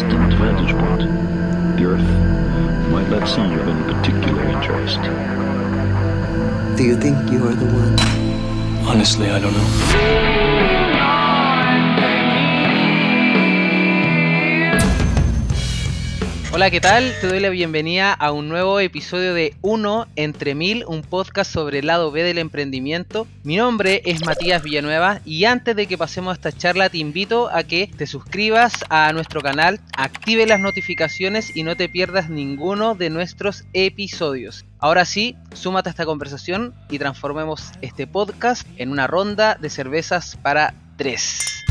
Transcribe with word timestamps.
distant 0.00 0.32
vantage 0.34 0.72
point, 0.72 1.76
the 1.76 1.84
Earth 1.84 2.90
might 2.90 3.08
not 3.10 3.28
seem 3.28 3.52
of 3.52 3.68
any 3.68 3.92
particular 3.92 4.44
interest. 4.44 4.98
Do 6.78 6.84
you 6.84 6.96
think 6.96 7.30
you 7.30 7.46
are 7.46 7.54
the 7.54 7.66
one? 7.66 8.88
Honestly, 8.88 9.28
I 9.28 9.38
don't 9.38 9.52
know. 9.52 10.59
Hola, 16.60 16.70
¿qué 16.70 16.82
tal? 16.82 17.14
Te 17.22 17.26
doy 17.26 17.40
la 17.40 17.48
bienvenida 17.48 18.12
a 18.12 18.32
un 18.32 18.50
nuevo 18.50 18.80
episodio 18.80 19.32
de 19.32 19.54
Uno 19.62 20.06
entre 20.14 20.54
Mil, 20.54 20.84
un 20.86 21.00
podcast 21.00 21.50
sobre 21.50 21.78
el 21.78 21.86
lado 21.86 22.10
B 22.10 22.22
del 22.22 22.36
emprendimiento. 22.36 23.26
Mi 23.44 23.56
nombre 23.56 24.02
es 24.04 24.26
Matías 24.26 24.62
Villanueva 24.62 25.22
y 25.24 25.46
antes 25.46 25.74
de 25.74 25.86
que 25.86 25.96
pasemos 25.96 26.32
a 26.32 26.34
esta 26.34 26.52
charla 26.52 26.90
te 26.90 26.98
invito 26.98 27.48
a 27.48 27.62
que 27.62 27.86
te 27.86 28.06
suscribas 28.06 28.74
a 28.90 29.10
nuestro 29.14 29.40
canal, 29.40 29.80
active 29.96 30.46
las 30.46 30.60
notificaciones 30.60 31.56
y 31.56 31.62
no 31.62 31.78
te 31.78 31.88
pierdas 31.88 32.28
ninguno 32.28 32.94
de 32.94 33.08
nuestros 33.08 33.64
episodios. 33.72 34.66
Ahora 34.78 35.06
sí, 35.06 35.36
súmate 35.54 35.88
a 35.88 35.92
esta 35.92 36.04
conversación 36.04 36.74
y 36.90 36.98
transformemos 36.98 37.72
este 37.80 38.06
podcast 38.06 38.68
en 38.76 38.90
una 38.90 39.06
ronda 39.06 39.56
de 39.58 39.70
cervezas 39.70 40.36
para 40.42 40.74
tres. 40.98 41.64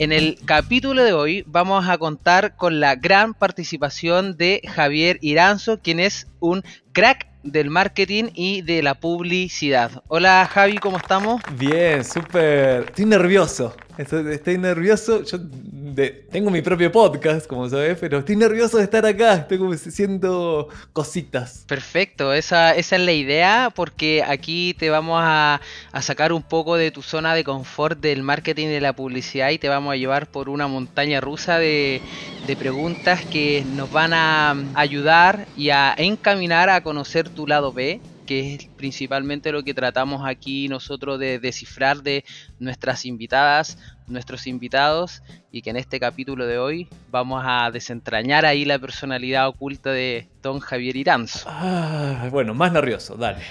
En 0.00 0.12
el 0.12 0.38
capítulo 0.46 1.04
de 1.04 1.12
hoy 1.12 1.44
vamos 1.46 1.86
a 1.86 1.98
contar 1.98 2.56
con 2.56 2.80
la 2.80 2.94
gran 2.94 3.34
participación 3.34 4.34
de 4.38 4.62
Javier 4.66 5.18
Iranzo, 5.20 5.78
quien 5.78 6.00
es 6.00 6.26
un 6.40 6.64
crack 6.92 7.26
del 7.42 7.68
marketing 7.68 8.30
y 8.34 8.62
de 8.62 8.82
la 8.82 8.94
publicidad. 8.94 10.02
Hola 10.08 10.48
Javi, 10.50 10.78
¿cómo 10.78 10.96
estamos? 10.96 11.42
Bien, 11.58 12.02
súper. 12.02 12.84
Estoy 12.84 13.04
nervioso. 13.04 13.76
Estoy, 14.00 14.56
nervioso. 14.56 15.22
Yo 15.24 15.36
de- 15.40 16.24
tengo 16.30 16.50
mi 16.50 16.62
propio 16.62 16.90
podcast, 16.90 17.46
como 17.46 17.68
sabes, 17.68 17.98
pero 18.00 18.20
estoy 18.20 18.36
nervioso 18.36 18.78
de 18.78 18.84
estar 18.84 19.04
acá. 19.04 19.34
Estoy 19.34 19.58
como 19.58 19.72
haciendo 19.72 20.68
cositas. 20.94 21.64
Perfecto, 21.68 22.32
esa, 22.32 22.74
es 22.74 22.90
la 22.92 23.12
idea 23.12 23.70
porque 23.74 24.24
aquí 24.26 24.74
te 24.78 24.88
vamos 24.88 25.20
a, 25.22 25.60
a 25.92 26.02
sacar 26.02 26.32
un 26.32 26.42
poco 26.42 26.76
de 26.76 26.90
tu 26.90 27.02
zona 27.02 27.34
de 27.34 27.44
confort 27.44 28.00
del 28.00 28.22
marketing 28.22 28.66
y 28.66 28.70
de 28.70 28.80
la 28.80 28.94
publicidad 28.94 29.50
y 29.50 29.58
te 29.58 29.68
vamos 29.68 29.92
a 29.92 29.96
llevar 29.96 30.30
por 30.30 30.48
una 30.48 30.66
montaña 30.66 31.20
rusa 31.20 31.58
de, 31.58 32.00
de 32.46 32.56
preguntas 32.56 33.24
que 33.26 33.64
nos 33.74 33.92
van 33.92 34.14
a 34.14 34.56
ayudar 34.74 35.46
y 35.58 35.70
a 35.70 35.94
encaminar 35.98 36.70
a 36.70 36.82
conocer 36.82 37.28
tu 37.28 37.46
lado 37.46 37.72
B 37.72 38.00
que 38.30 38.54
es 38.54 38.66
principalmente 38.76 39.50
lo 39.50 39.64
que 39.64 39.74
tratamos 39.74 40.22
aquí 40.24 40.68
nosotros 40.68 41.18
de 41.18 41.40
descifrar 41.40 42.00
de 42.04 42.24
nuestras 42.60 43.04
invitadas, 43.04 43.76
nuestros 44.06 44.46
invitados 44.46 45.24
y 45.50 45.62
que 45.62 45.70
en 45.70 45.76
este 45.76 45.98
capítulo 45.98 46.46
de 46.46 46.56
hoy 46.56 46.88
vamos 47.10 47.42
a 47.44 47.72
desentrañar 47.72 48.46
ahí 48.46 48.64
la 48.64 48.78
personalidad 48.78 49.48
oculta 49.48 49.90
de 49.90 50.28
don 50.42 50.60
Javier 50.60 50.96
Iranzo. 50.96 51.48
Ah, 51.50 52.28
bueno, 52.30 52.54
más 52.54 52.70
nervioso, 52.70 53.16
dale. 53.16 53.42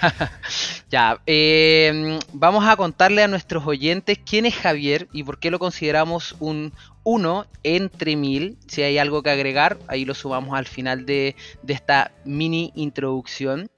Ya, 0.90 1.20
eh, 1.24 2.18
vamos 2.32 2.66
a 2.66 2.74
contarle 2.74 3.22
a 3.22 3.28
nuestros 3.28 3.64
oyentes 3.64 4.18
quién 4.18 4.44
es 4.44 4.56
Javier 4.56 5.06
y 5.12 5.22
por 5.22 5.38
qué 5.38 5.52
lo 5.52 5.60
consideramos 5.60 6.34
un 6.40 6.72
uno 7.04 7.46
entre 7.62 8.16
mil. 8.16 8.58
Si 8.66 8.82
hay 8.82 8.98
algo 8.98 9.22
que 9.22 9.30
agregar, 9.30 9.78
ahí 9.86 10.04
lo 10.04 10.14
sumamos 10.14 10.58
al 10.58 10.66
final 10.66 11.06
de, 11.06 11.36
de 11.62 11.74
esta 11.74 12.10
mini 12.24 12.72
introducción. 12.74 13.70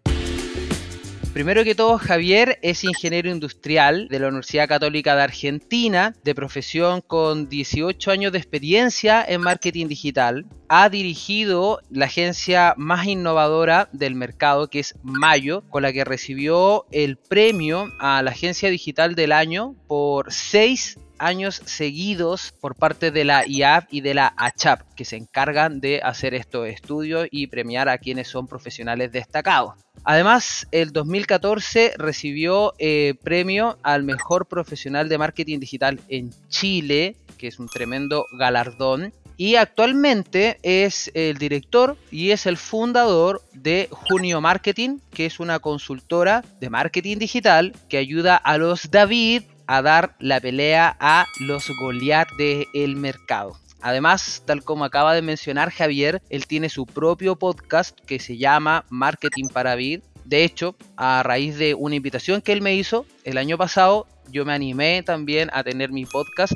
Primero 1.33 1.65
que 1.65 1.75
todo, 1.75 1.97
Javier 1.97 2.59
es 2.61 2.85
ingeniero 2.85 3.31
industrial 3.31 4.07
de 4.09 4.19
la 4.19 4.29
Universidad 4.29 4.69
Católica 4.69 5.17
de 5.17 5.23
Argentina, 5.23 6.15
de 6.23 6.35
profesión 6.35 7.01
con 7.01 7.49
18 7.49 8.11
años 8.11 8.33
de 8.33 8.39
experiencia 8.39 9.25
en 9.27 9.41
marketing 9.41 9.87
digital. 9.87 10.45
Ha 10.69 10.91
dirigido 10.91 11.81
la 11.89 12.05
agencia 12.05 12.75
más 12.77 13.07
innovadora 13.07 13.89
del 13.93 14.15
mercado, 14.15 14.69
que 14.69 14.81
es 14.81 14.95
Mayo, 15.03 15.65
con 15.71 15.85
la 15.85 15.92
que 15.95 16.05
recibió 16.05 16.85
el 16.91 17.17
premio 17.17 17.91
a 17.98 18.21
la 18.21 18.33
agencia 18.33 18.69
digital 18.69 19.15
del 19.15 19.33
año 19.33 19.75
por 19.89 20.31
seis 20.31 20.98
años 21.23 21.63
seguidos 21.65 22.53
por 22.61 22.75
parte 22.75 23.11
de 23.11 23.25
la 23.25 23.47
IAP 23.47 23.87
y 23.91 24.01
de 24.01 24.15
la 24.15 24.35
ACHAP, 24.37 24.95
que 24.95 25.05
se 25.05 25.17
encargan 25.17 25.81
de 25.81 26.01
hacer 26.03 26.35
estos 26.35 26.69
estudios 26.69 27.29
y 27.31 27.47
premiar 27.47 27.89
a 27.89 27.99
quienes 27.99 28.29
son 28.29 28.47
profesionales 28.47 29.13
destacados. 29.13 29.75
Además, 30.05 30.67
el 30.73 30.93
2014 30.93 31.95
recibió 31.97 32.75
eh, 32.79 33.15
premio 33.23 33.79
al 33.83 34.03
mejor 34.03 34.47
profesional 34.47 35.09
de 35.09 35.19
marketing 35.19 35.61
digital 35.61 36.01
en 36.09 36.31
Chile, 36.49 37.17
que 37.39 37.49
es 37.49 37.59
un 37.59 37.69
tremendo 37.69 38.27
galardón. 38.37 39.13
Y 39.37 39.57
actualmente 39.57 40.59
es 40.63 41.11
el 41.15 41.39
director 41.39 41.97
y 42.11 42.31
es 42.31 42.47
el 42.47 42.57
fundador 42.57 43.43
de 43.53 43.89
Junio 43.91 44.41
Marketing, 44.41 44.99
que 45.13 45.27
es 45.27 45.41
una 45.41 45.59
consultora 45.59 46.45
de 46.61 46.71
marketing 46.71 47.17
digital 47.19 47.73
que 47.89 47.97
ayuda 47.97 48.37
a 48.37 48.59
los 48.59 48.91
David 48.91 49.43
a 49.67 49.83
dar 49.83 50.17
la 50.18 50.40
pelea 50.40 50.96
a 51.00 51.27
los 51.40 51.70
Goliath 51.80 52.28
del 52.39 52.96
mercado. 52.96 53.56
Además, 53.80 54.42
tal 54.46 54.62
como 54.62 54.84
acaba 54.84 55.14
de 55.14 55.23
mencionar 55.23 55.70
Javier, 55.70 56.23
él 56.30 56.46
tiene 56.46 56.68
su 56.68 56.86
propio 56.86 57.36
podcast 57.36 57.98
que 58.06 58.20
se 58.20 58.36
llama 58.36 58.84
Marketing 58.90 59.48
para 59.52 59.74
Vid. 59.74 60.02
De 60.24 60.45
hecho, 60.45 60.77
a 60.96 61.23
raíz 61.24 61.58
de 61.58 61.74
una 61.74 61.96
invitación 61.96 62.40
que 62.42 62.52
él 62.52 62.62
me 62.62 62.77
hizo 62.77 63.06
el 63.24 63.39
año 63.39 63.58
pasado, 63.58 64.06
yo 64.30 64.45
me 64.45 64.52
animé 64.52 65.02
también 65.02 65.50
a 65.52 65.64
tener 65.64 65.90
mi 65.90 66.06
podcast 66.06 66.52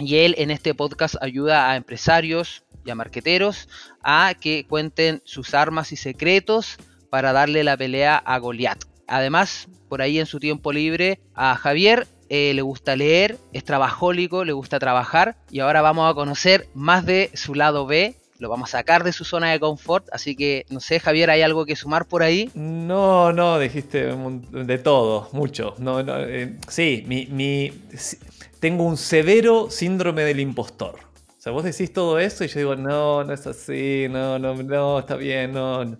y 0.00 0.16
él 0.16 0.34
en 0.36 0.50
este 0.50 0.74
podcast 0.74 1.14
ayuda 1.22 1.70
a 1.70 1.76
empresarios 1.76 2.64
y 2.84 2.90
a 2.90 2.96
marqueteros 2.96 3.68
a 4.02 4.34
que 4.38 4.66
cuenten 4.68 5.22
sus 5.24 5.54
armas 5.54 5.92
y 5.92 5.96
secretos 5.96 6.76
para 7.08 7.32
darle 7.32 7.62
la 7.62 7.76
pelea 7.76 8.16
a 8.16 8.38
Goliath. 8.38 8.84
Además, 9.06 9.68
por 9.88 10.02
ahí 10.02 10.18
en 10.18 10.26
su 10.26 10.40
tiempo 10.40 10.72
libre, 10.72 11.20
a 11.34 11.54
Javier 11.54 12.08
eh, 12.28 12.52
le 12.54 12.62
gusta 12.62 12.96
leer, 12.96 13.38
es 13.52 13.64
trabajólico, 13.64 14.44
le 14.44 14.52
gusta 14.52 14.78
trabajar 14.78 15.36
y 15.50 15.60
ahora 15.60 15.82
vamos 15.82 16.10
a 16.10 16.14
conocer 16.14 16.66
más 16.74 17.04
de 17.06 17.30
su 17.34 17.54
lado 17.54 17.86
B. 17.86 18.14
Lo 18.40 18.48
vamos 18.48 18.70
a 18.74 18.78
sacar 18.78 19.04
de 19.04 19.12
su 19.12 19.24
zona 19.24 19.52
de 19.52 19.60
confort, 19.60 20.08
así 20.12 20.34
que 20.34 20.66
no 20.68 20.80
sé, 20.80 20.98
Javier, 20.98 21.30
¿hay 21.30 21.42
algo 21.42 21.64
que 21.64 21.76
sumar 21.76 22.06
por 22.06 22.22
ahí? 22.24 22.50
No, 22.54 23.32
no, 23.32 23.58
dijiste 23.60 24.06
de 24.50 24.78
todo, 24.78 25.28
mucho. 25.32 25.74
No, 25.78 26.02
no, 26.02 26.18
eh, 26.20 26.56
sí, 26.68 27.04
mi, 27.06 27.26
mi- 27.26 27.72
tengo 28.58 28.82
un 28.84 28.96
severo 28.96 29.70
síndrome 29.70 30.22
del 30.24 30.40
impostor. 30.40 30.96
O 31.38 31.40
sea, 31.44 31.52
vos 31.52 31.62
decís 31.62 31.92
todo 31.92 32.18
eso 32.18 32.42
y 32.42 32.48
yo 32.48 32.58
digo, 32.58 32.74
no, 32.76 33.22
no 33.22 33.32
es 33.32 33.46
así, 33.46 34.06
no, 34.10 34.38
no, 34.38 34.54
no, 34.54 34.98
está 34.98 35.14
bien, 35.16 35.52
no, 35.52 35.96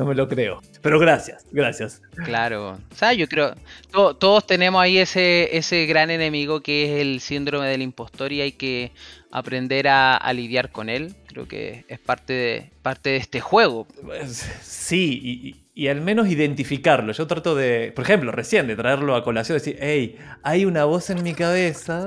no, 0.00 0.06
me 0.08 0.14
lo 0.14 0.28
creo. 0.28 0.60
Pero 0.82 0.98
gracias, 0.98 1.44
gracias. 1.52 2.02
Claro, 2.24 2.78
o 2.90 2.94
sea, 2.94 3.12
yo 3.12 3.28
creo, 3.28 3.54
to- 3.90 4.14
todos 4.14 4.46
tenemos 4.46 4.80
ahí 4.82 4.98
ese, 4.98 5.56
ese 5.56 5.86
gran 5.86 6.10
enemigo 6.10 6.60
que 6.62 6.84
es 6.84 7.00
el 7.00 7.20
síndrome 7.20 7.66
del 7.68 7.82
impostor 7.82 8.32
y 8.32 8.40
hay 8.40 8.52
que 8.52 8.92
aprender 9.30 9.88
a, 9.88 10.16
a 10.16 10.32
lidiar 10.32 10.70
con 10.72 10.88
él. 10.88 11.14
Creo 11.26 11.46
que 11.46 11.84
es 11.88 11.98
parte 11.98 12.32
de, 12.32 12.70
parte 12.82 13.10
de 13.10 13.16
este 13.18 13.40
juego. 13.40 13.86
Pues, 14.04 14.50
Sí, 14.62 15.54
y 15.74 15.88
al 15.88 16.00
menos 16.00 16.28
identificarlo. 16.28 17.12
Yo 17.12 17.26
trato 17.26 17.54
de, 17.54 17.92
por 17.94 18.04
ejemplo, 18.04 18.32
recién 18.32 18.66
de 18.66 18.76
traerlo 18.76 19.14
a 19.14 19.22
colación, 19.24 19.56
decir, 19.56 19.78
hey, 19.80 20.16
hay 20.42 20.64
una 20.64 20.84
voz 20.84 21.10
en 21.10 21.22
mi 21.22 21.32
cabeza 21.34 22.06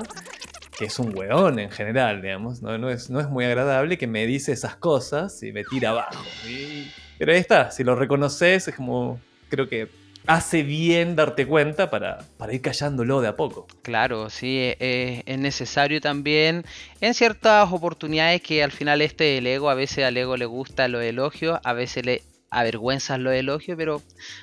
que 0.77 0.85
es 0.85 0.97
un 0.99 1.15
weón 1.15 1.59
en 1.59 1.69
general, 1.69 2.21
digamos, 2.23 2.61
no, 2.63 2.77
no 2.79 2.89
es, 2.89 3.09
no 3.11 3.19
es 3.19 3.29
muy 3.29 3.45
agradable 3.45 3.97
que 3.99 4.07
me 4.07 4.25
dice 4.25 4.51
esas 4.51 4.75
cosas 4.75 5.41
y 5.43 5.51
me 5.51 5.63
tira 5.63 5.91
abajo. 5.91 6.23
Y- 6.47 6.87
Pero 7.17 7.31
ahí 7.31 7.39
está, 7.39 7.71
si 7.71 7.83
lo 7.83 7.95
reconoces 7.95 8.67
es 8.67 8.75
como, 8.75 9.19
creo 9.49 9.67
que 9.69 9.87
hace 10.25 10.63
bien 10.63 11.15
darte 11.15 11.45
cuenta 11.45 11.89
para, 11.89 12.19
para 12.37 12.53
ir 12.53 12.61
callándolo 12.61 13.21
de 13.21 13.27
a 13.27 13.35
poco. 13.35 13.67
Claro, 13.81 14.29
sí, 14.29 14.57
e- 14.57 14.77
e- 14.79 15.23
es 15.25 15.37
necesario 15.37 15.99
también 16.01 16.65
en 17.01 17.13
ciertas 17.13 17.71
oportunidades 17.71 18.41
que 18.41 18.63
al 18.63 18.71
final 18.71 19.01
este 19.01 19.37
el 19.37 19.47
ego, 19.47 19.69
a 19.69 19.73
veces 19.75 20.05
al 20.05 20.15
ego 20.15 20.37
le 20.37 20.45
gusta 20.45 20.87
los 20.87 21.03
elogios, 21.03 21.59
a 21.63 21.73
veces 21.73 22.05
le 22.05 22.21
avergüenzan 22.49 23.23
los 23.23 23.33
elogios, 23.33 23.77
pero 23.77 24.01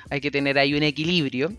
hay 0.09 0.21
que 0.21 0.31
tener 0.31 0.59
ahí 0.59 0.73
un 0.73 0.83
equilibrio. 0.83 1.51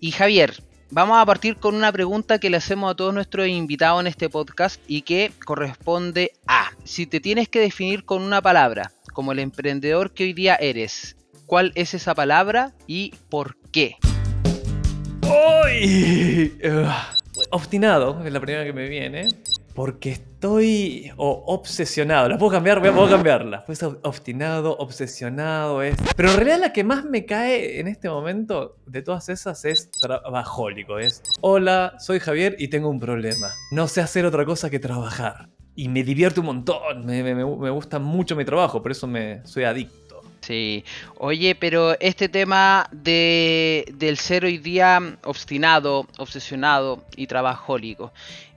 Y 0.00 0.10
Javier, 0.10 0.62
vamos 0.90 1.16
a 1.18 1.24
partir 1.24 1.56
con 1.56 1.74
una 1.74 1.92
pregunta 1.92 2.38
que 2.38 2.50
le 2.50 2.56
hacemos 2.58 2.90
a 2.90 2.96
todos 2.96 3.14
nuestros 3.14 3.46
invitados 3.48 4.00
en 4.00 4.08
este 4.08 4.28
podcast 4.28 4.80
y 4.86 5.02
que 5.02 5.32
corresponde 5.44 6.32
a, 6.46 6.72
si 6.84 7.06
te 7.06 7.20
tienes 7.20 7.48
que 7.48 7.60
definir 7.60 8.04
con 8.04 8.20
una 8.22 8.42
palabra, 8.42 8.92
como 9.12 9.32
el 9.32 9.38
emprendedor 9.38 10.12
que 10.12 10.24
hoy 10.24 10.32
día 10.32 10.54
eres, 10.56 11.16
¿cuál 11.46 11.72
es 11.74 11.94
esa 11.94 12.14
palabra 12.14 12.72
y 12.86 13.14
por 13.28 13.56
qué? 13.72 13.96
¡Uy! 15.64 16.58
Obstinado 17.50 18.22
es 18.24 18.32
la 18.32 18.40
primera 18.40 18.64
que 18.64 18.72
me 18.72 18.88
viene. 18.88 19.28
Porque 19.74 20.10
estoy 20.10 21.10
obsesionado. 21.16 22.28
¿La 22.28 22.36
puedo 22.36 22.52
cambiar? 22.52 22.78
Voy 22.80 22.90
puedo 22.90 23.08
cambiarla. 23.08 23.64
Pues 23.64 23.82
ob- 23.82 24.00
obstinado, 24.02 24.76
obsesionado 24.76 25.80
es. 25.82 25.96
Pero 26.14 26.30
en 26.30 26.36
realidad 26.36 26.58
la 26.60 26.72
que 26.74 26.84
más 26.84 27.06
me 27.06 27.24
cae 27.24 27.80
en 27.80 27.88
este 27.88 28.10
momento 28.10 28.76
de 28.86 29.00
todas 29.00 29.30
esas 29.30 29.64
es 29.64 29.90
trabajólico. 29.92 30.98
Es 30.98 31.22
hola, 31.40 31.94
soy 31.98 32.20
Javier 32.20 32.54
y 32.58 32.68
tengo 32.68 32.90
un 32.90 33.00
problema. 33.00 33.48
No 33.70 33.88
sé 33.88 34.02
hacer 34.02 34.26
otra 34.26 34.44
cosa 34.44 34.68
que 34.68 34.78
trabajar. 34.78 35.48
Y 35.76 35.88
me 35.88 36.02
divierte 36.04 36.40
un 36.40 36.46
montón. 36.46 37.06
Me, 37.06 37.22
me- 37.22 37.34
me- 37.34 37.70
gusta 37.70 37.98
mucho 37.98 38.36
mi 38.36 38.44
trabajo, 38.44 38.82
por 38.82 38.92
eso 38.92 39.06
me 39.06 39.40
soy 39.46 39.64
adicto. 39.64 40.20
Sí. 40.42 40.84
Oye, 41.18 41.54
pero 41.54 41.98
este 42.00 42.28
tema 42.28 42.88
de, 42.92 43.84
del 43.94 44.16
ser 44.18 44.44
hoy 44.44 44.58
día 44.58 45.00
obstinado, 45.24 46.06
obsesionado 46.18 47.04
y 47.16 47.26
trabajólico, 47.28 48.12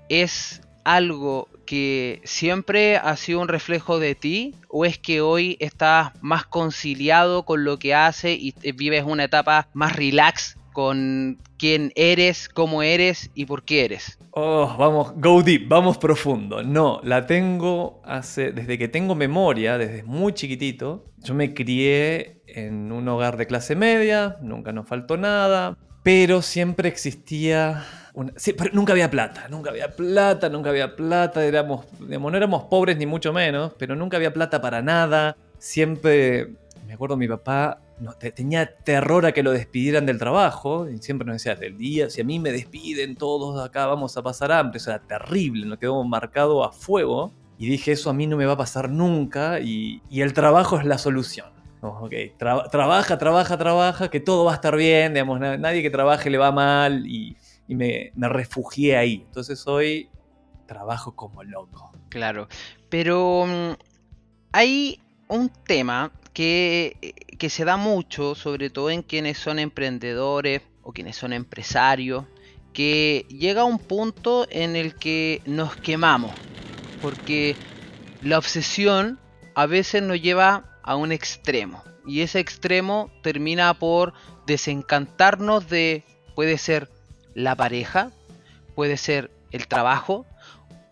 ¿es 0.09 0.61
algo 0.83 1.47
que 1.65 2.21
siempre 2.23 2.97
ha 2.97 3.15
sido 3.15 3.39
un 3.39 3.47
reflejo 3.47 3.99
de 3.99 4.13
ti? 4.15 4.55
¿O 4.67 4.85
es 4.85 4.97
que 4.97 5.21
hoy 5.21 5.57
estás 5.59 6.11
más 6.21 6.45
conciliado 6.45 7.43
con 7.43 7.63
lo 7.63 7.79
que 7.79 7.93
haces 7.95 8.37
y 8.39 8.53
vives 8.73 9.03
una 9.05 9.23
etapa 9.23 9.67
más 9.73 9.95
relax 9.95 10.57
con 10.75 11.37
quién 11.57 11.93
eres, 11.95 12.49
cómo 12.49 12.83
eres 12.83 13.31
y 13.33 13.45
por 13.45 13.63
qué 13.63 13.85
eres? 13.85 14.19
Oh, 14.31 14.75
vamos, 14.77 15.13
go 15.15 15.41
deep, 15.41 15.69
vamos 15.69 15.97
profundo. 15.97 16.61
No, 16.63 16.99
la 17.01 17.25
tengo 17.25 18.01
hace, 18.03 18.51
desde 18.51 18.77
que 18.77 18.89
tengo 18.89 19.15
memoria, 19.15 19.77
desde 19.77 20.03
muy 20.03 20.33
chiquitito. 20.33 21.05
Yo 21.19 21.33
me 21.33 21.53
crié 21.53 22.41
en 22.47 22.91
un 22.91 23.07
hogar 23.07 23.37
de 23.37 23.47
clase 23.47 23.77
media, 23.77 24.35
nunca 24.41 24.73
nos 24.73 24.85
faltó 24.85 25.15
nada, 25.15 25.77
pero 26.03 26.41
siempre 26.41 26.89
existía... 26.89 27.85
sí, 28.35 28.51
pero 28.51 28.71
nunca 28.73 28.91
había 28.91 29.09
plata, 29.09 29.47
nunca 29.47 29.69
había 29.69 29.95
plata, 29.95 30.49
nunca 30.49 30.71
había 30.71 30.97
plata, 30.97 31.45
éramos, 31.45 31.85
digamos, 32.01 32.33
no 32.33 32.37
éramos 32.37 32.63
pobres 32.65 32.97
ni 32.97 33.05
mucho 33.05 33.31
menos, 33.31 33.71
pero 33.77 33.95
nunca 33.95 34.17
había 34.17 34.33
plata 34.33 34.59
para 34.59 34.81
nada. 34.81 35.37
Siempre, 35.57 36.49
me 36.85 36.95
acuerdo 36.95 37.15
mi 37.15 37.29
papá 37.29 37.79
no, 37.99 38.13
te- 38.13 38.31
tenía 38.31 38.75
terror 38.83 39.25
a 39.25 39.31
que 39.31 39.43
lo 39.43 39.51
despidieran 39.51 40.05
del 40.05 40.19
trabajo 40.19 40.89
y 40.89 40.97
siempre 40.99 41.25
nos 41.25 41.35
decía, 41.37 41.55
del 41.55 41.77
día, 41.77 42.09
si 42.09 42.21
a 42.21 42.23
mí 42.23 42.39
me 42.39 42.51
despiden 42.51 43.15
todos 43.15 43.63
acá 43.63 43.85
vamos 43.85 44.17
a 44.17 44.21
pasar 44.23 44.51
hambre, 44.51 44.77
eso 44.77 44.89
era 44.91 44.99
terrible, 44.99 45.65
nos 45.65 45.77
quedó 45.79 46.03
marcado 46.03 46.63
a 46.63 46.71
fuego 46.71 47.31
y 47.57 47.67
dije, 47.67 47.93
eso 47.93 48.09
a 48.09 48.13
mí 48.13 48.27
no 48.27 48.35
me 48.35 48.45
va 48.45 48.53
a 48.53 48.57
pasar 48.57 48.89
nunca 48.89 49.59
y, 49.61 50.01
el 50.11 50.33
trabajo 50.33 50.77
es 50.77 50.85
la 50.85 50.97
solución. 50.97 51.47
Como, 51.79 51.99
ok, 52.01 52.11
tra- 52.37 52.69
trabaja, 52.69 53.17
trabaja, 53.17 53.57
trabaja, 53.57 54.09
que 54.09 54.19
todo 54.19 54.43
va 54.45 54.51
a 54.51 54.55
estar 54.55 54.75
bien, 54.75 55.13
digamos, 55.13 55.39
na- 55.39 55.57
nadie 55.57 55.81
que 55.81 55.89
trabaje 55.89 56.29
le 56.29 56.37
va 56.37 56.51
mal 56.51 57.05
y, 57.07 57.37
y 57.67 57.75
me, 57.75 58.11
me 58.15 58.27
refugié 58.27 58.97
ahí. 58.97 59.23
Entonces 59.25 59.65
hoy 59.67 60.09
trabajo 60.65 61.15
como 61.15 61.43
loco. 61.43 61.91
Claro, 62.09 62.47
pero 62.89 63.45
mm, 63.47 63.71
hay 64.51 64.99
un 65.27 65.49
tema 65.49 66.11
que, 66.35 66.97
eh, 67.01 67.13
que 67.37 67.49
se 67.49 67.65
da 67.65 67.77
mucho, 67.77 68.35
sobre 68.35 68.69
todo 68.69 68.91
en 68.91 69.01
quienes 69.01 69.39
son 69.39 69.57
emprendedores 69.57 70.61
o 70.83 70.91
quienes 70.91 71.15
son 71.15 71.33
empresarios, 71.33 72.25
que 72.73 73.25
llega 73.29 73.61
a 73.61 73.65
un 73.65 73.79
punto 73.79 74.45
en 74.51 74.75
el 74.75 74.95
que 74.95 75.41
nos 75.45 75.77
quemamos, 75.77 76.33
porque 77.01 77.55
la 78.21 78.37
obsesión 78.37 79.17
a 79.55 79.65
veces 79.65 80.03
nos 80.03 80.21
lleva 80.21 80.77
a 80.83 80.97
un 80.97 81.13
extremo, 81.13 81.81
y 82.05 82.19
ese 82.19 82.39
extremo 82.39 83.09
termina 83.23 83.73
por 83.73 84.13
desencantarnos 84.45 85.69
de, 85.69 86.03
puede 86.35 86.57
ser 86.57 86.89
la 87.33 87.55
pareja, 87.55 88.11
puede 88.75 88.97
ser 88.97 89.31
el 89.51 89.67
trabajo, 89.67 90.25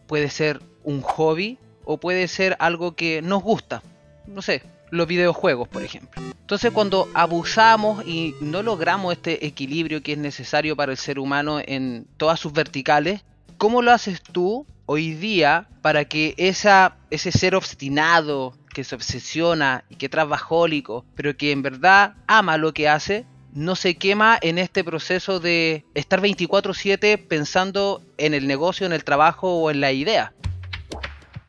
puede 0.07 0.29
ser 0.29 0.61
un 0.83 1.01
hobby 1.01 1.59
o 1.83 1.99
puede 1.99 2.29
ser 2.29 2.55
algo 2.59 2.95
que 2.95 3.21
nos 3.21 3.43
gusta. 3.43 3.83
No 4.25 4.41
sé, 4.41 4.63
los 4.93 5.07
videojuegos, 5.07 5.67
por 5.67 5.83
ejemplo. 5.83 6.21
Entonces 6.39 6.71
cuando 6.71 7.07
abusamos 7.13 8.05
y 8.05 8.35
no 8.39 8.61
logramos 8.61 9.13
este 9.13 9.45
equilibrio 9.45 10.03
que 10.03 10.13
es 10.13 10.17
necesario 10.17 10.75
para 10.75 10.91
el 10.91 10.97
ser 10.97 11.19
humano 11.19 11.59
en 11.65 12.05
todas 12.17 12.39
sus 12.39 12.53
verticales, 12.53 13.23
¿cómo 13.57 13.81
lo 13.81 13.91
haces 13.91 14.21
tú 14.21 14.65
hoy 14.85 15.13
día 15.13 15.67
para 15.81 16.05
que 16.05 16.35
esa, 16.37 16.97
ese 17.09 17.31
ser 17.31 17.55
obstinado, 17.55 18.55
que 18.73 18.83
se 18.83 18.95
obsesiona 18.95 19.83
y 19.89 19.95
que 19.95 20.07
es 20.07 20.11
trabajólico, 20.11 21.05
pero 21.15 21.35
que 21.37 21.51
en 21.51 21.61
verdad 21.61 22.15
ama 22.27 22.57
lo 22.57 22.73
que 22.73 22.89
hace, 22.89 23.25
no 23.53 23.75
se 23.75 23.95
quema 23.95 24.37
en 24.41 24.57
este 24.57 24.83
proceso 24.83 25.39
de 25.39 25.85
estar 25.93 26.21
24/7 26.21 27.17
pensando 27.17 28.01
en 28.17 28.33
el 28.33 28.47
negocio, 28.47 28.85
en 28.85 28.93
el 28.93 29.03
trabajo 29.03 29.55
o 29.59 29.71
en 29.71 29.79
la 29.79 29.91
idea? 29.91 30.33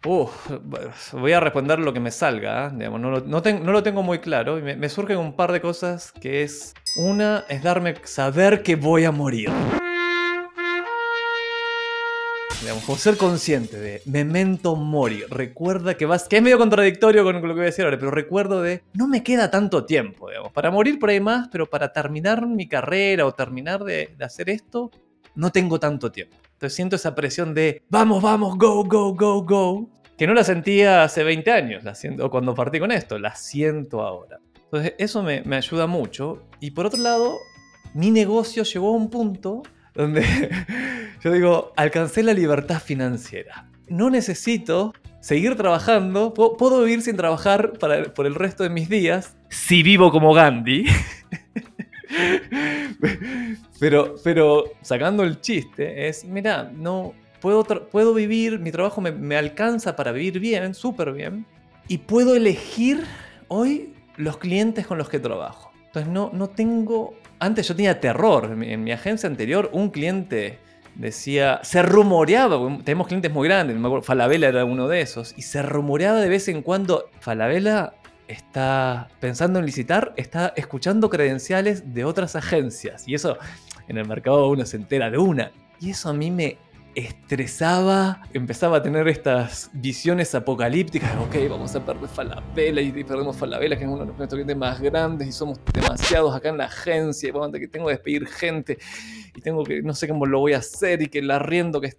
Uf, 0.06 0.50
voy 1.12 1.32
a 1.32 1.40
responder 1.40 1.78
lo 1.78 1.94
que 1.94 2.00
me 2.00 2.10
salga, 2.10 2.66
¿eh? 2.66 2.90
no, 2.90 3.20
lo, 3.20 3.82
tengo 3.82 4.02
muy 4.02 4.18
claro 4.18 4.56
me, 4.56 4.88
surgen 4.90 5.16
un 5.16 5.34
par 5.34 5.50
de 5.50 5.62
cosas 5.62 6.12
que 6.12 6.42
es... 6.42 6.74
Una 6.96 7.44
es 7.48 7.62
darme, 7.62 7.94
saber 8.04 8.62
que 8.62 8.76
voy 8.76 9.04
a 9.04 9.10
morir. 9.10 9.50
Digamos, 12.60 12.84
ser 13.00 13.16
consciente 13.16 13.80
de 13.80 14.02
memento 14.04 14.76
mori. 14.76 15.24
Recuerda 15.28 15.96
que 15.96 16.06
vas. 16.06 16.28
Que 16.28 16.36
es 16.36 16.42
medio 16.42 16.56
contradictorio 16.56 17.24
con 17.24 17.34
lo 17.34 17.40
que 17.40 17.48
voy 17.48 17.62
a 17.62 17.64
decir 17.64 17.84
ahora, 17.84 17.98
pero 17.98 18.12
recuerdo 18.12 18.62
de. 18.62 18.84
No 18.92 19.08
me 19.08 19.24
queda 19.24 19.50
tanto 19.50 19.84
tiempo. 19.86 20.28
Para 20.52 20.70
morir 20.70 21.00
por 21.00 21.10
ahí 21.10 21.18
más, 21.18 21.48
pero 21.50 21.68
para 21.68 21.92
terminar 21.92 22.46
mi 22.46 22.68
carrera 22.68 23.26
o 23.26 23.34
terminar 23.34 23.82
de 23.82 24.14
hacer 24.20 24.48
esto, 24.50 24.92
no 25.34 25.50
tengo 25.50 25.80
tanto 25.80 26.12
tiempo. 26.12 26.36
Entonces 26.54 26.74
siento 26.74 26.96
esa 26.96 27.14
presión 27.14 27.54
de. 27.54 27.82
Vamos, 27.90 28.22
vamos, 28.22 28.56
go, 28.56 28.84
go, 28.84 29.14
go, 29.14 29.42
go. 29.42 29.90
Que 30.16 30.26
no 30.26 30.34
la 30.34 30.44
sentía 30.44 31.04
hace 31.04 31.24
20 31.24 31.50
años, 31.50 31.84
la 31.84 31.94
siento, 31.94 32.26
o 32.26 32.30
cuando 32.30 32.54
partí 32.54 32.78
con 32.78 32.92
esto, 32.92 33.18
la 33.18 33.34
siento 33.34 34.02
ahora. 34.02 34.38
Entonces 34.64 34.94
eso 34.98 35.22
me, 35.22 35.42
me 35.42 35.56
ayuda 35.56 35.86
mucho. 35.86 36.44
Y 36.60 36.70
por 36.70 36.86
otro 36.86 37.00
lado, 37.00 37.36
mi 37.94 38.10
negocio 38.10 38.62
llegó 38.62 38.88
a 38.88 38.96
un 38.96 39.10
punto 39.10 39.62
donde 39.94 40.24
yo 41.22 41.32
digo, 41.32 41.72
alcancé 41.76 42.22
la 42.22 42.34
libertad 42.34 42.80
financiera. 42.80 43.68
No 43.88 44.10
necesito 44.10 44.94
seguir 45.20 45.56
trabajando, 45.56 46.34
puedo, 46.34 46.56
puedo 46.56 46.82
vivir 46.82 47.02
sin 47.02 47.16
trabajar 47.16 47.78
para, 47.78 48.12
por 48.12 48.26
el 48.26 48.34
resto 48.34 48.62
de 48.62 48.70
mis 48.70 48.88
días, 48.88 49.36
si 49.48 49.82
vivo 49.82 50.10
como 50.10 50.34
Gandhi. 50.34 50.84
pero, 53.78 54.14
pero 54.22 54.64
sacando 54.82 55.22
el 55.22 55.40
chiste, 55.40 56.08
es, 56.08 56.24
mira, 56.24 56.70
no, 56.74 57.14
puedo, 57.40 57.64
puedo 57.64 58.14
vivir, 58.14 58.58
mi 58.58 58.70
trabajo 58.70 59.00
me, 59.00 59.12
me 59.12 59.36
alcanza 59.36 59.96
para 59.96 60.12
vivir 60.12 60.40
bien, 60.40 60.74
súper 60.74 61.12
bien, 61.12 61.46
y 61.88 61.98
puedo 61.98 62.34
elegir 62.34 63.04
hoy 63.48 63.94
los 64.16 64.38
clientes 64.38 64.86
con 64.86 64.98
los 64.98 65.08
que 65.08 65.18
trabajo. 65.18 65.70
Entonces 65.86 66.10
no, 66.10 66.30
no 66.32 66.48
tengo... 66.48 67.14
Antes 67.38 67.68
yo 67.68 67.76
tenía 67.76 68.00
terror. 68.00 68.46
En 68.46 68.58
mi, 68.58 68.72
en 68.72 68.82
mi 68.82 68.90
agencia 68.90 69.28
anterior 69.28 69.70
un 69.72 69.90
cliente 69.90 70.58
decía... 70.94 71.60
Se 71.62 71.82
rumoreaba, 71.82 72.58
tenemos 72.82 73.06
clientes 73.06 73.32
muy 73.32 73.46
grandes, 73.46 73.76
me 73.76 73.86
acuerdo, 73.86 74.02
Falabella 74.02 74.48
era 74.48 74.64
uno 74.64 74.88
de 74.88 75.02
esos, 75.02 75.34
y 75.36 75.42
se 75.42 75.62
rumoreaba 75.62 76.20
de 76.20 76.28
vez 76.28 76.48
en 76.48 76.62
cuando, 76.62 77.10
Falabella 77.20 77.94
está 78.28 79.08
pensando 79.20 79.58
en 79.58 79.66
licitar, 79.66 80.14
está 80.16 80.52
escuchando 80.56 81.10
credenciales 81.10 81.94
de 81.94 82.04
otras 82.04 82.36
agencias. 82.36 83.06
Y 83.06 83.14
eso 83.14 83.38
en 83.88 83.98
el 83.98 84.06
mercado 84.06 84.48
uno 84.48 84.64
se 84.66 84.76
entera 84.76 85.10
de 85.10 85.18
una. 85.18 85.52
Y 85.80 85.90
eso 85.90 86.08
a 86.08 86.12
mí 86.12 86.30
me 86.30 86.58
estresaba, 86.94 88.22
empezaba 88.32 88.78
a 88.78 88.82
tener 88.82 89.08
estas 89.08 89.70
visiones 89.72 90.34
apocalípticas, 90.34 91.10
ok, 91.16 91.50
vamos 91.50 91.74
a 91.74 91.84
perder 91.84 92.08
Falabella 92.08 92.80
y 92.80 93.04
perdemos 93.04 93.36
Falabella, 93.36 93.76
que 93.76 93.84
es 93.84 93.88
uno 93.88 94.00
de 94.00 94.06
nuestros 94.06 94.30
clientes 94.30 94.56
más 94.56 94.80
grandes 94.80 95.28
y 95.28 95.32
somos 95.32 95.60
demasiados 95.72 96.34
acá 96.34 96.50
en 96.50 96.58
la 96.58 96.66
agencia, 96.66 97.32
y 97.34 97.36
a 97.36 97.50
que 97.58 97.68
tengo 97.68 97.86
que 97.86 97.94
despedir 97.94 98.26
gente 98.26 98.78
y 99.34 99.40
tengo 99.40 99.64
que, 99.64 99.82
no 99.82 99.94
sé 99.94 100.06
cómo 100.06 100.26
lo 100.26 100.38
voy 100.38 100.52
a 100.52 100.58
hacer 100.58 101.02
y 101.02 101.08
que 101.08 101.18
el 101.18 101.30
arriendo 101.30 101.80
que 101.80 101.90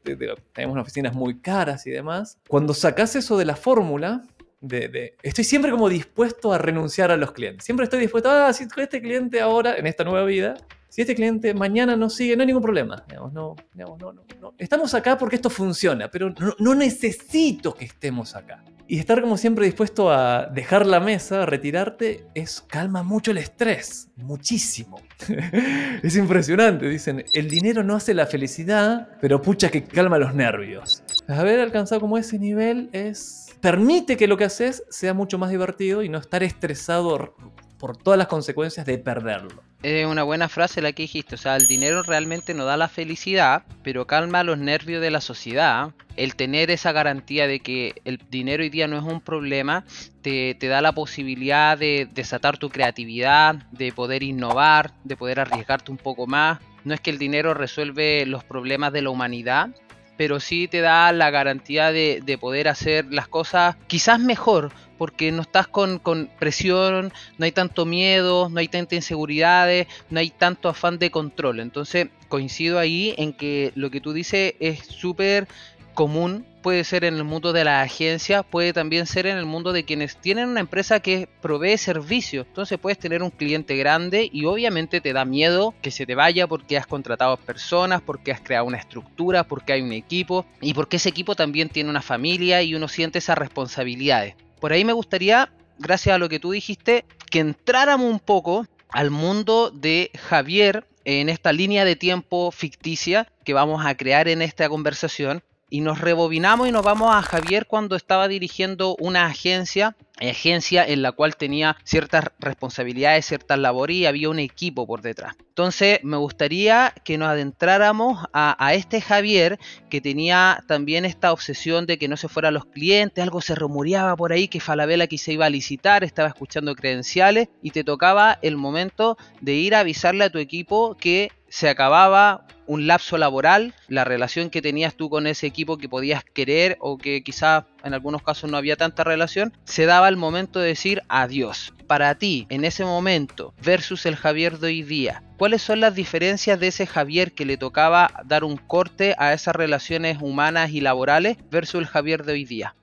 tenemos 0.54 0.78
oficinas 0.78 1.14
muy 1.14 1.40
caras 1.40 1.86
y 1.88 1.92
demás. 1.92 2.38
Cuando 2.48 2.74
sacas 2.74 3.16
eso 3.16 3.38
de 3.38 3.46
la 3.46 3.56
fórmula, 3.56 4.24
de, 4.68 4.88
de- 4.90 5.16
estoy 5.24 5.44
siempre 5.44 5.72
como 5.72 5.90
dispuesto 5.90 6.54
a 6.54 6.58
renunciar 6.58 7.12
a 7.12 7.18
los 7.18 7.32
clientes. 7.32 7.66
Siempre 7.66 7.84
estoy 7.86 8.00
dispuesto, 8.00 8.30
ah, 8.30 8.52
si 8.54 8.66
este 8.78 9.02
cliente 9.02 9.42
ahora, 9.42 9.76
en 9.78 9.88
esta 9.88 10.04
nueva 10.04 10.26
vida, 10.26 10.56
si 10.90 11.02
este 11.02 11.16
cliente 11.16 11.54
mañana 11.54 11.96
no 11.96 12.10
sigue, 12.10 12.36
no 12.36 12.42
hay 12.44 12.48
ningún 12.48 12.64
problema. 12.64 13.04
Digamos, 13.08 13.34
no, 13.34 13.56
digamos, 13.74 14.00
no, 14.00 14.14
no, 14.14 14.24
no. 14.42 14.54
Estamos 14.58 14.94
acá 14.94 15.18
porque 15.18 15.36
esto 15.36 15.50
funciona, 15.50 16.10
pero 16.10 16.30
no, 16.30 16.56
no 16.58 16.76
necesito 16.76 17.74
que 17.74 17.86
estemos 17.86 18.36
acá. 18.36 18.64
Y 18.88 19.00
estar 19.00 19.20
como 19.20 19.36
siempre 19.36 19.66
dispuesto 19.66 20.12
a 20.12 20.46
dejar 20.46 20.86
la 20.86 21.00
mesa, 21.00 21.42
a 21.42 21.46
retirarte, 21.48 22.28
es 22.36 22.62
calma 22.62 23.02
mucho 23.02 23.32
el 23.32 23.40
estrés, 23.40 24.10
muchísimo. 24.16 25.02
es 26.04 26.16
impresionante, 26.16 26.88
dicen, 26.88 27.26
el 27.34 27.50
dinero 27.50 27.84
no 27.84 27.96
hace 27.96 28.14
la 28.14 28.28
felicidad, 28.28 29.10
pero 29.20 29.42
pucha 29.42 29.70
que 29.70 29.84
calma 29.84 30.20
los 30.20 30.36
nervios. 30.36 31.04
Haber 31.28 31.60
alcanzado 31.62 32.00
como 32.00 32.18
ese 32.20 32.38
nivel 32.38 32.90
es 32.94 33.45
permite 33.66 34.16
que 34.16 34.28
lo 34.28 34.38
que 34.38 34.44
haces 34.44 34.84
sea 34.92 35.16
mucho 35.16 35.40
más 35.40 35.50
divertido 35.50 36.04
y 36.04 36.10
no 36.10 36.20
estar 36.20 36.44
estresado 36.44 37.36
por 37.80 37.98
todas 37.98 38.16
las 38.16 38.28
consecuencias 38.28 38.86
de 38.86 39.00
perderlo. 39.00 39.64
Es 39.82 40.06
una 40.06 40.22
buena 40.22 40.50
frase 40.50 40.84
la 40.84 40.92
que 40.92 41.02
dijiste, 41.02 41.34
o 41.34 41.38
sea, 41.40 41.56
el 41.56 41.66
dinero 41.66 42.04
realmente 42.04 42.54
no 42.54 42.66
da 42.66 42.78
la 42.78 42.90
felicidad, 42.90 43.64
pero 43.82 44.06
calma 44.06 44.44
los 44.44 44.60
nervios 44.60 45.02
de 45.02 45.10
la 45.10 45.20
sociedad. 45.20 45.96
El 46.16 46.36
tener 46.36 46.70
esa 46.70 46.92
garantía 46.92 47.48
de 47.48 47.60
que 47.60 47.96
el 48.06 48.20
dinero 48.30 48.62
hoy 48.62 48.70
día 48.70 48.88
no 48.88 49.00
es 49.00 49.04
un 49.04 49.20
problema, 49.20 49.84
te, 50.22 50.54
te 50.54 50.68
da 50.68 50.80
la 50.82 50.92
posibilidad 50.92 51.76
de 51.76 52.08
desatar 52.14 52.60
tu 52.60 52.70
creatividad, 52.70 53.56
de 53.72 53.92
poder 53.92 54.22
innovar, 54.22 54.94
de 55.04 55.18
poder 55.18 55.40
arriesgarte 55.40 55.92
un 55.92 55.98
poco 55.98 56.28
más. 56.28 56.60
No 56.84 56.94
es 56.94 57.02
que 57.02 57.10
el 57.10 57.18
dinero 57.18 57.56
resuelve 57.56 58.28
los 58.28 58.44
problemas 58.44 58.94
de 58.94 59.02
la 59.02 59.10
humanidad, 59.10 59.70
pero 60.18 60.40
sí 60.40 60.68
te 60.68 60.82
da 60.82 61.12
la 61.12 61.30
garantía 61.30 61.92
de, 61.92 62.22
de 62.24 62.38
poder 62.38 62.68
hacer 62.68 63.06
las 63.12 63.28
cosas 63.28 63.76
quizás 63.88 64.20
mejor, 64.20 64.72
porque 64.98 65.32
no 65.32 65.42
estás 65.42 65.68
con, 65.68 66.00
con, 66.00 66.30
presión, 66.40 67.12
no 67.38 67.46
hay 67.46 67.52
tanto 67.52 67.86
miedo, 67.86 68.50
no 68.50 68.60
hay 68.60 68.68
tanta 68.68 68.96
inseguridades, 68.96 69.88
no 70.10 70.20
hay 70.20 70.30
tanto 70.30 70.70
afán 70.70 71.00
de 71.00 71.12
control. 71.12 71.60
Entonces 71.60 72.08
coincido 72.28 72.80
ahí 72.80 73.14
en 73.18 73.34
que 73.34 73.72
lo 73.76 73.90
que 73.90 74.02
tú 74.02 74.14
dices 74.14 74.56
es 74.60 74.86
súper 74.86 75.48
común 75.96 76.46
puede 76.62 76.84
ser 76.84 77.04
en 77.04 77.16
el 77.16 77.24
mundo 77.24 77.54
de 77.54 77.64
la 77.64 77.82
agencia, 77.82 78.44
puede 78.44 78.74
también 78.74 79.08
ser 79.08 79.26
en 79.26 79.38
el 79.38 79.46
mundo 79.46 79.72
de 79.72 79.86
quienes 79.86 80.18
tienen 80.18 80.50
una 80.50 80.60
empresa 80.60 81.00
que 81.00 81.28
provee 81.42 81.78
servicios. 81.78 82.46
Entonces 82.48 82.78
puedes 82.78 83.00
tener 83.00 83.24
un 83.24 83.32
cliente 83.32 83.76
grande 83.76 84.30
y 84.32 84.46
obviamente 84.46 85.02
te 85.02 85.14
da 85.14 85.26
miedo 85.26 85.74
que 85.82 85.92
se 85.92 86.06
te 86.06 86.14
vaya 86.14 86.48
porque 86.48 86.78
has 86.78 86.86
contratado 86.86 87.38
personas, 87.38 88.02
porque 88.02 88.32
has 88.32 88.42
creado 88.42 88.66
una 88.66 88.78
estructura, 88.78 89.46
porque 89.46 89.74
hay 89.74 89.82
un 89.82 89.94
equipo 89.94 90.46
y 90.62 90.74
porque 90.74 90.98
ese 90.98 91.10
equipo 91.10 91.36
también 91.36 91.70
tiene 91.70 91.90
una 91.90 92.02
familia 92.02 92.62
y 92.62 92.76
uno 92.76 92.88
siente 92.88 93.20
esas 93.20 93.38
responsabilidades. 93.38 94.36
Por 94.60 94.74
ahí 94.74 94.84
me 94.86 94.94
gustaría, 94.94 95.52
gracias 95.80 96.16
a 96.16 96.20
lo 96.20 96.30
que 96.30 96.40
tú 96.40 96.52
dijiste, 96.52 97.06
que 97.32 97.40
entráramos 97.40 98.12
un 98.12 98.20
poco 98.20 98.68
al 98.90 99.12
mundo 99.12 99.72
de 99.72 100.12
Javier 100.18 100.86
en 101.06 101.30
esta 101.30 101.54
línea 101.54 101.86
de 101.86 101.96
tiempo 101.96 102.52
ficticia 102.52 103.28
que 103.44 103.54
vamos 103.54 103.86
a 103.86 103.96
crear 103.96 104.28
en 104.28 104.42
esta 104.42 104.68
conversación 104.68 105.44
y 105.76 105.82
nos 105.82 106.00
rebobinamos 106.00 106.70
y 106.70 106.72
nos 106.72 106.84
vamos 106.86 107.14
a 107.14 107.22
Javier 107.22 107.66
cuando 107.66 107.98
estaba 107.98 108.30
dirigiendo 108.30 108.96
una 108.98 109.26
agencia, 109.26 109.98
agencia 110.22 110.88
en 110.88 111.02
la 111.02 111.12
cual 111.12 111.36
tenía 111.36 111.76
ciertas 111.84 112.30
responsabilidades, 112.40 113.26
ciertas 113.26 113.60
labores 113.60 113.98
y 113.98 114.06
había 114.06 114.30
un 114.30 114.40
equipo 114.40 114.88
por 114.88 115.02
detrás. 115.02 115.36
Entonces 115.38 116.00
me 116.02 116.16
gustaría 116.16 116.94
que 117.04 117.18
nos 117.18 117.28
adentráramos 117.28 118.26
a, 118.32 118.56
a, 118.66 118.74
este 118.74 119.02
Javier 119.02 119.60
que 119.90 120.00
tenía 120.00 120.64
también 120.66 121.04
esta 121.04 121.34
obsesión 121.34 121.86
de 121.86 121.98
que 121.98 122.08
no 122.08 122.16
se 122.16 122.30
fueran 122.30 122.54
los 122.54 122.68
clientes, 122.68 123.22
algo 123.22 123.42
se 123.42 123.54
rumoreaba 123.54 124.16
por 124.16 124.32
ahí 124.32 124.48
que 124.48 124.62
Falabella 124.62 125.08
que 125.08 125.18
se 125.18 125.34
iba 125.34 125.46
a 125.46 125.50
licitar, 125.50 126.06
estaba 126.06 126.30
escuchando 126.30 126.74
credenciales 126.74 127.50
y 127.62 127.72
te 127.72 127.84
tocaba 127.84 128.40
el 128.42 128.56
momento 128.56 129.18
de 129.42 129.56
ir 129.56 129.76
a 129.76 129.82
avisarle 129.82 130.24
a 130.24 130.30
tu 130.30 130.40
equipo 130.40 130.96
que 130.96 131.34
se 131.50 131.70
acababa 131.70 132.46
un 132.68 132.88
lapso 132.88 133.18
laboral, 133.18 133.74
la 133.88 134.04
relación 134.04 134.50
que 134.50 134.62
tenías 134.62 134.96
tú 134.96 135.10
con 135.10 135.28
ese 135.28 135.48
equipo 135.48 135.78
que 135.78 135.90
podías 135.90 136.24
querer 136.24 136.78
o 136.80 136.98
que 136.98 137.24
quizás 137.24 137.66
en 137.84 137.94
algunos 137.94 138.24
casos 138.24 138.50
no 138.50 138.58
había 138.58 138.76
tanta 138.76 139.04
relación, 139.04 139.54
se 139.66 139.86
daba 139.86 140.10
el 140.10 140.18
momento 140.18 140.60
de 140.60 140.70
decir 140.70 141.04
adiós. 141.08 141.74
Para 141.88 142.16
ti, 142.16 142.48
en 142.50 142.66
ese 142.66 142.84
momento, 142.84 143.54
versus 143.64 144.08
el 144.08 144.16
Javier 144.16 144.58
de 144.58 144.68
hoy 144.68 144.82
día, 144.82 145.22
¿cuáles 145.38 145.62
son 145.62 145.80
las 145.80 145.94
diferencias 145.94 146.60
de 146.60 146.68
ese 146.68 146.88
Javier 146.88 147.34
que 147.34 147.46
le 147.46 147.58
tocaba 147.58 148.10
dar 148.26 148.44
un 148.44 148.58
corte 148.58 149.14
a 149.20 149.34
esas 149.34 149.56
relaciones 149.56 150.18
humanas 150.20 150.72
y 150.72 150.82
laborales 150.82 151.38
versus 151.52 151.82
el 151.82 151.88
Javier 151.88 152.26
de 152.26 152.34
hoy 152.34 152.46
día? 152.46 152.76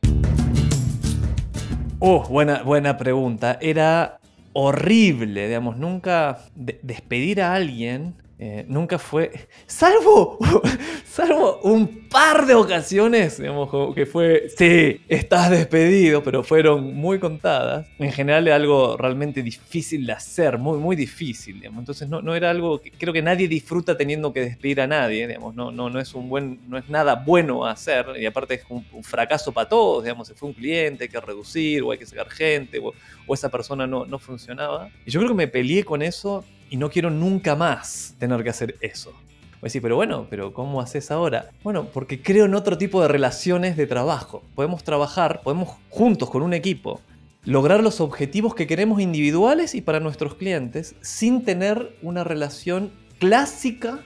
Oh, 1.98 2.22
buena, 2.28 2.62
buena 2.62 2.96
pregunta. 2.96 3.58
Era 3.60 4.18
horrible, 4.52 5.48
digamos, 5.48 5.76
nunca 5.76 6.38
de 6.54 6.78
despedir 6.82 7.40
a 7.40 7.54
alguien 7.54 8.21
eh, 8.38 8.64
nunca 8.66 8.98
fue, 8.98 9.30
salvo, 9.66 10.38
salvo 11.06 11.60
un 11.62 12.08
par 12.08 12.44
de 12.46 12.54
ocasiones, 12.54 13.38
digamos, 13.38 13.94
que 13.94 14.04
fue, 14.04 14.48
sí, 14.56 15.00
estás 15.08 15.50
despedido, 15.50 16.22
pero 16.22 16.42
fueron 16.42 16.94
muy 16.94 17.18
contadas. 17.18 17.86
En 17.98 18.10
general 18.10 18.46
era 18.46 18.56
algo 18.56 18.96
realmente 18.96 19.42
difícil 19.42 20.06
de 20.06 20.12
hacer, 20.12 20.58
muy, 20.58 20.78
muy 20.78 20.96
difícil. 20.96 21.62
Entonces 21.64 22.08
no, 22.08 22.20
no 22.20 22.34
era 22.34 22.50
algo 22.50 22.80
que 22.80 22.90
creo 22.90 23.12
que 23.12 23.22
nadie 23.22 23.46
disfruta 23.46 23.96
teniendo 23.96 24.32
que 24.32 24.40
despedir 24.40 24.80
a 24.80 24.86
nadie, 24.86 25.28
digamos. 25.28 25.54
No, 25.54 25.70
no, 25.70 25.88
no, 25.88 26.00
es, 26.00 26.12
un 26.14 26.28
buen, 26.28 26.58
no 26.68 26.78
es 26.78 26.88
nada 26.88 27.14
bueno 27.14 27.64
hacer 27.64 28.06
y 28.18 28.26
aparte 28.26 28.54
es 28.54 28.62
un, 28.68 28.84
un 28.92 29.04
fracaso 29.04 29.52
para 29.52 29.68
todos, 29.68 30.02
digamos. 30.02 30.26
Se 30.26 30.34
fue 30.34 30.48
un 30.48 30.54
cliente, 30.54 31.04
hay 31.04 31.10
que 31.10 31.20
reducir 31.20 31.82
o 31.82 31.92
hay 31.92 31.98
que 31.98 32.06
sacar 32.06 32.28
gente 32.28 32.78
o, 32.80 32.92
o 33.26 33.34
esa 33.34 33.50
persona 33.50 33.86
no, 33.86 34.04
no 34.04 34.18
funcionaba. 34.18 34.90
Y 35.06 35.10
yo 35.10 35.20
creo 35.20 35.30
que 35.30 35.36
me 35.36 35.48
peleé 35.48 35.84
con 35.84 36.02
eso 36.02 36.44
y 36.72 36.78
no 36.78 36.88
quiero 36.88 37.10
nunca 37.10 37.54
más 37.54 38.14
tener 38.18 38.42
que 38.42 38.48
hacer 38.48 38.76
eso. 38.80 39.10
Voy 39.10 39.58
a 39.60 39.64
decir, 39.64 39.82
pero 39.82 39.94
bueno, 39.94 40.26
pero 40.30 40.54
¿cómo 40.54 40.80
haces 40.80 41.10
ahora? 41.10 41.50
Bueno, 41.62 41.84
porque 41.92 42.22
creo 42.22 42.46
en 42.46 42.54
otro 42.54 42.78
tipo 42.78 43.02
de 43.02 43.08
relaciones 43.08 43.76
de 43.76 43.86
trabajo. 43.86 44.42
Podemos 44.54 44.82
trabajar, 44.82 45.42
podemos 45.44 45.76
juntos 45.90 46.30
con 46.30 46.40
un 46.40 46.54
equipo 46.54 47.02
lograr 47.44 47.82
los 47.82 48.00
objetivos 48.00 48.54
que 48.54 48.66
queremos 48.66 49.02
individuales 49.02 49.74
y 49.74 49.82
para 49.82 50.00
nuestros 50.00 50.36
clientes 50.36 50.94
sin 51.02 51.44
tener 51.44 51.94
una 52.00 52.24
relación 52.24 52.90
clásica 53.18 54.00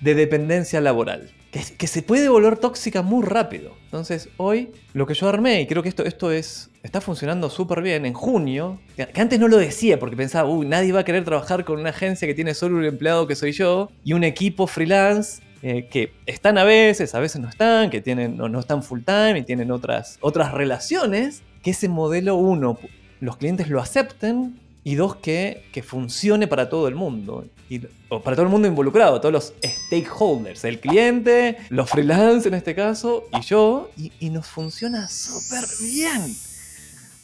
de 0.00 0.14
dependencia 0.14 0.80
laboral. 0.80 1.30
Que, 1.50 1.60
que, 1.76 1.86
se 1.86 2.00
puede 2.00 2.30
volver 2.30 2.56
tóxica 2.56 3.02
muy 3.02 3.26
rápido. 3.26 3.72
Entonces, 3.84 4.30
hoy 4.38 4.72
lo 4.94 5.06
que 5.06 5.12
yo 5.12 5.28
armé, 5.28 5.60
y 5.60 5.66
creo 5.66 5.82
que 5.82 5.90
esto, 5.90 6.02
esto 6.04 6.32
es, 6.32 6.70
está 6.86 7.00
funcionando 7.00 7.50
súper 7.50 7.82
bien, 7.82 8.06
en 8.06 8.14
junio, 8.14 8.78
que, 8.96 9.08
antes 9.20 9.38
no 9.38 9.48
lo 9.48 9.58
decía 9.58 9.98
porque 9.98 10.16
pensaba, 10.16 10.48
uy, 10.48 10.66
nadie 10.66 10.92
va 10.92 11.00
a 11.00 11.04
querer 11.04 11.24
trabajar 11.24 11.64
con 11.64 11.80
una 11.80 11.90
agencia 11.90 12.26
que 12.26 12.34
tiene 12.34 12.54
solo 12.54 12.78
un 12.78 12.84
empleado 12.84 13.26
que 13.26 13.34
soy 13.34 13.52
yo, 13.52 13.90
y 14.04 14.12
un 14.12 14.24
equipo 14.24 14.66
freelance 14.66 15.42
eh, 15.62 15.88
que 15.90 16.12
están 16.26 16.58
a 16.58 16.64
veces, 16.64 17.14
a 17.14 17.20
veces 17.20 17.40
no 17.40 17.48
están, 17.48 17.90
que 17.90 18.00
tienen, 18.00 18.36
no, 18.36 18.48
no 18.48 18.60
están 18.60 18.82
full 18.82 19.00
time 19.04 19.38
y 19.38 19.42
tienen 19.42 19.70
otras, 19.70 20.18
otras 20.20 20.52
relaciones, 20.52 21.42
que 21.62 21.70
ese 21.70 21.88
modelo, 21.88 22.36
uno, 22.36 22.78
los 23.20 23.36
clientes 23.36 23.68
lo 23.68 23.80
acepten 23.80 24.60
y 24.84 24.94
dos, 24.94 25.16
que, 25.16 25.64
que 25.72 25.82
funcione 25.82 26.46
para 26.46 26.68
todo 26.68 26.86
el 26.86 26.94
mundo. 26.94 27.44
Y, 27.68 27.80
o 28.08 28.22
para 28.22 28.36
todo 28.36 28.46
el 28.46 28.52
mundo 28.52 28.68
involucrado, 28.68 29.20
todos 29.20 29.32
los 29.32 29.54
stakeholders, 29.64 30.64
el 30.64 30.78
cliente, 30.78 31.56
los 31.70 31.90
freelance 31.90 32.46
en 32.46 32.54
este 32.54 32.76
caso, 32.76 33.24
y 33.36 33.40
yo, 33.40 33.90
y, 33.96 34.12
y 34.20 34.30
nos 34.30 34.46
funciona 34.46 35.08
súper 35.08 35.64
bien. 35.80 36.36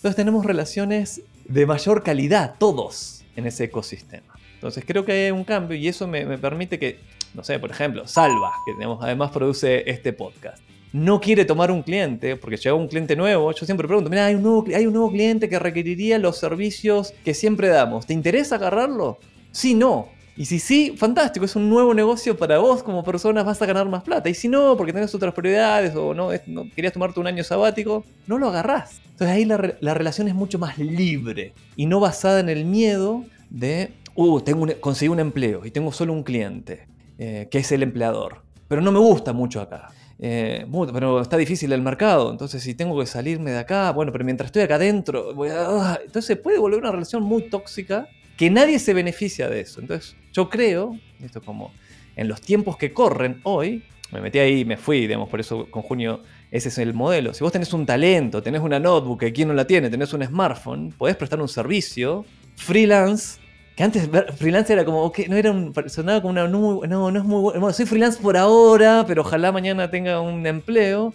Entonces 0.02 0.16
tenemos 0.16 0.44
relaciones 0.44 1.22
de 1.44 1.64
mayor 1.64 2.02
calidad, 2.02 2.56
todos, 2.58 3.22
en 3.36 3.46
ese 3.46 3.62
ecosistema. 3.62 4.34
Entonces 4.54 4.82
creo 4.84 5.04
que 5.04 5.12
hay 5.12 5.30
un 5.30 5.44
cambio 5.44 5.78
y 5.78 5.86
eso 5.86 6.08
me, 6.08 6.26
permite 6.38 6.76
que, 6.76 6.98
no 7.34 7.44
sé, 7.44 7.60
por 7.60 7.70
ejemplo, 7.70 8.08
Salva, 8.08 8.50
que 8.66 8.72
tenemos, 8.72 8.98
además 9.00 9.30
produce 9.30 9.88
este 9.88 10.12
podcast 10.12 10.60
no 10.92 11.20
quiere 11.20 11.46
tomar 11.46 11.70
un 11.70 11.82
cliente, 11.82 12.36
porque 12.36 12.58
llega 12.58 12.74
un 12.74 12.86
cliente 12.86 13.16
nuevo, 13.16 13.50
yo 13.52 13.64
siempre 13.64 13.86
pregunto, 13.86 14.10
mira, 14.10 14.26
hay 14.26 14.34
un 14.34 14.42
nuevo 14.42 15.10
cliente 15.10 15.48
que 15.48 15.58
requeriría 15.58 16.18
los 16.18 16.36
servicios 16.36 17.14
que 17.24 17.32
siempre 17.32 17.68
damos. 17.68 18.04
¿Te 18.04 18.12
interesa 18.12 18.56
agarrarlo? 18.56 19.18
Sí, 19.52 19.72
no. 19.72 20.08
Y 20.42 20.44
si 20.44 20.58
sí, 20.58 20.94
fantástico, 20.96 21.44
es 21.44 21.54
un 21.54 21.70
nuevo 21.70 21.94
negocio 21.94 22.36
para 22.36 22.58
vos 22.58 22.82
como 22.82 23.04
persona, 23.04 23.44
vas 23.44 23.62
a 23.62 23.66
ganar 23.66 23.88
más 23.88 24.02
plata. 24.02 24.28
Y 24.28 24.34
si 24.34 24.48
no, 24.48 24.76
porque 24.76 24.92
tenés 24.92 25.14
otras 25.14 25.32
prioridades 25.34 25.94
o 25.94 26.14
no, 26.14 26.30
no 26.48 26.68
querías 26.74 26.92
tomarte 26.92 27.20
un 27.20 27.28
año 27.28 27.44
sabático, 27.44 28.04
no 28.26 28.38
lo 28.38 28.48
agarrás. 28.48 29.00
Entonces 29.04 29.28
ahí 29.28 29.44
la, 29.44 29.76
la 29.78 29.94
relación 29.94 30.26
es 30.26 30.34
mucho 30.34 30.58
más 30.58 30.78
libre 30.78 31.54
y 31.76 31.86
no 31.86 32.00
basada 32.00 32.40
en 32.40 32.48
el 32.48 32.64
miedo 32.64 33.24
de, 33.50 33.92
uh, 34.16 34.40
tengo 34.40 34.64
un, 34.64 34.72
conseguí 34.80 35.10
un 35.10 35.20
empleo 35.20 35.64
y 35.64 35.70
tengo 35.70 35.92
solo 35.92 36.12
un 36.12 36.24
cliente, 36.24 36.88
eh, 37.18 37.46
que 37.48 37.58
es 37.58 37.70
el 37.70 37.84
empleador. 37.84 38.42
Pero 38.66 38.82
no 38.82 38.90
me 38.90 38.98
gusta 38.98 39.32
mucho 39.32 39.60
acá. 39.60 39.90
Eh, 40.18 40.66
pero 40.92 41.20
está 41.20 41.36
difícil 41.36 41.72
el 41.72 41.82
mercado, 41.82 42.32
entonces 42.32 42.64
si 42.64 42.74
tengo 42.74 42.98
que 42.98 43.06
salirme 43.06 43.52
de 43.52 43.58
acá, 43.58 43.92
bueno, 43.92 44.10
pero 44.10 44.24
mientras 44.24 44.46
estoy 44.46 44.62
acá 44.62 44.74
adentro, 44.74 45.34
voy 45.34 45.50
a, 45.50 46.00
entonces 46.04 46.36
puede 46.36 46.58
volver 46.58 46.80
una 46.80 46.90
relación 46.90 47.22
muy 47.22 47.48
tóxica 47.48 48.08
que 48.42 48.50
nadie 48.50 48.80
se 48.80 48.92
beneficia 48.92 49.48
de 49.48 49.60
eso. 49.60 49.80
Entonces 49.80 50.16
yo 50.32 50.50
creo, 50.50 50.98
esto 51.22 51.38
es 51.38 51.44
como 51.44 51.72
en 52.16 52.26
los 52.26 52.40
tiempos 52.40 52.76
que 52.76 52.92
corren 52.92 53.40
hoy, 53.44 53.84
me 54.10 54.20
metí 54.20 54.40
ahí 54.40 54.62
y 54.62 54.64
me 54.64 54.76
fui, 54.76 55.06
digamos, 55.06 55.28
por 55.28 55.38
eso 55.38 55.70
con 55.70 55.82
junio 55.82 56.24
ese 56.50 56.68
es 56.68 56.78
el 56.78 56.92
modelo. 56.92 57.34
Si 57.34 57.44
vos 57.44 57.52
tenés 57.52 57.72
un 57.72 57.86
talento, 57.86 58.42
tenés 58.42 58.60
una 58.60 58.80
notebook, 58.80 59.22
¿quién 59.32 59.46
no 59.46 59.54
la 59.54 59.64
tiene? 59.64 59.90
Tenés 59.90 60.12
un 60.12 60.24
smartphone, 60.24 60.90
podés 60.90 61.14
prestar 61.14 61.40
un 61.40 61.46
servicio 61.46 62.24
freelance 62.56 63.38
que 63.76 63.84
antes 63.84 64.08
freelance 64.34 64.72
era 64.72 64.84
como, 64.84 65.04
okay, 65.04 65.28
no 65.28 65.36
era 65.36 65.52
un, 65.52 65.72
sonaba 65.86 66.20
como 66.20 66.32
una, 66.32 66.48
no, 66.48 66.80
no, 66.84 67.16
es 67.16 67.24
muy 67.24 67.42
bueno, 67.42 67.72
soy 67.72 67.86
freelance 67.86 68.20
por 68.20 68.36
ahora, 68.36 69.04
pero 69.06 69.22
ojalá 69.22 69.52
mañana 69.52 69.88
tenga 69.88 70.20
un 70.20 70.44
empleo. 70.48 71.14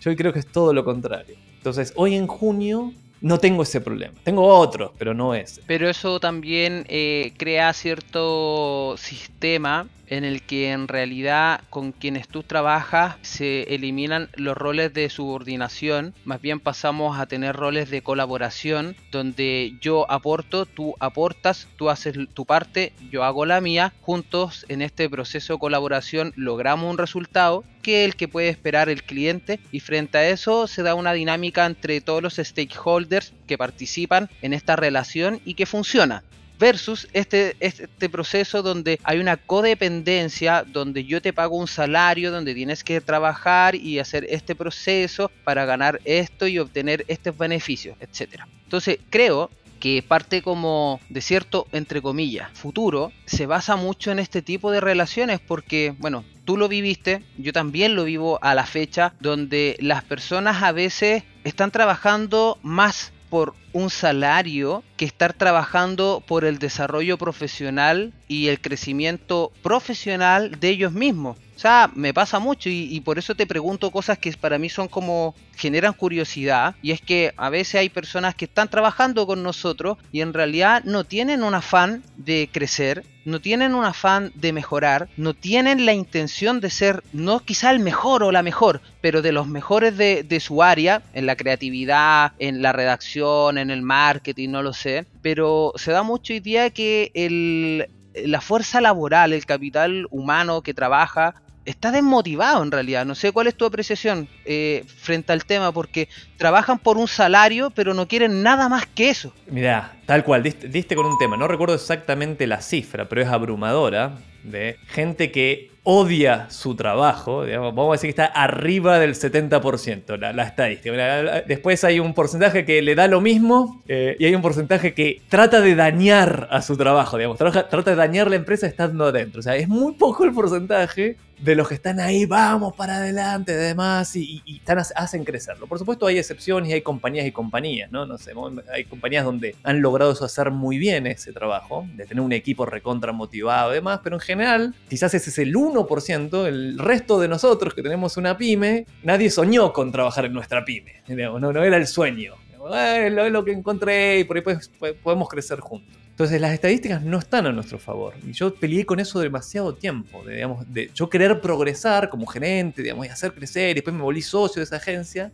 Yo 0.00 0.14
creo 0.14 0.32
que 0.32 0.38
es 0.38 0.46
todo 0.46 0.72
lo 0.72 0.84
contrario. 0.84 1.34
Entonces, 1.56 1.92
hoy 1.96 2.14
en 2.14 2.28
junio 2.28 2.92
no 3.20 3.38
tengo 3.38 3.62
ese 3.62 3.80
problema. 3.80 4.14
Tengo 4.24 4.46
otros, 4.46 4.92
pero 4.98 5.14
no 5.14 5.34
ese. 5.34 5.62
Pero 5.66 5.88
eso 5.88 6.20
también 6.20 6.84
eh, 6.88 7.32
crea 7.36 7.72
cierto 7.72 8.96
sistema 8.96 9.86
en 10.08 10.24
el 10.24 10.42
que 10.42 10.70
en 10.70 10.88
realidad 10.88 11.60
con 11.70 11.92
quienes 11.92 12.28
tú 12.28 12.42
trabajas 12.42 13.16
se 13.22 13.74
eliminan 13.74 14.28
los 14.34 14.56
roles 14.56 14.92
de 14.94 15.10
subordinación, 15.10 16.14
más 16.24 16.40
bien 16.40 16.60
pasamos 16.60 17.18
a 17.18 17.26
tener 17.26 17.56
roles 17.56 17.90
de 17.90 18.02
colaboración 18.02 18.96
donde 19.10 19.76
yo 19.80 20.10
aporto, 20.10 20.66
tú 20.66 20.94
aportas, 21.00 21.68
tú 21.76 21.90
haces 21.90 22.16
tu 22.34 22.44
parte, 22.44 22.92
yo 23.10 23.24
hago 23.24 23.46
la 23.46 23.60
mía, 23.60 23.92
juntos 24.00 24.66
en 24.68 24.82
este 24.82 25.08
proceso 25.08 25.54
de 25.54 25.58
colaboración 25.58 26.32
logramos 26.36 26.90
un 26.90 26.98
resultado 26.98 27.64
que 27.82 28.04
el 28.04 28.16
que 28.16 28.28
puede 28.28 28.48
esperar 28.48 28.88
el 28.88 29.02
cliente. 29.02 29.60
Y 29.72 29.80
frente 29.80 30.18
a 30.18 30.28
eso 30.28 30.66
se 30.66 30.82
da 30.82 30.94
una 30.94 31.12
dinámica 31.12 31.66
entre 31.66 32.00
todos 32.00 32.22
los 32.22 32.36
stakeholders 32.36 33.32
que 33.46 33.58
participan 33.58 34.28
en 34.42 34.52
esta 34.52 34.76
relación 34.76 35.40
y 35.44 35.54
que 35.54 35.66
funciona. 35.66 36.22
Versus 36.58 37.08
este, 37.12 37.56
este 37.60 38.08
proceso 38.08 38.62
donde 38.62 38.98
hay 39.04 39.18
una 39.18 39.36
codependencia, 39.36 40.64
donde 40.66 41.04
yo 41.04 41.22
te 41.22 41.32
pago 41.32 41.56
un 41.56 41.68
salario, 41.68 42.30
donde 42.30 42.54
tienes 42.54 42.84
que 42.84 43.00
trabajar 43.00 43.74
y 43.74 43.98
hacer 43.98 44.26
este 44.28 44.54
proceso 44.54 45.30
para 45.44 45.64
ganar 45.64 46.00
esto 46.04 46.46
y 46.46 46.58
obtener 46.58 47.04
estos 47.08 47.36
beneficios, 47.36 47.96
etc. 48.00 48.42
Entonces 48.64 48.98
creo 49.10 49.50
que 49.78 50.02
parte 50.02 50.42
como 50.42 51.00
de 51.08 51.20
cierto, 51.20 51.66
entre 51.72 52.02
comillas, 52.02 52.50
futuro, 52.52 53.12
se 53.26 53.46
basa 53.46 53.76
mucho 53.76 54.10
en 54.10 54.18
este 54.18 54.42
tipo 54.42 54.70
de 54.70 54.80
relaciones 54.80 55.40
porque, 55.40 55.94
bueno, 55.98 56.24
tú 56.44 56.56
lo 56.56 56.68
viviste, 56.68 57.22
yo 57.36 57.52
también 57.52 57.94
lo 57.94 58.04
vivo 58.04 58.38
a 58.42 58.54
la 58.54 58.66
fecha, 58.66 59.14
donde 59.20 59.76
las 59.80 60.02
personas 60.04 60.62
a 60.62 60.72
veces 60.72 61.22
están 61.44 61.70
trabajando 61.70 62.58
más 62.62 63.12
por 63.28 63.54
un 63.72 63.90
salario 63.90 64.82
que 64.96 65.04
estar 65.04 65.32
trabajando 65.32 66.22
por 66.26 66.44
el 66.44 66.58
desarrollo 66.58 67.18
profesional 67.18 68.12
y 68.26 68.48
el 68.48 68.60
crecimiento 68.60 69.52
profesional 69.62 70.58
de 70.60 70.68
ellos 70.68 70.92
mismos. 70.92 71.36
O 71.58 71.60
sea, 71.60 71.90
me 71.96 72.14
pasa 72.14 72.38
mucho 72.38 72.68
y, 72.70 73.00
por 73.00 73.18
eso 73.18 73.34
te 73.34 73.44
pregunto 73.44 73.90
cosas 73.90 74.16
que 74.16 74.30
para 74.34 74.58
mí 74.58 74.68
son 74.68 74.86
como 74.86 75.34
generan 75.56 75.92
curiosidad. 75.92 76.76
Y 76.82 76.92
es 76.92 77.00
que 77.00 77.34
a 77.36 77.50
veces 77.50 77.80
hay 77.80 77.88
personas 77.88 78.36
que 78.36 78.44
están 78.44 78.68
trabajando 78.68 79.26
con 79.26 79.42
nosotros 79.42 79.98
y 80.12 80.20
en 80.20 80.34
realidad 80.34 80.84
no 80.84 81.02
tienen 81.02 81.42
un 81.42 81.54
afán 81.54 82.04
de 82.16 82.48
crecer, 82.52 83.04
no 83.24 83.40
tienen 83.40 83.74
un 83.74 83.84
afán 83.84 84.30
de 84.36 84.52
mejorar, 84.52 85.08
no 85.16 85.34
tienen 85.34 85.84
la 85.84 85.94
intención 85.94 86.60
de 86.60 86.70
ser, 86.70 87.02
no 87.12 87.40
quizá 87.40 87.72
el 87.72 87.80
mejor 87.80 88.22
o 88.22 88.30
la 88.30 88.44
mejor, 88.44 88.80
pero 89.00 89.20
de 89.20 89.32
los 89.32 89.48
mejores 89.48 89.96
de, 89.96 90.40
su 90.40 90.62
área, 90.62 91.02
en 91.12 91.26
la 91.26 91.34
creatividad, 91.34 92.34
en 92.38 92.62
la 92.62 92.70
redacción, 92.70 93.58
en 93.58 93.72
el 93.72 93.82
marketing, 93.82 94.50
no 94.50 94.62
lo 94.62 94.72
sé. 94.72 95.06
Pero 95.22 95.72
se 95.74 95.90
da 95.90 96.04
mucho 96.04 96.34
hoy 96.34 96.38
día 96.38 96.70
que 96.70 97.10
el, 97.14 97.88
la 98.14 98.40
fuerza 98.40 98.80
laboral, 98.80 99.32
el 99.32 99.44
capital 99.44 100.06
humano 100.12 100.62
que 100.62 100.72
trabaja, 100.72 101.34
está 101.64 101.90
desmotivado 101.90 102.62
en 102.62 102.70
realidad. 102.70 103.04
No 103.04 103.14
sé 103.14 103.32
cuál 103.32 103.46
es 103.46 103.54
tu 103.54 103.64
apreciación 103.64 104.28
eh, 104.44 104.84
frente 104.86 105.32
al 105.32 105.44
tema, 105.44 105.72
porque 105.72 106.08
trabajan 106.36 106.78
por 106.78 106.96
un 106.96 107.08
salario, 107.08 107.70
pero 107.70 107.94
no 107.94 108.08
quieren 108.08 108.42
nada 108.42 108.68
más 108.68 108.86
que 108.86 109.10
eso. 109.10 109.32
Mira, 109.46 109.96
tal 110.06 110.24
cual, 110.24 110.42
diste, 110.42 110.96
con 110.96 111.06
un 111.06 111.18
tema. 111.18 111.36
No 111.36 111.48
recuerdo 111.48 111.74
exactamente 111.74 112.46
la 112.46 112.60
cifra, 112.60 113.08
pero 113.08 113.22
es 113.22 113.28
abrumadora 113.28 114.18
de 114.42 114.76
gente 114.86 115.30
que 115.30 115.70
odia 115.90 116.50
su 116.50 116.74
trabajo, 116.74 117.46
vamos 117.46 117.88
a 117.88 117.92
decir 117.92 118.08
que 118.08 118.22
está 118.22 118.26
arriba 118.26 118.98
del 118.98 119.14
70% 119.14 120.18
la, 120.18 120.42
estadística. 120.42 121.42
Después 121.46 121.82
hay 121.82 121.98
un 121.98 122.12
porcentaje 122.12 122.66
que 122.66 122.82
le 122.82 122.94
da 122.94 123.08
lo 123.08 123.22
mismo 123.22 123.82
eh, 123.88 124.14
y 124.18 124.26
hay 124.26 124.34
un 124.34 124.42
porcentaje 124.42 124.92
que 124.92 125.22
trata 125.30 125.62
de 125.62 125.74
dañar 125.74 126.46
a 126.50 126.60
su 126.60 126.76
trabajo, 126.76 127.16
digamos, 127.16 127.38
trata 127.38 127.82
de 127.82 127.96
dañar 127.96 128.28
la 128.28 128.36
empresa 128.36 128.66
estando 128.66 129.06
adentro. 129.06 129.40
O 129.40 129.42
sea, 129.42 129.56
es 129.56 129.66
muy 129.66 129.94
poco 129.94 130.24
el 130.24 130.32
porcentaje 130.34 131.16
de 131.40 131.54
los 131.54 131.68
que 131.68 131.74
están 131.74 132.00
ahí, 132.00 132.26
vamos 132.26 132.74
para 132.74 132.96
adelante, 132.96 133.52
además, 133.52 134.14
y, 134.16 134.42
están, 134.46 134.78
hacen 134.78 135.24
crecerlo. 135.24 135.66
Por 135.66 135.78
supuesto 135.78 136.06
hay 136.06 136.18
excepciones 136.18 136.70
y 136.70 136.72
hay 136.74 136.82
compañías 136.82 137.26
y 137.26 137.32
compañías, 137.32 137.90
¿no? 137.90 138.06
No 138.06 138.18
sé, 138.18 138.32
hay 138.72 138.84
compañías 138.84 139.24
donde 139.24 139.54
han 139.62 139.80
logrado 139.80 140.12
eso 140.12 140.24
hacer 140.24 140.50
muy 140.50 140.78
bien 140.78 141.06
ese 141.06 141.32
trabajo, 141.32 141.86
de 141.94 142.06
tener 142.06 142.22
un 142.22 142.32
equipo 142.32 142.66
recontra 142.66 143.12
motivado 143.12 143.72
y 143.72 143.76
demás, 143.76 144.00
pero 144.02 144.16
en 144.16 144.20
general, 144.20 144.74
quizás 144.88 145.14
ese 145.14 145.30
es 145.30 145.38
el 145.38 145.54
1%, 145.54 146.46
el 146.46 146.78
resto 146.78 147.20
de 147.20 147.28
nosotros 147.28 147.74
que 147.74 147.82
tenemos 147.82 148.16
una 148.16 148.36
pyme, 148.36 148.86
nadie 149.02 149.30
soñó 149.30 149.72
con 149.72 149.92
trabajar 149.92 150.24
en 150.24 150.32
nuestra 150.32 150.64
pyme, 150.64 151.02
no, 151.08 151.38
no 151.38 151.62
era 151.62 151.76
el 151.76 151.86
sueño. 151.86 152.34
es 152.74 153.12
lo 153.12 153.44
que 153.44 153.52
encontré 153.52 154.20
y 154.20 154.24
por 154.24 154.36
ahí 154.36 154.42
pues, 154.42 154.70
podemos 155.02 155.28
crecer 155.28 155.60
juntos. 155.60 156.07
Entonces 156.18 156.40
las 156.40 156.52
estadísticas 156.52 157.00
no 157.00 157.16
están 157.16 157.46
a 157.46 157.52
nuestro 157.52 157.78
favor. 157.78 158.14
Y 158.26 158.32
yo 158.32 158.52
peleé 158.52 158.84
con 158.84 158.98
eso 158.98 159.20
demasiado 159.20 159.72
tiempo. 159.76 160.24
De, 160.24 160.34
digamos, 160.34 160.66
de 160.74 160.90
yo 160.92 161.08
querer 161.08 161.40
progresar 161.40 162.10
como 162.10 162.26
gerente, 162.26 162.82
digamos, 162.82 163.06
y 163.06 163.08
hacer 163.08 163.32
crecer, 163.32 163.70
y 163.70 163.74
después 163.74 163.94
me 163.94 164.02
volví 164.02 164.20
socio 164.20 164.58
de 164.58 164.64
esa 164.64 164.78
agencia. 164.78 165.30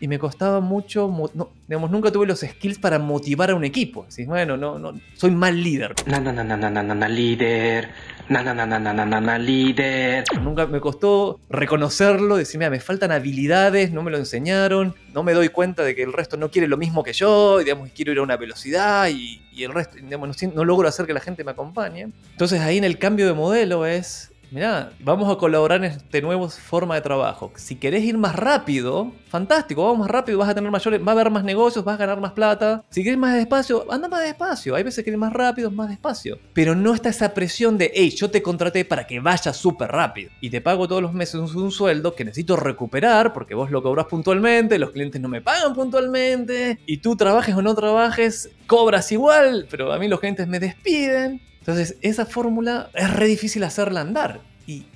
Y 0.00 0.06
me 0.06 0.16
costaba 0.16 0.60
mucho, 0.60 1.12
no, 1.34 1.50
digamos, 1.66 1.90
nunca 1.90 2.12
tuve 2.12 2.24
los 2.24 2.38
skills 2.38 2.78
para 2.78 3.00
motivar 3.00 3.50
a 3.50 3.56
un 3.56 3.64
equipo. 3.64 4.04
Así, 4.06 4.26
bueno, 4.26 4.56
no, 4.56 4.78
no, 4.78 4.92
soy 5.14 5.32
mal 5.32 5.60
líder. 5.60 5.96
Na, 6.06 6.20
na, 6.20 6.32
na, 6.32 6.44
na, 6.44 6.56
na, 6.56 6.70
na, 6.70 6.94
na, 6.94 7.08
líder. 7.08 7.88
Na, 8.28 8.42
na, 8.42 8.52
na, 8.52 8.66
na, 8.66 8.78
na, 8.78 8.92
na, 8.92 9.20
na, 9.20 9.38
líder. 9.38 10.24
Nunca 10.42 10.66
me 10.66 10.80
costó 10.80 11.40
reconocerlo, 11.48 12.36
decir, 12.36 12.58
mira, 12.58 12.68
me 12.68 12.78
faltan 12.78 13.10
habilidades, 13.10 13.90
no 13.90 14.02
me 14.02 14.10
lo 14.10 14.18
enseñaron, 14.18 14.94
no 15.14 15.22
me 15.22 15.32
doy 15.32 15.48
cuenta 15.48 15.82
de 15.82 15.94
que 15.94 16.02
el 16.02 16.12
resto 16.12 16.36
no 16.36 16.50
quiere 16.50 16.68
lo 16.68 16.76
mismo 16.76 17.02
que 17.02 17.14
yo, 17.14 17.58
y, 17.58 17.64
digamos, 17.64 17.88
quiero 17.94 18.12
ir 18.12 18.18
a 18.18 18.22
una 18.22 18.36
velocidad 18.36 19.08
y, 19.08 19.40
y 19.50 19.64
el 19.64 19.72
resto, 19.72 19.96
digamos, 19.96 20.42
no, 20.42 20.52
no 20.54 20.64
logro 20.64 20.88
hacer 20.88 21.06
que 21.06 21.14
la 21.14 21.20
gente 21.20 21.42
me 21.42 21.52
acompañe. 21.52 22.08
Entonces 22.32 22.60
ahí 22.60 22.76
en 22.76 22.84
el 22.84 22.98
cambio 22.98 23.26
de 23.26 23.32
modelo 23.32 23.86
es 23.86 24.30
Mirá, 24.50 24.92
vamos 25.00 25.30
a 25.30 25.36
colaborar 25.36 25.84
en 25.84 25.92
este 25.92 26.22
nuevo 26.22 26.48
forma 26.48 26.94
de 26.94 27.02
trabajo. 27.02 27.52
Si 27.56 27.76
querés 27.76 28.02
ir 28.02 28.16
más 28.16 28.34
rápido, 28.34 29.12
fantástico, 29.28 29.82
vamos 29.82 29.98
más 29.98 30.10
rápido, 30.10 30.38
vas 30.38 30.48
a 30.48 30.54
tener 30.54 30.70
mayores, 30.70 31.00
va 31.02 31.08
a 31.08 31.12
haber 31.12 31.30
más 31.30 31.44
negocios, 31.44 31.84
vas 31.84 31.96
a 31.96 31.98
ganar 31.98 32.18
más 32.18 32.32
plata. 32.32 32.82
Si 32.88 33.04
querés 33.04 33.18
más 33.18 33.34
despacio, 33.34 33.84
anda 33.92 34.08
más 34.08 34.22
despacio. 34.22 34.74
Hay 34.74 34.82
veces 34.82 34.98
que 34.98 35.06
querés 35.06 35.20
más 35.20 35.34
rápido, 35.34 35.70
más 35.70 35.90
despacio. 35.90 36.38
Pero 36.54 36.74
no 36.74 36.94
está 36.94 37.10
esa 37.10 37.34
presión 37.34 37.76
de, 37.76 37.92
hey, 37.94 38.10
yo 38.10 38.30
te 38.30 38.42
contraté 38.42 38.86
para 38.86 39.06
que 39.06 39.20
vayas 39.20 39.54
súper 39.54 39.90
rápido. 39.90 40.30
Y 40.40 40.48
te 40.48 40.62
pago 40.62 40.88
todos 40.88 41.02
los 41.02 41.12
meses 41.12 41.34
un, 41.34 41.68
sueldo 41.70 42.14
que 42.14 42.24
necesito 42.24 42.56
recuperar 42.56 43.34
porque 43.34 43.54
vos 43.54 43.70
lo 43.70 43.82
cobras 43.82 44.06
puntualmente, 44.06 44.78
los 44.78 44.92
clientes 44.92 45.20
no 45.20 45.28
me 45.28 45.42
pagan 45.42 45.74
puntualmente. 45.74 46.78
Y 46.86 46.98
tú 46.98 47.16
trabajes 47.16 47.54
o 47.54 47.60
no 47.60 47.74
trabajes, 47.74 48.50
cobras 48.66 49.12
igual, 49.12 49.66
pero 49.70 49.92
a 49.92 49.98
mí 49.98 50.08
los 50.08 50.20
clientes 50.20 50.48
me 50.48 50.58
despiden. 50.58 51.42
Entonces, 51.68 51.98
esa 52.00 52.24
fórmula 52.24 52.88
es 52.94 53.12
re 53.12 53.26
difícil 53.26 53.62
hacerla 53.62 54.00
andar. 54.00 54.40
Y, 54.66 54.86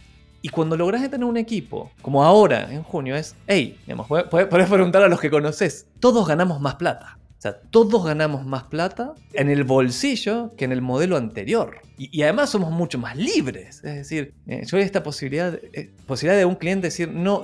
y 0.41 0.49
cuando 0.49 0.75
logras 0.75 1.03
tener 1.11 1.27
un 1.27 1.37
equipo, 1.37 1.91
como 2.01 2.25
ahora, 2.25 2.73
en 2.73 2.83
junio, 2.83 3.15
es, 3.15 3.37
hey, 3.47 3.79
digamos, 3.83 4.07
puedes 4.09 4.49
preguntar 4.49 5.03
a 5.03 5.09
los 5.09 5.21
que 5.21 5.31
conoces, 5.31 5.87
todos 6.01 6.27
ganamos 6.27 6.63
más 6.63 6.77
plata. 6.77 7.19
O 7.37 7.43
sea, 7.43 7.61
todos 7.61 8.07
ganamos 8.07 8.47
más 8.47 8.63
plata 8.63 9.13
en 9.35 9.51
el 9.51 9.65
bolsillo 9.65 10.55
que 10.57 10.65
en 10.65 10.73
el 10.73 10.81
modelo 10.81 11.19
anterior. 11.19 11.83
Y, 12.11 12.23
además 12.23 12.51
somos 12.51 12.73
mucho 12.73 12.99
más 12.99 13.17
libres. 13.17 13.77
Es 13.85 13.95
decir, 13.95 14.35
eh, 14.47 14.63
yo 14.67 14.79
esta 14.79 15.03
posibilidad, 15.03 15.55
eh, 15.73 15.91
posibilidad 16.07 16.39
de 16.39 16.45
un 16.45 16.57
cliente 16.57 16.89
decir 16.89 17.09
no, 17.09 17.43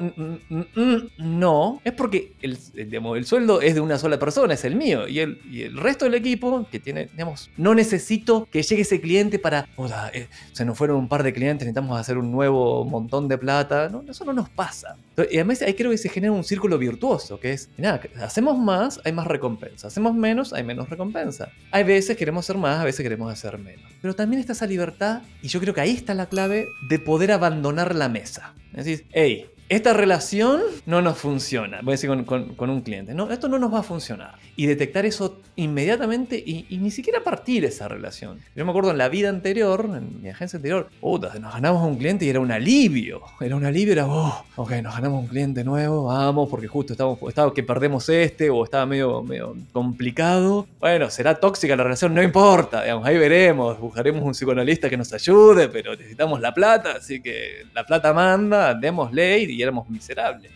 no, 1.18 1.81
es 1.85 1.92
porque 1.92 2.35
el, 2.42 2.59
el, 2.75 3.25
sueldo 3.25 3.61
es 3.61 3.75
de 3.75 3.81
una 3.81 3.99
sola 3.99 4.18
persona, 4.18 4.55
es 4.55 4.64
el 4.64 4.75
mío. 4.75 5.07
Y 5.07 5.21
el, 5.21 5.40
y 5.49 5.62
el 5.62 5.77
resto 5.77 6.07
del 6.07 6.14
equipo 6.14 6.66
que 6.71 6.81
tiene, 6.81 7.07
digamos, 7.12 7.51
no 7.57 7.75
necesito 7.75 8.49
que 8.51 8.62
llegue 8.62 8.83
ese 8.83 9.01
cliente 9.01 9.38
para, 9.38 9.68
eh, 10.12 10.27
se 10.53 10.64
nos 10.64 10.77
fueron 10.77 10.97
un 10.97 11.09
par 11.09 11.23
de 11.23 11.33
clientes, 11.33 11.66
necesitamos 11.66 11.99
hacer 12.01 12.18
un 12.18 12.33
nuevo 12.33 12.85
montón 12.85 13.29
de 13.29 13.38
plata. 13.38 13.90
Eso 14.09 14.25
no 14.25 14.33
nos 14.33 14.49
pasa. 14.49 14.97
Y 15.31 15.37
además 15.37 15.62
ahí 15.62 15.75
creo 15.75 15.90
que 15.90 15.99
se 15.99 16.09
genera 16.09 16.33
un 16.33 16.44
círculo 16.44 16.79
virtuoso, 16.79 17.38
que 17.38 17.53
es, 17.53 17.71
nada, 17.77 18.01
hacemos 18.21 18.59
más, 18.59 19.01
hay 19.05 19.12
más 19.12 19.27
recompensa. 19.27 19.88
Hacemos 19.88 20.14
menos, 20.14 20.53
hay 20.53 20.64
menos 20.64 20.88
recompensa. 20.88 21.51
Hay 21.71 21.85
veces 21.85 22.16
queremos 22.16 22.44
hacer 22.44 22.57
más, 22.57 22.81
a 22.81 22.85
veces 22.85 23.03
queremos 23.03 23.33
hacer 23.33 23.59
menos. 23.59 23.85
Pero 24.01 24.14
también 24.14 24.40
esa 24.53 24.67
libertad, 24.67 25.23
y 25.43 25.49
yo 25.49 25.61
creo 25.61 25.75
que 25.75 25.81
ahí 25.81 25.91
está 25.91 26.15
la 26.15 26.27
clave 26.27 26.69
de 26.89 26.99
poder 26.99 27.33
abandonar 27.33 27.95
la 27.95 28.09
mesa. 28.09 28.55
Es 28.73 28.85
decir, 28.85 29.07
hey, 29.13 29.47
esta 29.69 29.93
relación 29.93 30.63
no 30.87 31.03
nos 31.03 31.19
funciona, 31.19 31.81
voy 31.83 31.93
a 31.93 31.97
decir 31.97 32.09
con, 32.25 32.71
un 32.71 32.81
cliente, 32.81 33.13
no, 33.13 33.31
esto 33.31 33.49
no 33.49 33.59
nos 33.59 33.73
va 33.73 33.81
a 33.81 33.83
funcionar. 33.83 34.37
Y 34.57 34.67
detectar 34.67 35.05
eso 35.05 35.41
inmediatamente 35.57 36.43
y, 36.45 36.67
ni 36.79 36.91
siquiera 36.91 37.23
partir 37.23 37.65
esa 37.65 37.87
relación. 37.87 38.39
Yo 38.57 38.65
me 38.65 38.71
acuerdo 38.71 38.91
en 38.91 38.99
la 38.99 39.09
vida 39.09 39.29
anterior, 39.29 39.89
en 39.95 40.23
mi 40.23 40.31
agencia 40.31 40.57
anterior, 40.57 40.89
puta, 41.01 41.35
nos 41.39 41.53
ganamos 41.53 41.87
un 41.87 41.97
cliente 41.97 42.25
y 42.25 42.31
era 42.31 42.41
un 42.41 42.51
alivio. 42.51 43.21
Era 43.41 43.57
un 43.57 43.65
alivio, 43.65 43.93
era, 43.93 44.07
oh, 44.07 44.45
ok, 44.57 44.73
nos 44.83 44.95
ganamos 44.95 45.23
un 45.23 45.29
cliente 45.29 45.63
nuevo, 45.65 46.05
vamos, 46.05 46.49
porque 46.49 46.67
justo 46.67 46.95
estamos, 46.95 47.19
estaba 47.29 47.53
que 47.53 47.63
perdemos 47.63 48.09
este 48.09 48.51
o 48.51 48.65
estaba 48.65 48.87
medio, 48.87 49.23
medio 49.23 49.55
complicado. 49.73 50.67
Bueno, 50.81 51.11
será 51.11 51.35
tóxica 51.35 51.77
la 51.77 51.85
relación, 51.85 52.15
no 52.15 52.23
importa, 52.23 52.83
digamos, 52.83 53.07
ahí 53.07 53.19
veremos, 53.19 53.79
buscaremos 53.79 54.23
un 54.23 54.33
psicoanalista 54.33 54.89
que 54.89 54.97
nos 54.97 55.13
ayude, 55.13 55.69
pero 55.69 55.95
necesitamos 55.95 56.41
la 56.41 56.55
plata, 56.55 56.93
así 56.97 57.21
que 57.21 57.67
la 57.75 57.85
plata 57.85 58.13
manda, 58.13 58.75
démosle 58.75 59.41
y 59.41 59.58
éramos 59.62 59.88
miserables. 59.88 60.53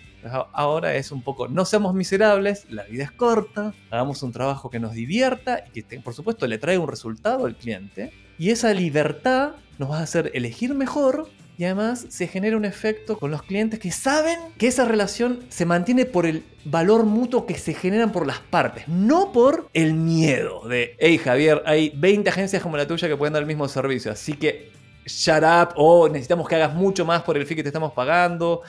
Ahora 0.52 0.94
es 0.94 1.10
un 1.10 1.22
poco, 1.22 1.48
no 1.48 1.64
seamos 1.64 1.94
miserables, 1.94 2.66
la 2.70 2.84
vida 2.84 3.02
es 3.04 3.10
corta, 3.10 3.74
hagamos 3.90 4.22
un 4.22 4.30
trabajo 4.30 4.70
que 4.70 4.78
nos 4.78 4.92
divierta 4.92 5.64
y 5.72 5.82
que 5.82 6.00
por 6.00 6.14
supuesto 6.14 6.46
le 6.46 6.58
traiga 6.58 6.80
un 6.80 6.88
resultado 6.88 7.46
al 7.46 7.56
cliente. 7.56 8.12
Y 8.38 8.50
esa 8.50 8.72
libertad 8.72 9.52
nos 9.78 9.90
va 9.90 9.98
a 9.98 10.02
hacer 10.02 10.30
elegir 10.34 10.74
mejor 10.74 11.28
y 11.58 11.64
además 11.64 12.06
se 12.08 12.28
genera 12.28 12.56
un 12.56 12.64
efecto 12.64 13.18
con 13.18 13.30
los 13.30 13.42
clientes 13.42 13.78
que 13.78 13.90
saben 13.90 14.38
que 14.58 14.68
esa 14.68 14.84
relación 14.84 15.40
se 15.48 15.66
mantiene 15.66 16.06
por 16.06 16.26
el 16.26 16.44
valor 16.64 17.04
mutuo 17.04 17.46
que 17.46 17.56
se 17.56 17.74
generan 17.74 18.10
por 18.10 18.26
las 18.26 18.38
partes, 18.38 18.88
no 18.88 19.32
por 19.32 19.68
el 19.74 19.92
miedo 19.94 20.66
de, 20.66 20.96
hey 20.98 21.18
Javier, 21.18 21.62
hay 21.66 21.92
20 21.94 22.30
agencias 22.30 22.62
como 22.62 22.76
la 22.76 22.86
tuya 22.86 23.08
que 23.08 23.16
pueden 23.16 23.34
dar 23.34 23.42
el 23.42 23.46
mismo 23.46 23.68
servicio, 23.68 24.10
así 24.10 24.34
que 24.34 24.72
shut 25.04 25.42
up 25.42 25.74
o 25.76 26.08
necesitamos 26.08 26.48
que 26.48 26.54
hagas 26.54 26.74
mucho 26.74 27.04
más 27.04 27.22
por 27.22 27.36
el 27.36 27.46
fee 27.46 27.56
que 27.56 27.62
te 27.62 27.68
estamos 27.68 27.92
pagando 27.92 28.62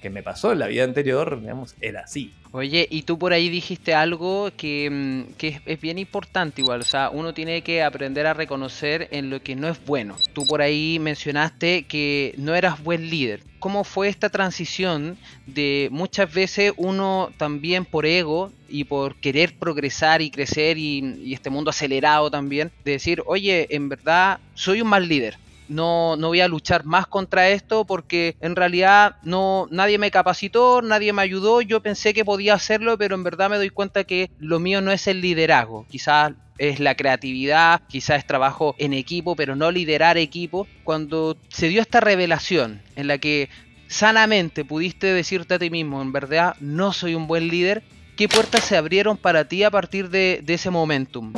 que, 0.00 0.10
me 0.10 0.22
pasó 0.22 0.52
en 0.52 0.58
la 0.58 0.66
vida 0.66 0.84
anterior, 0.84 1.40
digamos, 1.40 1.74
era 1.80 2.00
así. 2.00 2.32
Oye, 2.52 2.86
y 2.90 3.02
tú 3.02 3.18
por 3.18 3.32
ahí 3.32 3.48
dijiste 3.48 3.94
algo 3.94 4.50
que, 4.56 4.88
mm, 4.90 5.34
que 5.34 5.60
es, 5.64 5.80
bien 5.80 5.98
importante 5.98 6.60
igual, 6.60 6.82
o 6.82 6.84
sea, 6.84 7.10
uno 7.10 7.32
tiene 7.32 7.62
que 7.62 7.82
aprender 7.82 8.26
a 8.26 8.34
reconocer 8.34 9.08
en 9.10 9.30
lo 9.30 9.42
que 9.42 9.56
no 9.56 9.68
es 9.68 9.84
bueno. 9.84 10.16
Tú 10.34 10.46
por 10.46 10.60
ahí 10.60 10.98
mencionaste 11.00 11.84
que 11.84 12.34
no 12.36 12.54
eras 12.54 12.82
buen 12.82 13.08
líder. 13.08 13.42
¿Cómo 13.58 13.84
fue 13.84 14.08
esta 14.08 14.28
transición 14.28 15.16
de 15.46 15.88
muchas 15.90 16.32
veces 16.32 16.72
uno 16.76 17.30
también 17.36 17.84
por 17.84 18.06
ego 18.06 18.52
y 18.68 18.84
por 18.84 19.16
querer 19.16 19.56
progresar 19.56 20.20
y 20.20 20.30
crecer 20.30 20.78
y 20.78 21.32
este 21.32 21.50
mundo 21.50 21.70
acelerado 21.70 22.30
también, 22.30 22.70
de 22.84 22.92
decir, 22.92 23.22
oye, 23.26 23.68
en 23.70 23.88
verdad 23.88 24.40
soy 24.54 24.82
un 24.82 24.88
mal 24.88 25.08
líder, 25.08 25.38
no, 25.68 26.16
no 26.16 26.28
voy 26.28 26.40
a 26.40 26.48
luchar 26.48 26.84
más 26.84 27.06
contra 27.06 27.48
esto 27.50 27.84
porque 27.84 28.36
en 28.40 28.56
realidad 28.56 29.16
no, 29.22 29.68
nadie 29.70 29.98
me 29.98 30.10
capacitó, 30.10 30.82
nadie 30.82 31.12
me 31.12 31.22
ayudó, 31.22 31.60
yo 31.60 31.82
pensé 31.82 32.14
que 32.14 32.24
podía 32.24 32.54
hacerlo, 32.54 32.98
pero 32.98 33.14
en 33.14 33.24
verdad 33.24 33.50
me 33.50 33.56
doy 33.56 33.70
cuenta 33.70 34.04
que 34.04 34.30
lo 34.38 34.58
mío 34.58 34.80
no 34.80 34.92
es 34.92 35.06
el 35.06 35.20
liderazgo, 35.20 35.86
quizás 35.88 36.32
es 36.58 36.80
la 36.80 36.94
creatividad, 36.94 37.82
quizás 37.88 38.18
es 38.18 38.26
trabajo 38.26 38.74
en 38.78 38.92
equipo, 38.92 39.34
pero 39.34 39.56
no 39.56 39.70
liderar 39.70 40.16
equipo. 40.16 40.66
Cuando 40.84 41.36
se 41.48 41.68
dio 41.68 41.80
esta 41.80 42.00
revelación 42.00 42.82
en 42.94 43.08
la 43.08 43.18
que 43.18 43.48
sanamente 43.88 44.64
pudiste 44.64 45.12
decirte 45.12 45.54
a 45.54 45.58
ti 45.58 45.70
mismo, 45.70 46.00
en 46.02 46.12
verdad 46.12 46.56
no 46.60 46.92
soy 46.92 47.14
un 47.14 47.26
buen 47.26 47.48
líder, 47.48 47.82
¿qué 48.16 48.28
puertas 48.28 48.64
se 48.64 48.76
abrieron 48.76 49.16
para 49.16 49.48
ti 49.48 49.64
a 49.64 49.70
partir 49.70 50.08
de, 50.10 50.40
de 50.44 50.54
ese 50.54 50.70
momentum? 50.70 51.32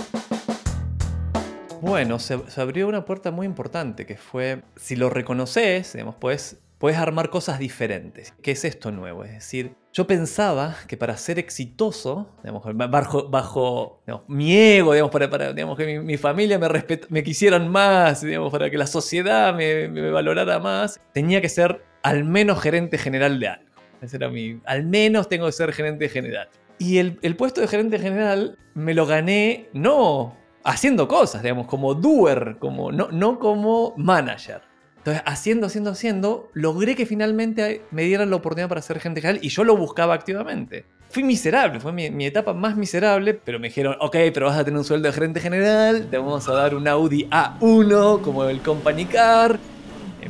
Bueno, 1.84 2.18
se, 2.18 2.38
se 2.48 2.60
abrió 2.60 2.88
una 2.88 3.04
puerta 3.04 3.30
muy 3.30 3.46
importante 3.46 4.06
que 4.06 4.16
fue, 4.16 4.62
si 4.76 4.96
lo 4.96 5.10
reconoces, 5.10 5.92
digamos, 5.92 6.14
puedes, 6.16 6.58
puedes 6.78 6.98
armar 6.98 7.30
cosas 7.30 7.58
diferentes. 7.58 8.32
¿Qué 8.42 8.52
es 8.52 8.64
esto 8.64 8.90
nuevo? 8.90 9.24
Es 9.24 9.32
decir, 9.32 9.74
yo 9.92 10.06
pensaba 10.06 10.76
que 10.88 10.96
para 10.96 11.16
ser 11.16 11.38
exitoso, 11.38 12.34
digamos, 12.42 12.64
bajo, 12.90 13.28
bajo 13.28 14.00
digamos, 14.06 14.28
mi 14.28 14.56
ego, 14.56 14.92
digamos, 14.92 15.12
para, 15.12 15.28
para 15.30 15.52
digamos, 15.52 15.76
que 15.76 15.86
mi, 15.86 15.98
mi 15.98 16.16
familia 16.16 16.58
me, 16.58 16.68
respet- 16.68 17.06
me 17.10 17.22
quisieran 17.22 17.68
más, 17.68 18.22
digamos, 18.22 18.50
para 18.50 18.70
que 18.70 18.78
la 18.78 18.86
sociedad 18.86 19.54
me, 19.54 19.88
me 19.88 20.10
valorara 20.10 20.58
más, 20.58 21.00
tenía 21.12 21.40
que 21.40 21.48
ser 21.48 21.84
al 22.02 22.24
menos 22.24 22.60
gerente 22.60 22.98
general 22.98 23.38
de 23.40 23.48
algo. 23.48 23.70
Ese 24.00 24.16
era 24.16 24.28
mi, 24.28 24.60
al 24.64 24.84
menos 24.84 25.28
tengo 25.28 25.46
que 25.46 25.52
ser 25.52 25.72
gerente 25.72 26.08
general. 26.08 26.48
Y 26.78 26.98
el, 26.98 27.18
el 27.22 27.36
puesto 27.36 27.60
de 27.60 27.68
gerente 27.68 27.98
general 27.98 28.58
me 28.74 28.94
lo 28.94 29.06
gané 29.06 29.68
no 29.72 30.36
haciendo 30.64 31.06
cosas, 31.06 31.42
digamos, 31.42 31.66
como 31.66 31.94
doer, 31.94 32.56
como, 32.58 32.90
no, 32.90 33.08
no 33.12 33.38
como 33.38 33.94
manager. 33.96 34.62
Entonces, 34.96 35.22
haciendo, 35.26 35.66
haciendo, 35.66 35.90
haciendo, 35.90 36.50
logré 36.54 36.96
que 36.96 37.04
finalmente 37.04 37.82
me 37.90 38.04
dieran 38.04 38.30
la 38.30 38.36
oportunidad 38.36 38.70
para 38.70 38.80
ser 38.80 38.98
gerente 38.98 39.20
general 39.20 39.44
y 39.44 39.50
yo 39.50 39.62
lo 39.62 39.76
buscaba 39.76 40.14
activamente. 40.14 40.86
Fui 41.10 41.22
miserable, 41.22 41.78
fue 41.78 41.92
mi, 41.92 42.26
etapa 42.26 42.54
más 42.54 42.74
miserable, 42.76 43.34
pero 43.34 43.60
me 43.60 43.68
dijeron, 43.68 43.96
ok, 44.00 44.16
pero 44.32 44.46
vas 44.46 44.58
a 44.58 44.64
tener 44.64 44.78
un 44.78 44.84
sueldo 44.84 45.06
de 45.06 45.12
gerente 45.12 45.40
general, 45.40 46.08
te 46.10 46.16
vamos 46.16 46.48
a 46.48 46.54
dar 46.54 46.74
un 46.74 46.88
Audi 46.88 47.28
A1 47.30 48.22
como 48.22 48.44
el 48.44 48.60
Company 48.62 49.04
Car, 49.04 49.58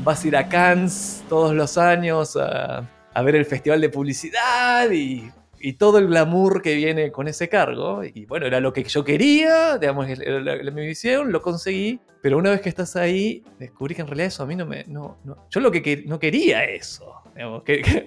vas 0.00 0.24
a 0.24 0.28
ir 0.28 0.36
a 0.36 0.48
Cannes 0.48 1.22
todos 1.28 1.54
los 1.54 1.78
años 1.78 2.36
a 2.36 3.22
ver 3.22 3.36
el 3.36 3.46
festival 3.46 3.80
de 3.80 3.88
publicidad 3.88 4.90
y 4.90 5.30
y 5.64 5.72
todo 5.72 5.96
el 5.96 6.09
glamour 6.09 6.61
que 6.61 6.74
viene 6.74 7.11
con 7.11 7.27
ese 7.27 7.48
cargo. 7.48 8.03
Y 8.05 8.27
bueno, 8.27 8.44
era 8.44 8.61
lo 8.61 8.74
que 8.74 8.85
yo 8.85 9.03
quería, 9.03 9.79
digamos, 9.79 10.07
era 10.07 10.38
la, 10.38 10.70
mi 10.70 10.87
visión, 10.87 11.33
lo 11.33 11.40
conseguí. 11.40 12.00
Pero 12.20 12.37
una 12.37 12.50
vez 12.50 12.61
que 12.61 12.68
estás 12.68 12.96
ahí, 12.96 13.42
descubrí 13.59 13.94
que 13.94 14.03
en 14.03 14.09
realidad 14.09 14.27
eso 14.27 14.42
a 14.42 14.46
mí 14.46 14.57
no 14.57 14.66
me. 14.66 14.85
No, 14.87 15.16
no, 15.24 15.46
yo 15.50 15.61
lo 15.61 15.70
que, 15.70 16.05
no 16.07 16.18
quería 16.18 16.64
eso. 16.64 17.14
Digamos, 17.35 17.62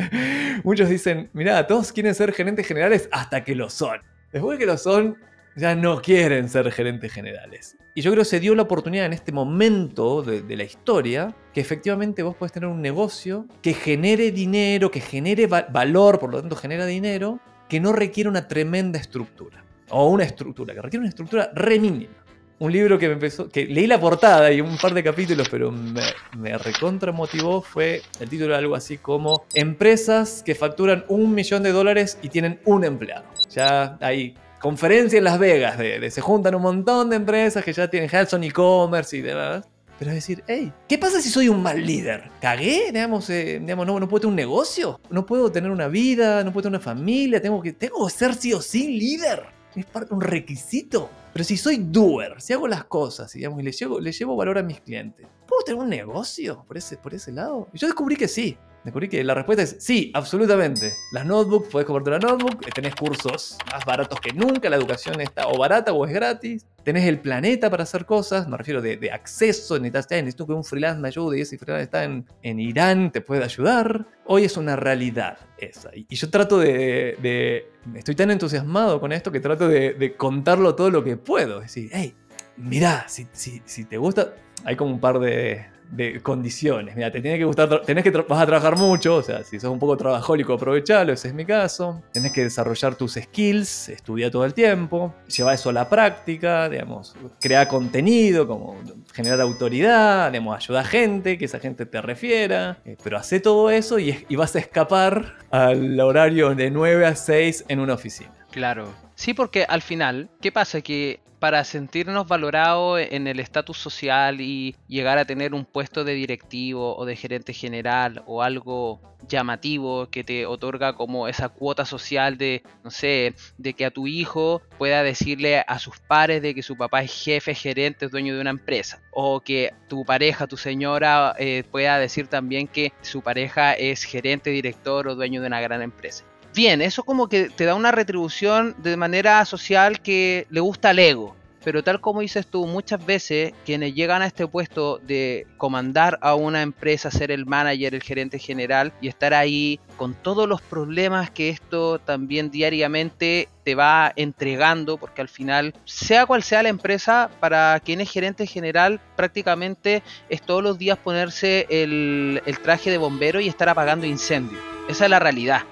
muchos 0.63 0.88
dicen, 0.88 1.32
mirá, 1.34 1.65
todos 1.65 1.91
quieren 1.91 2.13
ser 2.13 2.32
gerentes 2.32 2.67
generales 2.67 3.10
hasta 3.12 3.43
que 3.43 3.56
lo 3.56 3.72
son. 3.72 4.02
Después 4.32 4.60
de 4.60 4.63
que 4.63 4.72
lo 4.72 4.78
son, 4.78 5.17
ya 5.58 5.76
no 5.76 6.02
quieren 6.02 6.48
ser 6.50 6.72
gerentes 6.72 7.12
generales. 7.12 7.78
Y 7.96 8.02
yo 8.02 8.12
creo 8.12 8.22
que 8.22 8.30
se 8.30 8.39
dio 8.39 8.54
la 8.54 8.62
oportunidad 8.62 9.08
en 9.08 9.13
este 9.13 9.32
momento 9.32 10.22
de, 10.22 10.56
la 10.56 10.63
historia 10.63 11.36
que 11.52 11.60
efectivamente 11.60 12.22
vos 12.22 12.36
podés 12.36 12.52
tener 12.52 12.70
un 12.70 12.80
negocio 12.80 13.48
que 13.63 13.74
genere 13.74 14.32
dinero, 14.32 14.91
que 14.91 15.02
genere 15.02 15.48
va 15.48 15.65
valor, 15.67 16.20
por 16.20 16.32
lo 16.32 16.39
tanto 16.39 16.56
genera 16.56 16.86
dinero, 16.86 17.39
que 17.67 17.80
no 17.80 17.91
requiere 17.91 18.30
una 18.30 18.48
tremenda 18.48 19.00
estructura. 19.00 19.63
O 19.89 20.10
una 20.10 20.26
estructura, 20.26 20.76
que 20.76 20.82
requiere 20.82 21.02
una 21.02 21.10
estructura 21.10 21.50
re 21.56 21.80
mínima. 21.80 22.13
Un 22.60 22.72
libro 22.72 22.98
que 22.98 23.08
me 23.08 23.13
empezó, 23.13 23.50
que 23.50 23.65
leí 23.65 23.88
la 23.88 24.00
portada 24.00 24.52
y 24.52 24.62
un 24.62 24.78
par 24.78 24.93
de 24.93 25.04
capítulos, 25.04 25.48
pero 25.50 25.72
me, 25.72 26.02
me 26.38 26.58
recontra 26.58 27.12
motivó 27.12 27.62
fue 27.62 28.02
el 28.20 28.30
título 28.30 28.54
de 28.54 28.60
algo 28.60 28.76
así 28.76 28.98
como 28.98 29.46
Empresas 29.54 30.43
que 30.43 30.56
facturan 30.56 31.06
un 31.08 31.34
millón 31.34 31.63
de 31.63 31.72
dólares 31.72 32.20
y 32.22 32.30
tienen 32.30 32.60
un 32.65 32.84
empleado. 32.84 33.26
Ya 33.50 33.98
hay 34.02 34.36
conferencia 34.67 35.17
en 35.17 35.23
Las 35.23 35.39
Vegas, 35.39 35.77
de, 35.77 35.97
de, 35.97 36.12
se 36.12 36.19
juntan 36.19 36.53
un 36.53 36.62
montón 36.62 37.10
de 37.10 37.15
empresas 37.15 37.63
que 37.63 37.71
ya 37.71 37.89
tienen 37.89 38.10
Hudson 38.13 38.43
e-commerce 38.43 39.15
y 39.15 39.21
demás. 39.21 39.63
Pero 39.97 40.12
es 40.12 40.15
decir, 40.15 40.43
hey, 40.45 40.73
¿qué 40.89 40.97
pasa 40.97 41.21
si 41.21 41.30
soy 41.30 41.47
un 41.47 41.63
mal 41.63 41.86
líder? 41.86 42.30
¿Cagué? 42.41 42.91
Digamos, 42.91 43.30
eh, 43.30 43.60
digamos 43.62 43.88
no, 43.88 43.97
no 43.97 44.10
puedo 44.10 44.19
tener 44.19 44.32
un 44.32 44.36
negocio, 44.36 44.99
no 45.10 45.25
puedo 45.25 45.49
tener 45.53 45.71
una 45.71 45.88
vida, 45.88 46.43
no 46.43 46.51
puedo 46.51 46.63
tener 46.63 46.80
una 46.80 46.84
familia, 46.84 47.41
tengo 47.41 47.62
que, 47.62 47.71
tengo 47.71 48.06
que 48.08 48.13
ser 48.13 48.36
sí 48.36 48.51
o 48.51 48.62
sí 48.62 48.99
líder. 48.99 49.43
Es 49.73 49.86
parte 49.86 50.13
un 50.13 50.19
requisito. 50.19 51.10
Pero 51.32 51.45
si 51.45 51.56
soy 51.56 51.77
doer, 51.77 52.41
si 52.41 52.51
hago 52.51 52.67
las 52.67 52.84
cosas 52.84 53.32
digamos, 53.32 53.62
y 53.62 53.63
le 53.63 53.71
llevo, 53.71 54.01
le 54.01 54.12
llevo 54.12 54.36
valor 54.36 54.58
a 54.58 54.63
mis 54.63 54.82
clientes, 54.82 55.25
¿puedo 55.47 55.63
tener 55.63 55.82
un 55.82 55.89
negocio 55.89 56.65
por 56.67 56.75
ese, 56.75 56.97
por 56.97 57.13
ese 57.13 57.32
lado? 57.32 57.69
Y 57.71 57.77
yo 57.77 57.88
descubrí 57.88 58.17
que 58.17 58.27
sí. 58.27 58.58
Descubrí 58.88 59.10
que 59.10 59.21
la 59.21 59.34
respuesta 59.34 59.63
es 59.63 59.76
sí, 59.80 60.12
absolutamente. 60.13 60.93
Las 61.12 61.26
notebooks, 61.26 61.67
puedes 61.67 61.86
comprarte 61.86 62.10
una 62.10 62.19
notebook, 62.19 62.65
tenés 62.73 62.95
cursos 62.95 63.58
más 63.69 63.84
baratos 63.84 64.17
que 64.21 64.32
nunca, 64.32 64.69
la 64.69 64.78
educación 64.78 65.19
está 65.19 65.45
o 65.50 65.58
barata 65.58 65.91
o 65.91 66.06
es 66.06 66.13
gratis. 66.13 66.65
Tenés 66.86 67.04
el 67.04 67.19
planeta 67.19 67.69
para 67.69 67.84
hacer 67.84 68.06
cosas, 68.06 68.47
me 68.47 68.56
refiero 68.56 68.82
de, 68.82 68.95
de 68.95 69.12
acceso, 69.12 69.78
necesitas, 69.78 70.10
necesito 70.10 70.47
que 70.47 70.54
un 70.54 70.63
freelance 70.63 71.02
me 71.02 71.10
ayude 71.10 71.38
y 71.38 71.41
ese 71.41 71.58
freelance 71.58 71.84
está 71.84 72.06
en, 72.06 72.26
en 72.43 72.62
Irán, 72.62 73.12
te 73.12 73.19
puede 73.19 73.43
ayudar. 73.43 74.08
Hoy 74.23 74.45
es 74.45 74.56
una 74.56 74.78
realidad 74.78 75.38
esa. 75.58 75.91
Y, 75.93 76.15
yo 76.15 76.30
trato 76.30 76.58
de, 76.58 77.67
Estoy 77.93 78.15
tan 78.15 78.32
entusiasmado 78.32 79.02
con 79.02 79.12
esto 79.12 79.34
que 79.34 79.41
trato 79.41 79.67
de, 79.67 79.95
de 79.95 80.15
contarlo 80.15 80.76
todo 80.76 80.91
lo 80.91 81.04
que 81.04 81.17
puedo. 81.17 81.58
Es 81.58 81.73
decir, 81.73 81.89
hey, 81.91 82.15
mirá, 82.56 83.04
si, 83.10 83.28
si, 83.34 83.62
si 83.65 83.84
te 83.84 83.97
gusta, 83.97 84.34
hay 84.63 84.78
como 84.78 84.91
un 84.91 85.02
par 85.02 85.19
de, 85.19 85.65
de 85.91 86.21
condiciones. 86.21 86.95
Mira, 86.95 87.12
te 87.12 87.21
tiene 87.21 87.38
que 87.38 87.45
gustar, 87.45 87.82
que 87.86 88.12
vas 88.28 88.41
a 88.41 88.45
trabajar 88.45 88.78
mucho, 88.78 89.15
o 89.15 89.23
sea, 89.23 89.43
si 89.43 89.60
sos 89.60 89.71
un 89.71 89.80
poco 89.80 89.97
trabajólico, 89.97 90.54
aprovechalo, 90.54 91.13
ese 91.13 91.30
es 91.30 91.34
mi 91.34 91.45
caso. 91.45 92.02
Tenés 92.12 92.32
que 92.32 92.43
desarrollar 92.43 92.95
tus 92.95 93.13
skills, 93.13 93.89
estudia 93.89 94.30
todo 94.30 94.45
el 94.45 94.54
tiempo, 94.54 95.13
lleva 95.28 95.54
eso 95.54 95.69
a 95.69 95.73
la 95.73 95.89
práctica, 95.89 96.69
digamos, 96.69 97.15
crea 97.39 97.67
contenido, 97.67 98.47
como 98.47 98.78
generar 99.13 99.41
autoridad, 99.41 100.32
digamos, 100.32 100.58
ayuda 100.58 100.82
a 100.82 100.86
gente, 100.86 101.38
que 101.38 101.45
esa 101.45 101.60
gente 101.60 101.86
te 101.86 102.02
refiera, 102.02 102.80
eh, 102.86 102.97
pero 103.04 103.17
hace 103.17 103.39
todo 103.39 103.69
eso 103.69 104.00
y, 104.00 104.26
y 104.28 104.36
vas 104.36 104.56
a 104.56 104.60
escapar 104.60 105.36
al 105.52 106.00
horario 106.00 106.54
de 106.56 106.71
9 106.71 107.06
a 107.06 107.15
6 107.15 107.65
en 107.67 107.80
una 107.80 107.93
oficina. 107.93 108.32
Claro. 108.52 109.07
Sí, 109.17 109.34
porque 109.34 109.65
al 109.67 109.82
final, 109.82 110.30
¿qué 110.41 110.51
pasa? 110.51 110.82
Que 110.82 111.19
para 111.39 111.63
sentirnos 111.63 112.27
valorados 112.27 112.99
en 112.99 113.25
el 113.25 113.39
estatus 113.39 113.80
social 113.80 114.41
y 114.41 114.75
llegar 114.88 115.17
a 115.17 115.25
tener 115.25 115.56
un 115.56 115.65
puesto 115.65 116.03
de 116.03 116.13
directivo 116.13 116.95
o 116.95 117.03
de 117.03 117.15
gerente 117.15 117.51
general 117.51 118.23
o 118.27 118.43
algo 118.43 119.01
llamativo 119.27 120.08
que 120.12 120.23
te 120.23 120.45
otorga 120.45 120.93
como 120.93 121.27
esa 121.27 121.49
cuota 121.49 121.84
social 121.84 122.38
de, 122.38 122.62
no 122.84 122.91
sé, 122.91 123.34
de 123.58 123.73
que 123.73 123.86
a 123.86 123.91
tu 123.91 124.06
hijo 124.06 124.62
pueda 124.77 125.01
decirle 125.01 125.63
a 125.67 125.80
sus 125.80 125.97
pares 125.97 126.43
de 126.43 126.53
que 126.53 126.62
su 126.62 126.77
papá 126.77 127.01
es 127.01 127.23
jefe, 127.23 127.56
gerente, 127.56 128.06
es 128.06 128.12
dueño 128.12 128.36
de 128.36 128.41
una 128.41 128.51
empresa. 128.51 129.01
O 129.12 129.41
que 129.41 129.73
tu 129.89 130.06
pareja, 130.06 130.45
tu 130.45 130.58
señora, 130.58 131.34
eh, 131.39 131.63
pueda 131.71 131.97
decir 131.97 132.27
también 132.27 132.67
que 132.67 132.93
su 133.01 133.23
pareja 133.23 133.73
es 133.73 134.03
gerente, 134.03 134.51
director 134.51 135.08
o 135.08 135.15
dueño 135.15 135.41
de 135.41 135.47
una 135.47 135.60
gran 135.60 135.82
empresa 135.82 136.23
bien, 136.58 136.82
eso 136.82 137.04
como 137.04 137.30
que 137.30 137.50
te 137.50 137.65
da 137.65 137.76
una 137.76 137.91
retribución 137.91 138.76
de 138.80 138.98
manera 138.98 139.46
social 139.46 140.02
que 140.02 140.48
le 140.50 140.60
gusta 140.60 140.89
al 140.89 140.98
ego. 141.00 141.36
Pero 141.63 141.84
tal 141.84 142.00
como 142.02 142.22
dices 142.22 142.48
tú, 142.48 142.65
muchas 142.65 143.06
veces 143.06 143.54
quienes 143.65 143.93
llegan 143.93 144.22
a 144.22 144.26
este 144.26 144.48
puesto 144.48 145.00
de 145.00 145.46
comandar 145.58 146.17
a 146.22 146.34
una 146.34 146.62
empresa, 146.62 147.12
ser 147.12 147.30
el 147.30 147.46
manager, 147.46 147.93
el 147.93 148.02
gerente 148.02 148.39
general 148.39 148.91
y 149.02 149.08
estar 149.08 149.34
ahí 149.34 149.80
con 149.98 150.15
todos 150.15 150.48
los 150.48 150.62
problemas 150.62 151.30
que 151.30 151.50
esto 151.50 152.00
también 152.00 152.50
diariamente 152.50 153.50
te 153.63 153.76
va 153.76 154.13
entregando, 154.15 154.98
porque 154.98 155.22
al 155.22 155.30
final, 155.30 155.76
sea 155.86 156.26
cual 156.26 156.41
sea 156.41 156.63
la 156.63 156.70
empresa, 156.70 157.30
para 157.39 157.80
quien 157.82 158.02
es 158.02 158.10
gerente 158.10 158.48
general, 158.48 159.00
prácticamente 159.15 160.02
es 160.30 160.41
todos 160.41 160.63
los 160.63 160.80
días 160.80 160.98
ponerse 160.98 161.67
el, 161.70 162.41
el 162.46 162.60
traje 162.62 162.89
de 162.89 162.98
bombero 162.98 163.41
y 163.41 163.48
estar 163.48 163.70
apagando 163.70 164.08
incendios. 164.08 164.62
Esa 164.88 165.04
es 165.04 165.12
la 165.12 165.20
realidad 165.20 165.63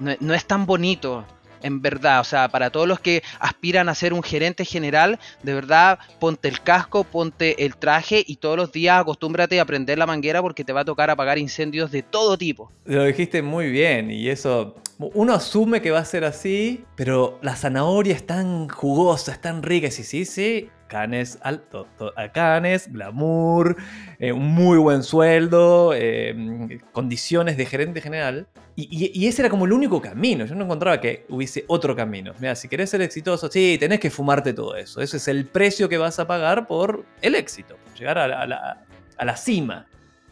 no, 0.00 0.14
no, 0.20 0.34
es 0.34 0.44
tan 0.44 0.66
bonito 0.66 1.24
En 1.62 1.80
verdad, 1.80 2.20
o 2.20 2.24
sea, 2.24 2.48
para 2.48 2.70
todos 2.70 2.86
los 2.86 3.00
que 3.00 3.22
aspiran 3.40 3.88
a 3.88 3.94
ser 3.94 4.12
un 4.12 4.22
gerente 4.22 4.64
general, 4.64 5.18
de 5.42 5.54
verdad, 5.54 5.98
ponte 6.20 6.48
el 6.48 6.60
casco, 6.60 7.04
ponte 7.04 7.64
el 7.64 7.76
traje 7.76 8.22
y 8.26 8.36
todos 8.36 8.56
los 8.56 8.72
días 8.72 9.00
acostúmbrate 9.00 9.58
a 9.58 9.64
prender 9.64 9.98
la 9.98 10.06
manguera 10.06 10.42
porque 10.42 10.64
te 10.64 10.72
va 10.72 10.80
a 10.80 10.84
tocar 10.84 11.10
apagar 11.10 11.38
incendios 11.38 11.90
de 11.90 12.02
todo 12.02 12.36
tipo. 12.36 12.70
Lo 12.84 13.04
dijiste 13.04 13.42
muy 13.42 13.70
bien 13.70 14.10
y 14.10 14.28
eso 14.28 14.76
uno 14.98 15.34
asume 15.34 15.82
que 15.82 15.90
va 15.90 15.98
a 15.98 16.04
ser 16.04 16.24
así, 16.24 16.84
pero 16.94 17.38
la 17.42 17.54
zanahoria 17.54 18.14
es 18.14 18.26
tan 18.26 18.68
jugosa, 18.68 19.32
es 19.32 19.40
tan 19.40 19.62
rica. 19.62 19.90
Sí, 19.90 20.04
sí, 20.04 20.24
sí. 20.24 20.70
Canes, 20.88 21.38
alto, 21.42 21.86
canes, 22.32 22.92
glamour, 22.92 23.76
eh, 24.18 24.32
un 24.32 24.46
muy 24.54 24.78
buen 24.78 25.02
sueldo, 25.02 25.92
eh, 25.94 26.78
condiciones 26.92 27.56
de 27.56 27.66
gerente 27.66 28.00
general. 28.00 28.46
Y, 28.76 29.26
ese 29.26 29.42
era 29.42 29.48
como 29.50 29.64
el 29.64 29.72
único 29.72 30.00
camino. 30.02 30.44
Yo 30.44 30.54
no 30.54 30.64
encontraba 30.64 31.00
que 31.00 31.24
hubiese 31.28 31.64
otro 31.66 31.96
camino. 31.96 32.32
Mira, 32.38 32.54
si 32.54 32.68
querés 32.68 32.90
ser 32.90 33.00
exitoso, 33.02 33.50
sí, 33.50 33.76
tenés 33.80 34.00
que 34.00 34.10
fumarte 34.10 34.52
todo 34.52 34.76
eso. 34.76 35.00
Ese 35.00 35.16
es 35.16 35.28
el 35.28 35.46
precio 35.46 35.88
que 35.88 35.96
vas 35.98 36.18
a 36.18 36.26
pagar 36.26 36.66
por 36.66 37.04
el 37.22 37.34
éxito, 37.34 37.76
por 37.82 37.94
llegar 37.98 38.18
a 38.18 38.28
la- 38.28 38.42
a 38.42 38.46
la- 38.46 38.82
a 39.16 39.24
la 39.24 39.36
cima. 39.36 39.86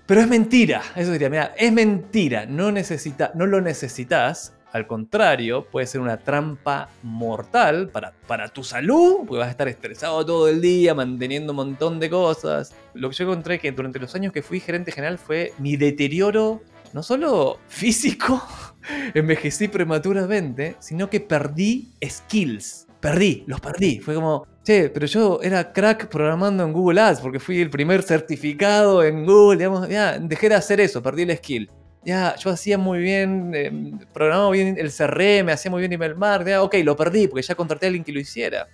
Pero 0.07 0.21
es 0.21 0.29
mentira, 0.29 0.83
eso 0.97 1.12
diría, 1.12 1.31
mira, 1.31 1.55
es 1.57 1.73
mentira, 1.73 2.45
no, 2.45 2.71
necesita, 2.71 3.33
no 3.35 3.47
lo 3.47 3.62
necesitas, 3.62 4.53
al 4.74 4.88
contrario, 4.88 5.64
puede 5.70 5.87
ser 5.87 6.00
una 6.00 6.16
trampa 6.16 6.88
mortal 7.04 7.90
para, 7.90 8.12
para 8.26 8.48
tu 8.48 8.64
salud, 8.64 9.18
porque 9.24 9.38
vas 9.38 9.46
a 9.46 9.52
estar 9.52 9.68
estresado 9.68 10.26
todo 10.26 10.48
el 10.48 10.60
día, 10.60 10.96
manteniendo 10.96 11.52
un 11.52 11.56
montón 11.58 12.00
de 12.00 12.10
cosas. 12.10 12.74
Lo 12.92 13.08
que 13.08 13.14
yo 13.14 13.24
encontré 13.24 13.60
que 13.60 13.70
durante 13.70 14.00
los 14.00 14.12
años 14.16 14.32
que 14.32 14.42
fui 14.42 14.58
gerente 14.58 14.90
general 14.90 15.18
fue 15.18 15.52
mi 15.58 15.76
deterioro, 15.76 16.60
no 16.92 17.04
solo 17.04 17.60
físico, 17.68 18.42
envejecí 19.14 19.68
prematuramente, 19.68 20.74
sino 20.80 21.08
que 21.08 21.20
perdí 21.20 21.92
skills. 22.04 22.88
Perdí, 22.98 23.44
los 23.46 23.60
perdí. 23.60 24.00
Fue 24.00 24.16
como, 24.16 24.44
che, 24.64 24.90
pero 24.90 25.06
yo 25.06 25.38
era 25.40 25.72
crack 25.72 26.08
programando 26.08 26.64
en 26.64 26.72
Google 26.72 27.00
Ads 27.00 27.20
porque 27.20 27.38
fui 27.38 27.60
el 27.60 27.70
primer 27.70 28.02
certificado 28.02 29.04
en 29.04 29.24
Google, 29.24 29.58
digamos, 29.58 29.88
ya, 29.88 30.18
dejé 30.18 30.48
de 30.48 30.56
hacer 30.56 30.80
eso, 30.80 31.00
perdí 31.00 31.22
el 31.22 31.37
skill. 31.37 31.70
Ya, 32.05 32.35
yo 32.37 32.51
hacía 32.51 32.77
muy 32.77 32.99
bien, 32.99 33.53
eh, 33.55 33.73
programaba 34.12 34.51
bien 34.51 34.77
el 34.79 34.90
CRM, 34.93 35.49
hacía 35.51 35.71
muy 35.71 35.81
bien 35.81 35.93
email 35.93 36.14
marketing, 36.17 36.59
ok, 36.59 36.75
lo 36.85 36.97
perdí 36.97 37.29
porque 37.29 37.43
ya 37.43 37.55
contraté 37.55 37.87
a 37.87 37.88
alguien 37.88 38.05
que 38.05 38.12
lo 38.12 38.21
hiciera. 38.21 38.69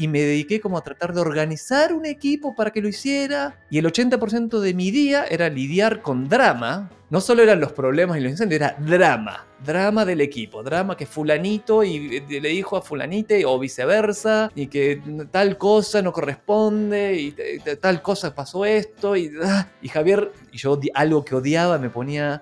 Y 0.00 0.06
me 0.06 0.20
dediqué 0.20 0.60
como 0.60 0.78
a 0.78 0.82
tratar 0.84 1.12
de 1.12 1.20
organizar 1.20 1.92
un 1.92 2.06
equipo 2.06 2.54
para 2.54 2.70
que 2.70 2.80
lo 2.80 2.86
hiciera. 2.86 3.58
Y 3.68 3.78
el 3.78 3.86
80% 3.86 4.60
de 4.60 4.72
mi 4.72 4.92
día 4.92 5.24
era 5.28 5.48
lidiar 5.48 6.02
con 6.02 6.28
drama. 6.28 6.88
No 7.10 7.20
solo 7.20 7.42
eran 7.42 7.58
los 7.58 7.72
problemas 7.72 8.16
y 8.16 8.20
los 8.20 8.30
incendios, 8.30 8.60
era 8.60 8.76
drama. 8.78 9.44
Drama 9.66 10.04
del 10.04 10.20
equipo. 10.20 10.62
Drama 10.62 10.96
que 10.96 11.04
fulanito 11.04 11.82
y 11.82 12.18
eh, 12.30 12.40
le 12.40 12.48
dijo 12.50 12.76
a 12.76 12.82
fulanite 12.82 13.44
o 13.44 13.58
viceversa. 13.58 14.52
Y 14.54 14.68
que 14.68 15.02
tal 15.32 15.58
cosa 15.58 16.00
no 16.00 16.12
corresponde. 16.12 17.14
Y 17.14 17.32
t- 17.32 17.76
tal 17.78 18.00
cosa 18.00 18.32
pasó 18.32 18.64
esto. 18.64 19.16
Y, 19.16 19.32
ah, 19.42 19.66
Javier, 19.92 20.30
y 20.52 20.58
yo 20.58 20.78
algo 20.94 21.24
que 21.24 21.34
odiaba 21.34 21.76
me 21.78 21.90
ponía... 21.90 22.40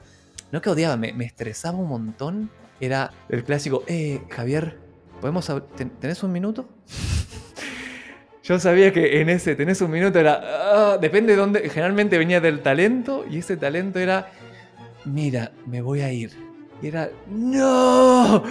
No 0.52 0.60
que 0.60 0.70
odiaba, 0.70 0.96
me, 0.96 1.12
me 1.12 1.24
estresaba 1.24 1.76
un 1.78 1.88
montón. 1.88 2.50
Era 2.80 3.10
el 3.28 3.42
clásico, 3.44 3.82
eh, 3.86 4.20
Javier, 4.30 4.78
¿podemos 5.20 5.50
ten- 5.76 5.90
¿tenés 5.98 6.22
un 6.22 6.32
minuto? 6.32 6.68
Yo 8.42 8.58
sabía 8.60 8.92
que 8.92 9.20
en 9.20 9.28
ese 9.28 9.56
tenés 9.56 9.80
un 9.80 9.90
minuto 9.90 10.20
era. 10.20 10.40
ah, 10.42 10.98
depende 10.98 11.32
de 11.32 11.38
dónde. 11.38 11.68
Generalmente 11.68 12.16
venía 12.16 12.40
del 12.40 12.60
talento 12.62 13.24
y 13.28 13.38
ese 13.38 13.56
talento 13.56 13.98
era. 13.98 14.30
Mira, 15.04 15.50
me 15.66 15.80
voy 15.80 16.00
a 16.02 16.12
ir. 16.12 16.30
Y 16.80 16.88
era. 16.88 17.10
¡No! 17.28 18.44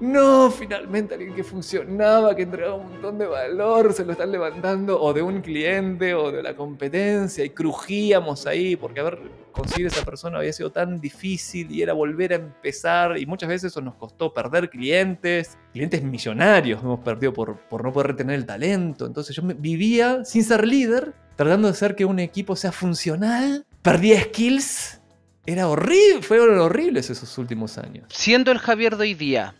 No, 0.00 0.50
finalmente 0.50 1.14
alguien 1.14 1.34
que 1.34 1.42
funcionaba, 1.42 2.36
que 2.36 2.42
entregaba 2.42 2.76
un 2.76 2.92
montón 2.92 3.18
de 3.18 3.26
valor, 3.26 3.92
se 3.92 4.04
lo 4.04 4.12
están 4.12 4.30
levantando, 4.30 5.00
o 5.00 5.12
de 5.12 5.22
un 5.22 5.40
cliente, 5.40 6.14
o 6.14 6.30
de 6.30 6.40
la 6.42 6.54
competencia, 6.54 7.44
y 7.44 7.50
crujíamos 7.50 8.46
ahí, 8.46 8.76
porque 8.76 9.00
a 9.00 9.04
ver, 9.04 9.18
conseguir 9.58 9.88
esa 9.88 10.04
persona 10.04 10.38
había 10.38 10.52
sido 10.52 10.70
tan 10.70 11.00
difícil 11.00 11.70
y 11.72 11.82
era 11.82 11.92
volver 11.92 12.32
a 12.32 12.36
empezar, 12.36 13.18
y 13.18 13.26
muchas 13.26 13.48
veces 13.48 13.72
eso 13.72 13.80
nos 13.80 13.96
costó 13.96 14.32
perder 14.32 14.70
clientes, 14.70 15.58
clientes 15.72 16.02
millonarios 16.02 16.80
hemos 16.80 17.00
perdido 17.00 17.32
por, 17.32 17.58
por 17.68 17.82
no 17.82 17.92
poder 17.92 18.08
retener 18.08 18.36
el 18.36 18.46
talento. 18.46 19.04
Entonces 19.04 19.34
yo 19.34 19.42
vivía 19.42 20.24
sin 20.24 20.44
ser 20.44 20.66
líder, 20.66 21.12
tratando 21.34 21.66
de 21.68 21.72
hacer 21.72 21.96
que 21.96 22.04
un 22.04 22.20
equipo 22.20 22.54
sea 22.54 22.70
funcional, 22.70 23.66
perdía 23.82 24.20
skills. 24.22 25.00
Era 25.44 25.66
horrible, 25.66 26.22
fueron 26.22 26.58
horribles 26.58 27.10
esos 27.10 27.36
últimos 27.38 27.78
años. 27.78 28.06
Siendo 28.10 28.52
el 28.52 28.58
Javier 28.58 28.96
de 28.96 29.02
hoy 29.02 29.14
día, 29.14 29.54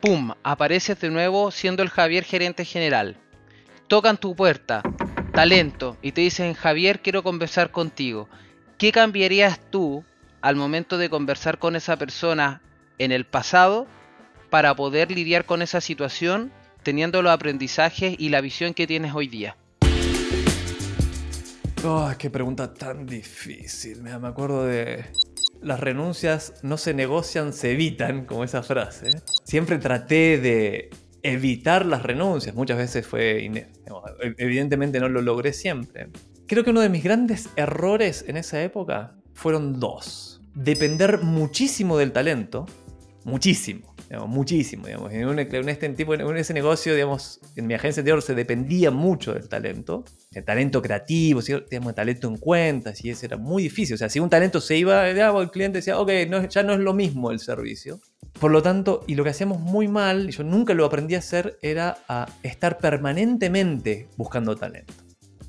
pum, 0.00 0.32
apareces 0.42 1.00
de 1.00 1.10
nuevo 1.10 1.50
siendo 1.50 1.82
el 1.82 1.88
Javier 1.88 2.24
gerente 2.24 2.64
general. 2.64 3.16
Tocan 3.88 4.18
tu 4.18 4.36
puerta, 4.36 4.82
talento, 5.32 5.96
y 6.02 6.12
te 6.12 6.20
dicen, 6.20 6.52
Javier, 6.54 7.00
quiero 7.00 7.22
conversar 7.22 7.70
contigo. 7.70 8.28
¿Qué 8.78 8.92
cambiarías 8.92 9.58
tú 9.70 10.04
al 10.40 10.54
momento 10.54 10.98
de 10.98 11.10
conversar 11.10 11.58
con 11.58 11.74
esa 11.74 11.96
persona 11.96 12.62
en 12.98 13.10
el 13.10 13.26
pasado 13.26 13.88
para 14.50 14.76
poder 14.76 15.10
lidiar 15.10 15.46
con 15.46 15.62
esa 15.62 15.80
situación 15.80 16.52
teniendo 16.84 17.20
los 17.20 17.32
aprendizajes 17.32 18.14
y 18.16 18.28
la 18.28 18.40
visión 18.40 18.74
que 18.74 18.86
tienes 18.86 19.12
hoy 19.16 19.26
día? 19.26 19.56
Oh, 21.84 22.08
qué 22.16 22.30
pregunta 22.30 22.72
tan 22.72 23.04
difícil. 23.04 24.00
Me 24.00 24.12
acuerdo 24.12 24.64
de. 24.64 25.06
Las 25.60 25.80
renuncias 25.80 26.54
no 26.62 26.76
se 26.76 26.94
negocian, 26.94 27.52
se 27.52 27.72
evitan, 27.72 28.26
como 28.26 28.44
esa 28.44 28.62
frase. 28.62 29.10
Siempre 29.42 29.78
traté 29.78 30.38
de 30.38 30.90
evitar 31.24 31.84
las 31.84 32.04
renuncias. 32.04 32.54
Muchas 32.54 32.78
veces 32.78 33.04
fue. 33.04 33.50
Evidentemente 34.38 35.00
no 35.00 35.08
lo 35.08 35.20
logré 35.20 35.52
siempre. 35.52 36.10
Creo 36.48 36.64
que 36.64 36.70
uno 36.70 36.80
de 36.80 36.88
mis 36.88 37.04
grandes 37.04 37.50
errores 37.56 38.24
en 38.26 38.38
esa 38.38 38.62
época 38.62 39.12
fueron 39.34 39.78
dos. 39.78 40.40
Depender 40.54 41.20
muchísimo 41.20 41.98
del 41.98 42.10
talento. 42.10 42.64
Muchísimo. 43.24 43.94
digamos, 44.08 44.30
muchísimo. 44.30 44.86
Digamos. 44.86 45.12
En, 45.12 45.28
un, 45.28 45.38
en 45.38 45.68
este 45.68 45.90
tipo, 45.90 46.14
en 46.14 46.36
ese 46.38 46.54
negocio, 46.54 46.94
digamos, 46.94 47.38
en 47.54 47.66
mi 47.66 47.74
agencia 47.74 48.00
anterior 48.00 48.22
se 48.22 48.34
dependía 48.34 48.90
mucho 48.90 49.34
del 49.34 49.46
talento. 49.46 50.06
El 50.32 50.42
talento 50.42 50.80
creativo, 50.80 51.42
digamos, 51.42 51.94
talento 51.94 52.28
en 52.28 52.38
cuentas, 52.38 53.04
y 53.04 53.10
eso 53.10 53.26
era 53.26 53.36
muy 53.36 53.64
difícil. 53.64 53.96
O 53.96 53.98
sea, 53.98 54.08
si 54.08 54.18
un 54.18 54.30
talento 54.30 54.62
se 54.62 54.78
iba, 54.78 55.04
digamos, 55.04 55.42
el 55.42 55.50
cliente 55.50 55.78
decía, 55.78 56.00
ok, 56.00 56.10
no, 56.30 56.48
ya 56.48 56.62
no 56.62 56.72
es 56.72 56.80
lo 56.80 56.94
mismo 56.94 57.30
el 57.30 57.40
servicio. 57.40 58.00
Por 58.40 58.52
lo 58.52 58.62
tanto, 58.62 59.04
y 59.06 59.16
lo 59.16 59.22
que 59.24 59.30
hacíamos 59.30 59.60
muy 59.60 59.86
mal, 59.86 60.30
y 60.30 60.32
yo 60.32 60.44
nunca 60.44 60.72
lo 60.72 60.86
aprendí 60.86 61.14
a 61.14 61.18
hacer, 61.18 61.58
era 61.60 61.98
a 62.08 62.26
estar 62.42 62.78
permanentemente 62.78 64.08
buscando 64.16 64.56
talento. 64.56 65.07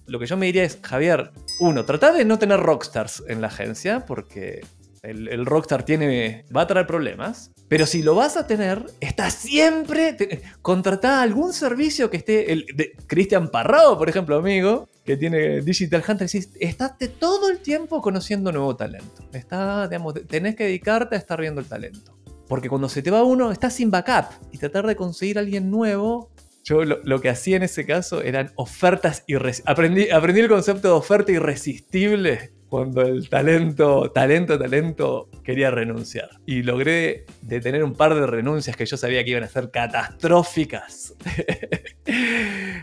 Lo 0.10 0.19
que 0.19 0.26
yo 0.26 0.38
me 0.38 0.48
diría 0.48 0.63
es, 0.63 0.80
Javier, 0.82 1.32
uno, 1.60 1.86
trata 1.86 2.12
de 2.12 2.26
no 2.26 2.39
tener 2.39 2.60
rockstars 2.60 3.24
en 3.28 3.41
la 3.41 3.48
agencia, 3.48 4.06
porque 4.06 4.62
el, 5.04 5.45
rockstar 5.45 5.84
tiene, 5.84 6.45
va 6.56 6.62
a 6.62 6.67
traer 6.67 6.88
problemas. 6.88 7.52
Pero 7.67 7.86
si 7.86 8.02
lo 8.02 8.15
vas 8.15 8.36
a 8.36 8.48
tener, 8.48 8.86
está 9.00 9.30
siempre. 9.30 10.41
Contratá 10.62 11.22
algún 11.22 11.54
servicio 11.54 12.10
que 12.10 12.17
esté. 12.17 12.52
El, 12.52 12.65
Cristian 13.06 13.50
Parrado, 13.50 13.98
por 13.98 14.10
ejemplo, 14.10 14.36
amigo, 14.36 14.89
que 15.06 15.17
tiene 15.17 15.62
Digital 15.62 16.04
Hunter. 16.08 16.28
Decís, 16.28 16.50
estate 16.60 17.08
todo 17.08 17.50
el 17.50 17.60
tiempo 17.60 18.02
conociendo 18.02 18.52
nuevo 18.52 18.76
talento. 18.76 19.24
Está, 19.34 19.88
digamos, 19.88 20.15
tenés 20.28 20.56
que 20.56 20.65
dedicarte 20.65 21.15
a 21.15 21.19
estar 21.19 21.39
viendo 21.39 21.62
el 21.62 21.67
talento. 21.67 22.17
Porque 22.48 22.69
cuando 22.69 22.89
se 22.89 23.04
te 23.04 23.12
va 23.12 23.24
uno, 23.24 23.52
estás 23.52 23.74
sin 23.74 23.91
backup. 23.91 24.32
Y 24.52 24.58
tratar 24.58 24.88
de 24.88 24.95
conseguir 24.95 25.38
a 25.38 25.41
alguien 25.41 25.69
nuevo. 25.69 26.32
Yo 26.69 26.86
lo, 26.86 27.19
que 27.19 27.29
hacía 27.29 27.58
en 27.58 27.63
ese 27.63 27.84
caso 27.84 28.21
eran 28.21 28.51
ofertas 28.53 29.23
irresistibles. 29.25 29.71
Aprendí, 29.71 30.10
aprendí 30.12 30.41
el 30.41 30.49
concepto 30.49 30.89
de 30.89 30.93
oferta 30.93 31.32
irresistible 31.32 32.51
cuando 32.69 33.01
el 33.01 33.27
talento, 33.27 34.12
talento, 34.12 34.60
talento 34.60 35.29
quería 35.43 35.71
renunciar. 35.71 36.29
Y 36.45 36.62
logré 36.62 37.25
detener 37.41 37.84
un 37.84 37.95
par 37.95 38.13
de 38.13 38.27
renuncias 38.27 38.77
que 38.77 38.86
yo 38.86 38.97
sabía 38.97 39.23
que 39.23 39.32
iban 39.32 39.45
a 39.45 39.47
ser 39.47 39.71
catastróficas. 39.71 41.15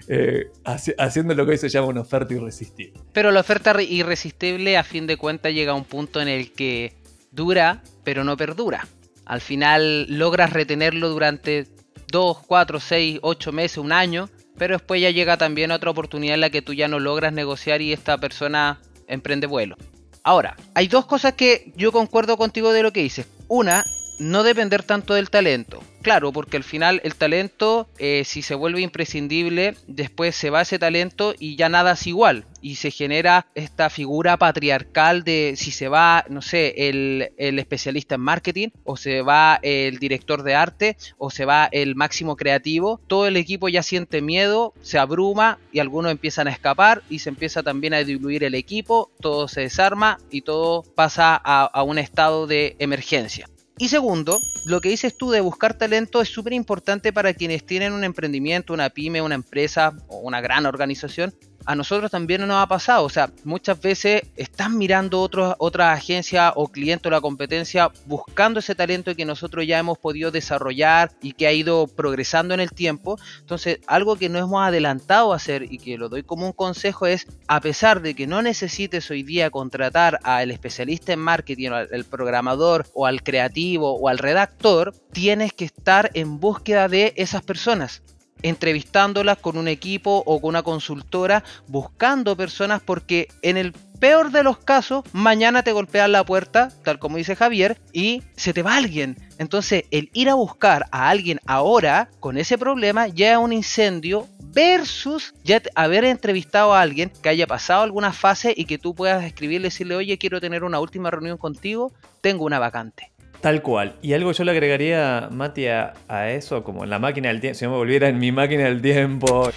eh, 0.08 0.46
haci 0.64 0.92
haciendo 0.98 1.36
lo 1.36 1.46
que 1.46 1.52
hoy 1.52 1.58
se 1.58 1.68
llama 1.68 1.86
una 1.86 2.00
oferta 2.00 2.34
irresistible. 2.34 3.00
Pero 3.12 3.30
la 3.30 3.38
oferta 3.38 3.80
irresistible 3.80 4.76
a 4.76 4.82
fin 4.82 5.06
de 5.06 5.16
cuentas 5.16 5.52
llega 5.52 5.70
a 5.70 5.76
un 5.76 5.84
punto 5.84 6.20
en 6.20 6.26
el 6.26 6.50
que 6.50 6.92
dura, 7.30 7.84
pero 8.02 8.24
no 8.24 8.36
perdura. 8.36 8.88
Al 9.26 9.40
final 9.40 10.06
logras 10.08 10.52
retenerlo 10.52 11.08
durante 11.08 11.75
2, 12.08 12.38
4, 12.46 12.80
6, 12.80 13.18
8 13.22 13.52
meses, 13.52 13.78
un 13.78 13.92
año, 13.92 14.28
pero 14.56 14.76
después 14.76 15.00
ya 15.00 15.10
llega 15.10 15.36
también 15.36 15.70
otra 15.70 15.90
oportunidad 15.90 16.34
en 16.34 16.40
la 16.40 16.50
que 16.50 16.62
tú 16.62 16.72
ya 16.72 16.88
no 16.88 16.98
logras 16.98 17.32
negociar 17.32 17.82
y 17.82 17.92
esta 17.92 18.18
persona 18.18 18.80
emprende 19.06 19.46
vuelo. 19.46 19.76
Ahora, 20.22 20.56
hay 20.74 20.88
dos 20.88 21.06
cosas 21.06 21.34
que 21.34 21.72
yo 21.76 21.92
concuerdo 21.92 22.36
contigo 22.36 22.72
de 22.72 22.82
lo 22.82 22.92
que 22.92 23.02
dices. 23.02 23.26
Una, 23.48 23.84
no 24.18 24.42
depender 24.42 24.82
tanto 24.82 25.14
del 25.14 25.30
talento. 25.30 25.82
Claro, 26.02 26.32
porque 26.32 26.56
al 26.56 26.62
final 26.62 27.00
el 27.02 27.16
talento, 27.16 27.88
eh, 27.98 28.22
si 28.24 28.40
se 28.40 28.54
vuelve 28.54 28.80
imprescindible, 28.80 29.74
después 29.88 30.36
se 30.36 30.50
va 30.50 30.62
ese 30.62 30.78
talento 30.78 31.34
y 31.36 31.56
ya 31.56 31.68
nada 31.68 31.92
es 31.92 32.06
igual. 32.06 32.44
Y 32.62 32.76
se 32.76 32.92
genera 32.92 33.48
esta 33.56 33.90
figura 33.90 34.36
patriarcal 34.36 35.24
de 35.24 35.54
si 35.56 35.72
se 35.72 35.88
va, 35.88 36.24
no 36.28 36.42
sé, 36.42 36.74
el, 36.88 37.32
el 37.38 37.58
especialista 37.58 38.14
en 38.14 38.20
marketing, 38.20 38.68
o 38.84 38.96
se 38.96 39.22
va 39.22 39.58
el 39.62 39.98
director 39.98 40.44
de 40.44 40.54
arte, 40.54 40.96
o 41.18 41.30
se 41.30 41.44
va 41.44 41.68
el 41.72 41.96
máximo 41.96 42.36
creativo. 42.36 43.00
Todo 43.08 43.26
el 43.26 43.36
equipo 43.36 43.68
ya 43.68 43.82
siente 43.82 44.22
miedo, 44.22 44.74
se 44.82 44.98
abruma 44.98 45.58
y 45.72 45.80
algunos 45.80 46.12
empiezan 46.12 46.46
a 46.46 46.52
escapar 46.52 47.02
y 47.10 47.18
se 47.18 47.30
empieza 47.30 47.64
también 47.64 47.94
a 47.94 48.04
diluir 48.04 48.44
el 48.44 48.54
equipo, 48.54 49.10
todo 49.20 49.48
se 49.48 49.62
desarma 49.62 50.18
y 50.30 50.42
todo 50.42 50.84
pasa 50.94 51.40
a, 51.44 51.64
a 51.64 51.82
un 51.82 51.98
estado 51.98 52.46
de 52.46 52.76
emergencia. 52.78 53.48
Y 53.78 53.88
segundo, 53.88 54.40
lo 54.64 54.80
que 54.80 54.88
dices 54.88 55.18
tú 55.18 55.30
de 55.30 55.42
buscar 55.42 55.74
talento 55.74 56.22
es 56.22 56.30
súper 56.30 56.54
importante 56.54 57.12
para 57.12 57.34
quienes 57.34 57.66
tienen 57.66 57.92
un 57.92 58.04
emprendimiento, 58.04 58.72
una 58.72 58.88
pyme, 58.88 59.20
una 59.20 59.34
empresa 59.34 59.92
o 60.08 60.20
una 60.20 60.40
gran 60.40 60.64
organización. 60.64 61.34
A 61.68 61.74
nosotros 61.74 62.12
también 62.12 62.46
nos 62.46 62.62
ha 62.62 62.66
pasado, 62.68 63.04
o 63.04 63.08
sea, 63.08 63.28
muchas 63.42 63.80
veces 63.80 64.22
están 64.36 64.78
mirando 64.78 65.20
otras 65.20 65.98
agencias 65.98 66.52
o 66.54 66.68
clientes 66.68 67.06
o 67.06 67.10
la 67.10 67.20
competencia 67.20 67.90
buscando 68.06 68.60
ese 68.60 68.76
talento 68.76 69.16
que 69.16 69.24
nosotros 69.24 69.66
ya 69.66 69.80
hemos 69.80 69.98
podido 69.98 70.30
desarrollar 70.30 71.10
y 71.20 71.32
que 71.32 71.48
ha 71.48 71.52
ido 71.52 71.88
progresando 71.88 72.54
en 72.54 72.60
el 72.60 72.70
tiempo. 72.70 73.18
Entonces, 73.40 73.80
algo 73.88 74.14
que 74.14 74.28
no 74.28 74.38
hemos 74.38 74.62
adelantado 74.62 75.32
a 75.32 75.36
hacer 75.36 75.64
y 75.68 75.78
que 75.78 75.98
lo 75.98 76.08
doy 76.08 76.22
como 76.22 76.46
un 76.46 76.52
consejo 76.52 77.06
es, 77.06 77.26
a 77.48 77.60
pesar 77.60 78.00
de 78.00 78.14
que 78.14 78.28
no 78.28 78.42
necesites 78.42 79.10
hoy 79.10 79.24
día 79.24 79.50
contratar 79.50 80.20
al 80.22 80.52
especialista 80.52 81.12
en 81.14 81.18
marketing, 81.18 81.70
al 81.70 82.04
programador 82.04 82.86
o 82.94 83.06
al 83.06 83.24
creativo 83.24 83.98
o 83.98 84.08
al 84.08 84.18
redactor, 84.18 84.94
tienes 85.10 85.52
que 85.52 85.64
estar 85.64 86.12
en 86.14 86.38
búsqueda 86.38 86.86
de 86.86 87.12
esas 87.16 87.42
personas 87.42 88.02
entrevistándolas 88.42 89.38
con 89.38 89.56
un 89.56 89.68
equipo 89.68 90.22
o 90.26 90.40
con 90.40 90.50
una 90.50 90.62
consultora, 90.62 91.44
buscando 91.68 92.36
personas 92.36 92.82
porque 92.82 93.28
en 93.42 93.56
el 93.56 93.72
peor 93.96 94.30
de 94.30 94.42
los 94.42 94.58
casos, 94.58 95.04
mañana 95.12 95.62
te 95.62 95.72
golpean 95.72 96.12
la 96.12 96.24
puerta, 96.24 96.70
tal 96.84 96.98
como 96.98 97.16
dice 97.16 97.36
Javier, 97.36 97.78
y 97.92 98.22
se 98.36 98.52
te 98.52 98.62
va 98.62 98.76
alguien. 98.76 99.16
Entonces, 99.38 99.84
el 99.90 100.10
ir 100.12 100.28
a 100.28 100.34
buscar 100.34 100.86
a 100.90 101.08
alguien 101.08 101.40
ahora 101.46 102.10
con 102.20 102.38
ese 102.38 102.58
problema 102.58 103.08
ya 103.08 103.32
es 103.32 103.38
un 103.38 103.52
incendio 103.52 104.28
versus 104.38 105.34
ya 105.44 105.60
haber 105.74 106.04
entrevistado 106.04 106.74
a 106.74 106.80
alguien 106.80 107.10
que 107.22 107.28
haya 107.28 107.46
pasado 107.46 107.82
alguna 107.82 108.12
fase 108.12 108.54
y 108.56 108.64
que 108.64 108.78
tú 108.78 108.94
puedas 108.94 109.24
escribirle 109.24 109.66
y 109.66 109.70
decirle, 109.70 109.96
oye, 109.96 110.18
quiero 110.18 110.40
tener 110.40 110.64
una 110.64 110.80
última 110.80 111.10
reunión 111.10 111.36
contigo, 111.36 111.92
tengo 112.20 112.44
una 112.44 112.58
vacante. 112.58 113.12
Tal 113.46 113.62
cual. 113.62 113.94
Y 114.02 114.12
algo 114.12 114.32
yo 114.32 114.42
le 114.42 114.50
agregaría, 114.50 115.28
Mati, 115.30 115.68
a, 115.68 115.94
a 116.08 116.30
eso, 116.30 116.64
como 116.64 116.82
en 116.82 116.90
la 116.90 116.98
máquina 116.98 117.28
del 117.28 117.40
tiempo. 117.40 117.56
Si 117.56 117.64
yo 117.64 117.70
me 117.70 117.76
volviera 117.76 118.08
en 118.08 118.18
mi 118.18 118.32
máquina 118.32 118.64
del 118.64 118.82
tiempo. 118.82 119.48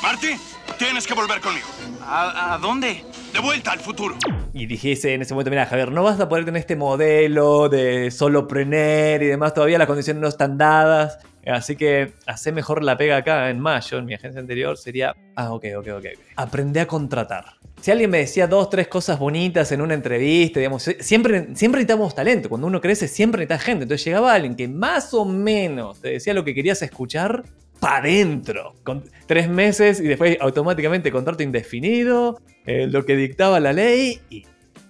Marty, 0.00 0.36
tienes 0.78 1.04
que 1.04 1.14
volver 1.14 1.40
conmigo. 1.40 1.66
¿A, 2.00 2.54
a 2.54 2.58
dónde? 2.58 3.02
De 3.32 3.40
vuelta 3.40 3.72
al 3.72 3.80
futuro. 3.80 4.14
Y 4.52 4.66
dijese 4.66 5.14
en 5.14 5.22
ese 5.22 5.34
momento, 5.34 5.50
mira, 5.50 5.66
Javier, 5.66 5.90
no 5.90 6.04
vas 6.04 6.20
a 6.20 6.28
poder 6.28 6.44
tener 6.44 6.60
este 6.60 6.76
modelo 6.76 7.68
de 7.68 8.12
solopreneur 8.12 9.20
y 9.20 9.26
demás. 9.26 9.52
Todavía 9.52 9.78
las 9.78 9.88
condiciones 9.88 10.20
no 10.22 10.28
están 10.28 10.56
dadas. 10.56 11.18
Así 11.46 11.76
que 11.76 12.12
hace 12.26 12.52
mejor 12.52 12.82
la 12.82 12.96
pega 12.96 13.16
acá 13.16 13.50
en 13.50 13.60
mayo, 13.60 13.98
en 13.98 14.06
mi 14.06 14.14
agencia 14.14 14.40
anterior, 14.40 14.76
sería, 14.76 15.14
ah, 15.36 15.52
ok, 15.52 15.66
ok, 15.78 15.88
ok. 15.98 16.06
Aprende 16.36 16.80
a 16.80 16.86
contratar. 16.86 17.44
Si 17.80 17.90
alguien 17.90 18.10
me 18.10 18.18
decía 18.18 18.46
dos, 18.46 18.70
tres 18.70 18.88
cosas 18.88 19.18
bonitas 19.18 19.70
en 19.72 19.82
una 19.82 19.94
entrevista, 19.94 20.58
digamos, 20.58 20.82
siempre, 21.00 21.48
siempre 21.54 21.80
necesitamos 21.80 22.14
talento. 22.14 22.48
Cuando 22.48 22.66
uno 22.66 22.80
crece, 22.80 23.08
siempre 23.08 23.40
necesita 23.40 23.64
gente. 23.64 23.82
Entonces 23.82 24.04
llegaba 24.06 24.32
alguien 24.32 24.56
que 24.56 24.68
más 24.68 25.12
o 25.12 25.24
menos 25.24 26.00
te 26.00 26.10
decía 26.10 26.32
lo 26.32 26.44
que 26.44 26.54
querías 26.54 26.80
escuchar, 26.82 27.44
para 27.80 27.98
adentro. 27.98 28.74
Con 28.82 29.04
tres 29.26 29.48
meses 29.48 30.00
y 30.00 30.04
después 30.04 30.38
automáticamente 30.40 31.12
contrato 31.12 31.42
indefinido, 31.42 32.40
eh, 32.64 32.86
lo 32.86 33.04
que 33.04 33.16
dictaba 33.16 33.60
la 33.60 33.74
ley 33.74 34.20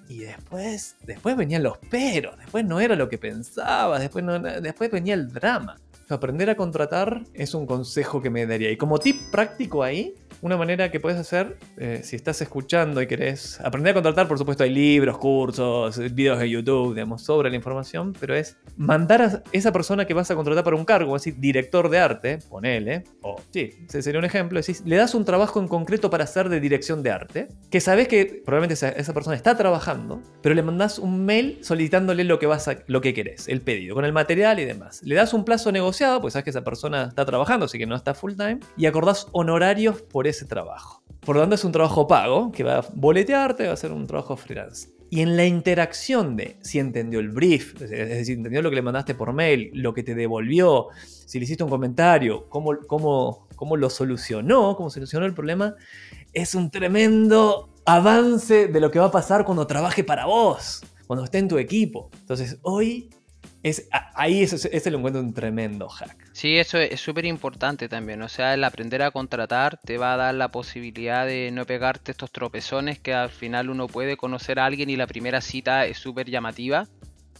y 0.09 0.19
después, 0.19 0.97
después 1.05 1.37
venían 1.37 1.63
los 1.63 1.79
peros, 1.79 2.39
después 2.39 2.65
no 2.65 2.81
era 2.81 2.95
lo 2.95 3.09
que 3.09 3.19
pensaba, 3.19 3.99
después, 3.99 4.25
no, 4.25 4.39
después 4.39 4.91
venía 4.91 5.15
el 5.15 5.33
drama. 5.33 5.77
Aprender 6.09 6.51
a 6.51 6.57
contratar 6.57 7.23
es 7.33 7.55
un 7.55 7.67
consejo 7.67 8.21
que 8.21 8.31
me 8.31 8.47
daría. 8.47 8.71
Y 8.71 8.77
como 8.77 8.99
tip 8.99 9.17
práctico 9.31 9.83
ahí, 9.83 10.15
una 10.45 10.59
manera 10.59 10.91
que 10.91 11.01
puedes 11.01 11.19
hacer, 11.19 11.57
eh, 11.79 12.01
si 12.05 12.17
estás 12.17 12.43
escuchando 12.43 13.01
y 13.01 13.07
querés 13.07 13.59
aprender 13.63 13.93
a 13.93 13.95
contratar, 13.95 14.29
por 14.29 14.37
supuesto 14.37 14.63
hay 14.63 14.69
libros, 14.69 15.17
cursos, 15.17 15.99
videos 16.15 16.39
de 16.39 16.51
YouTube, 16.51 16.95
digamos, 16.95 17.23
sobre 17.23 17.49
la 17.49 17.57
información, 17.57 18.13
pero 18.21 18.35
es 18.35 18.59
mandar 18.77 19.23
a 19.23 19.43
esa 19.53 19.73
persona 19.73 20.07
que 20.07 20.13
vas 20.13 20.31
a 20.31 20.35
contratar 20.35 20.63
para 20.63 20.77
un 20.77 20.85
cargo, 20.85 21.17
así, 21.17 21.31
director 21.31 21.89
de 21.89 21.99
arte, 21.99 22.39
ponele, 22.51 23.05
o 23.23 23.37
sí, 23.53 23.71
ese 23.89 24.03
sería 24.03 24.19
un 24.19 24.27
ejemplo, 24.27 24.61
decís, 24.61 24.83
le 24.85 24.97
das 24.97 25.15
un 25.15 25.25
trabajo 25.25 25.61
en 25.61 25.69
concreto 25.69 26.11
para 26.11 26.25
hacer 26.25 26.51
de 26.51 26.61
dirección 26.61 27.03
de 27.03 27.11
arte, 27.11 27.49
que 27.71 27.81
sabes 27.81 28.07
que 28.09 28.43
probablemente 28.45 28.75
esa, 28.75 28.91
esa 28.91 29.15
persona 29.15 29.37
está 29.37 29.57
trabajando, 29.57 30.21
pero 30.43 30.55
le 30.55 30.63
mandás 30.63 30.99
un 30.99 31.25
mail 31.25 31.59
solicitándole 31.63 32.23
lo 32.25 32.39
que, 32.39 32.47
vas 32.47 32.69
a, 32.69 32.81
lo 32.87 33.01
que 33.01 33.15
querés, 33.15 33.49
el 33.49 33.63
pedido, 33.63 33.95
con 33.95 34.05
el 34.05 34.13
material 34.13 34.61
y 34.61 34.67
demás. 34.67 35.03
Le 35.05 35.15
das 35.15 35.33
un 35.33 35.47
plazo 35.47 35.73
negociado, 35.73 35.94
pues 36.21 36.33
sabes 36.33 36.45
que 36.45 36.51
esa 36.51 36.65
persona 36.65 37.05
está 37.05 37.25
trabajando, 37.25 37.67
así 37.67 37.79
que 37.79 37.87
no 37.87 37.97
está 37.97 38.15
full 38.15 38.35
time, 38.35 38.61
y 38.77 38.87
acordás 38.87 39.29
honorarios 39.33 40.03
por 40.03 40.27
ese 40.27 40.45
trabajo. 40.45 41.03
Por 41.21 41.37
lo 41.37 41.43
tanto, 41.43 41.55
es 41.55 41.65
un 41.65 41.73
trabajo 41.73 42.07
pago 42.07 42.53
que 42.53 42.65
va 42.65 42.79
a 42.79 42.85
boletearte, 42.95 43.67
va 43.67 43.73
a 43.73 43.77
ser 43.77 43.93
un 43.93 44.07
trabajo 44.07 44.37
freelance. 44.37 44.91
Y 45.11 45.21
en 45.21 45.37
la 45.37 45.47
interacción 45.47 46.37
de 46.37 46.57
si 46.61 46.79
entendió 46.79 47.21
el 47.21 47.29
brief, 47.29 47.81
es 47.81 47.91
decir, 47.91 48.37
entendió 48.37 48.63
lo 48.63 48.71
que 48.71 48.77
le 48.77 48.83
mandaste 48.83 49.15
por 49.15 49.33
mail, 49.33 49.71
lo 49.73 49.95
que 49.95 50.03
te 50.03 50.15
devolvió, 50.15 50.89
si 51.05 51.39
le 51.39 51.45
hiciste 51.45 51.63
un 51.63 51.71
comentario, 51.71 52.49
cómo, 52.49 52.77
cómo, 52.87 53.47
cómo 53.55 53.77
lo 53.77 53.91
solucionó, 53.91 54.77
cómo 54.77 54.91
solucionó 54.91 55.25
el 55.25 55.33
problema, 55.33 55.77
es 56.33 56.55
un 56.55 56.71
tremendo 56.71 57.71
avance 57.87 58.67
de 58.67 58.81
lo 58.81 58.91
que 58.91 58.99
va 58.99 59.07
a 59.07 59.11
pasar 59.11 59.45
cuando 59.45 59.67
trabaje 59.67 60.03
para 60.05 60.27
vos, 60.27 60.83
cuando 61.07 61.25
esté 61.25 61.39
en 61.39 61.49
tu 61.49 61.59
equipo. 61.59 62.11
Entonces, 62.21 62.59
hoy 62.63 63.11
es, 63.65 63.89
ahí 64.15 64.43
ese, 64.43 64.69
ese 64.77 64.91
lo 64.91 64.99
encuentro 64.99 65.23
un 65.23 65.33
tremendo 65.33 65.89
hack. 65.89 66.29
Sí, 66.33 66.59
eso 66.59 66.79
es 66.79 67.01
súper 67.01 67.25
importante 67.25 67.89
también. 67.89 68.21
O 68.21 68.29
sea, 68.29 68.53
el 68.53 68.63
aprender 68.63 69.03
a 69.03 69.11
contratar 69.11 69.81
te 69.83 69.97
va 69.97 70.13
a 70.13 70.17
dar 70.19 70.35
la 70.35 70.51
posibilidad 70.51 71.27
de 71.27 71.51
no 71.51 71.65
pegarte 71.65 72.13
estos 72.13 72.31
tropezones 72.31 72.99
que 72.99 73.15
al 73.15 73.31
final 73.31 73.71
uno 73.71 73.89
puede 73.89 74.19
conocer 74.19 74.61
a 74.61 74.67
alguien 74.67 74.91
y 74.91 74.97
la 74.97 75.07
primera 75.07 75.41
cita 75.41 75.87
es 75.87 75.97
súper 75.97 76.31
llamativa. 76.31 76.87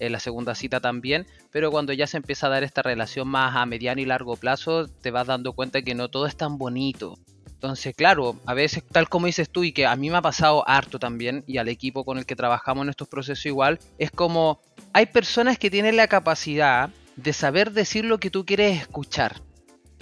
En 0.01 0.11
la 0.11 0.19
segunda 0.19 0.57
cita 0.57 0.81
también, 0.81 1.25
pero 1.53 1.71
cuando 1.71 1.93
ya 1.93 2.09
se 2.09 2.17
empieza 2.17 2.49
a 2.49 2.51
dar 2.51 2.65
esta 2.65 2.83
relación 2.83 3.29
más 3.29 3.55
a 3.55 3.65
mediano 3.65 4.01
y 4.01 4.05
largo 4.05 4.35
plazo, 4.35 4.89
te 4.89 5.13
vas 5.13 5.29
dando 5.29 5.53
cuenta 5.53 5.83
que 5.83 5.95
no 5.95 6.09
todo 6.09 6.27
es 6.27 6.37
tan 6.37 6.59
bonito. 6.59 7.17
Entonces, 7.65 7.95
claro, 7.95 8.37
a 8.45 8.55
veces, 8.55 8.83
tal 8.91 9.09
como 9.09 9.27
dices 9.27 9.49
tú, 9.49 9.63
y 9.63 9.73
que 9.73 9.87
a 9.87 9.95
mí 9.95 10.11
me 10.11 10.17
ha 10.17 10.23
pasado 10.23 10.69
harto 10.69 10.99
también, 10.99 11.45
y 11.47 11.59
al 11.59 11.69
equipo 11.69 12.05
con 12.05 12.19
el 12.19 12.27
que 12.27 12.35
trabajamos 12.35 12.83
en 12.83 12.91
estos 12.91 13.09
procesos 13.09 13.47
igual, 13.47 13.79
es 13.97 14.11
como 14.11 14.61
hay 14.95 15.07
personas 15.07 15.59
que 15.59 15.73
tienen 15.73 15.97
la 15.97 16.07
capacidad 16.07 16.89
de 17.17 17.33
saber 17.33 17.73
decir 17.73 18.05
lo 18.05 18.19
que 18.19 18.31
tú 18.31 18.47
quieres 18.47 18.81
escuchar. 18.81 19.43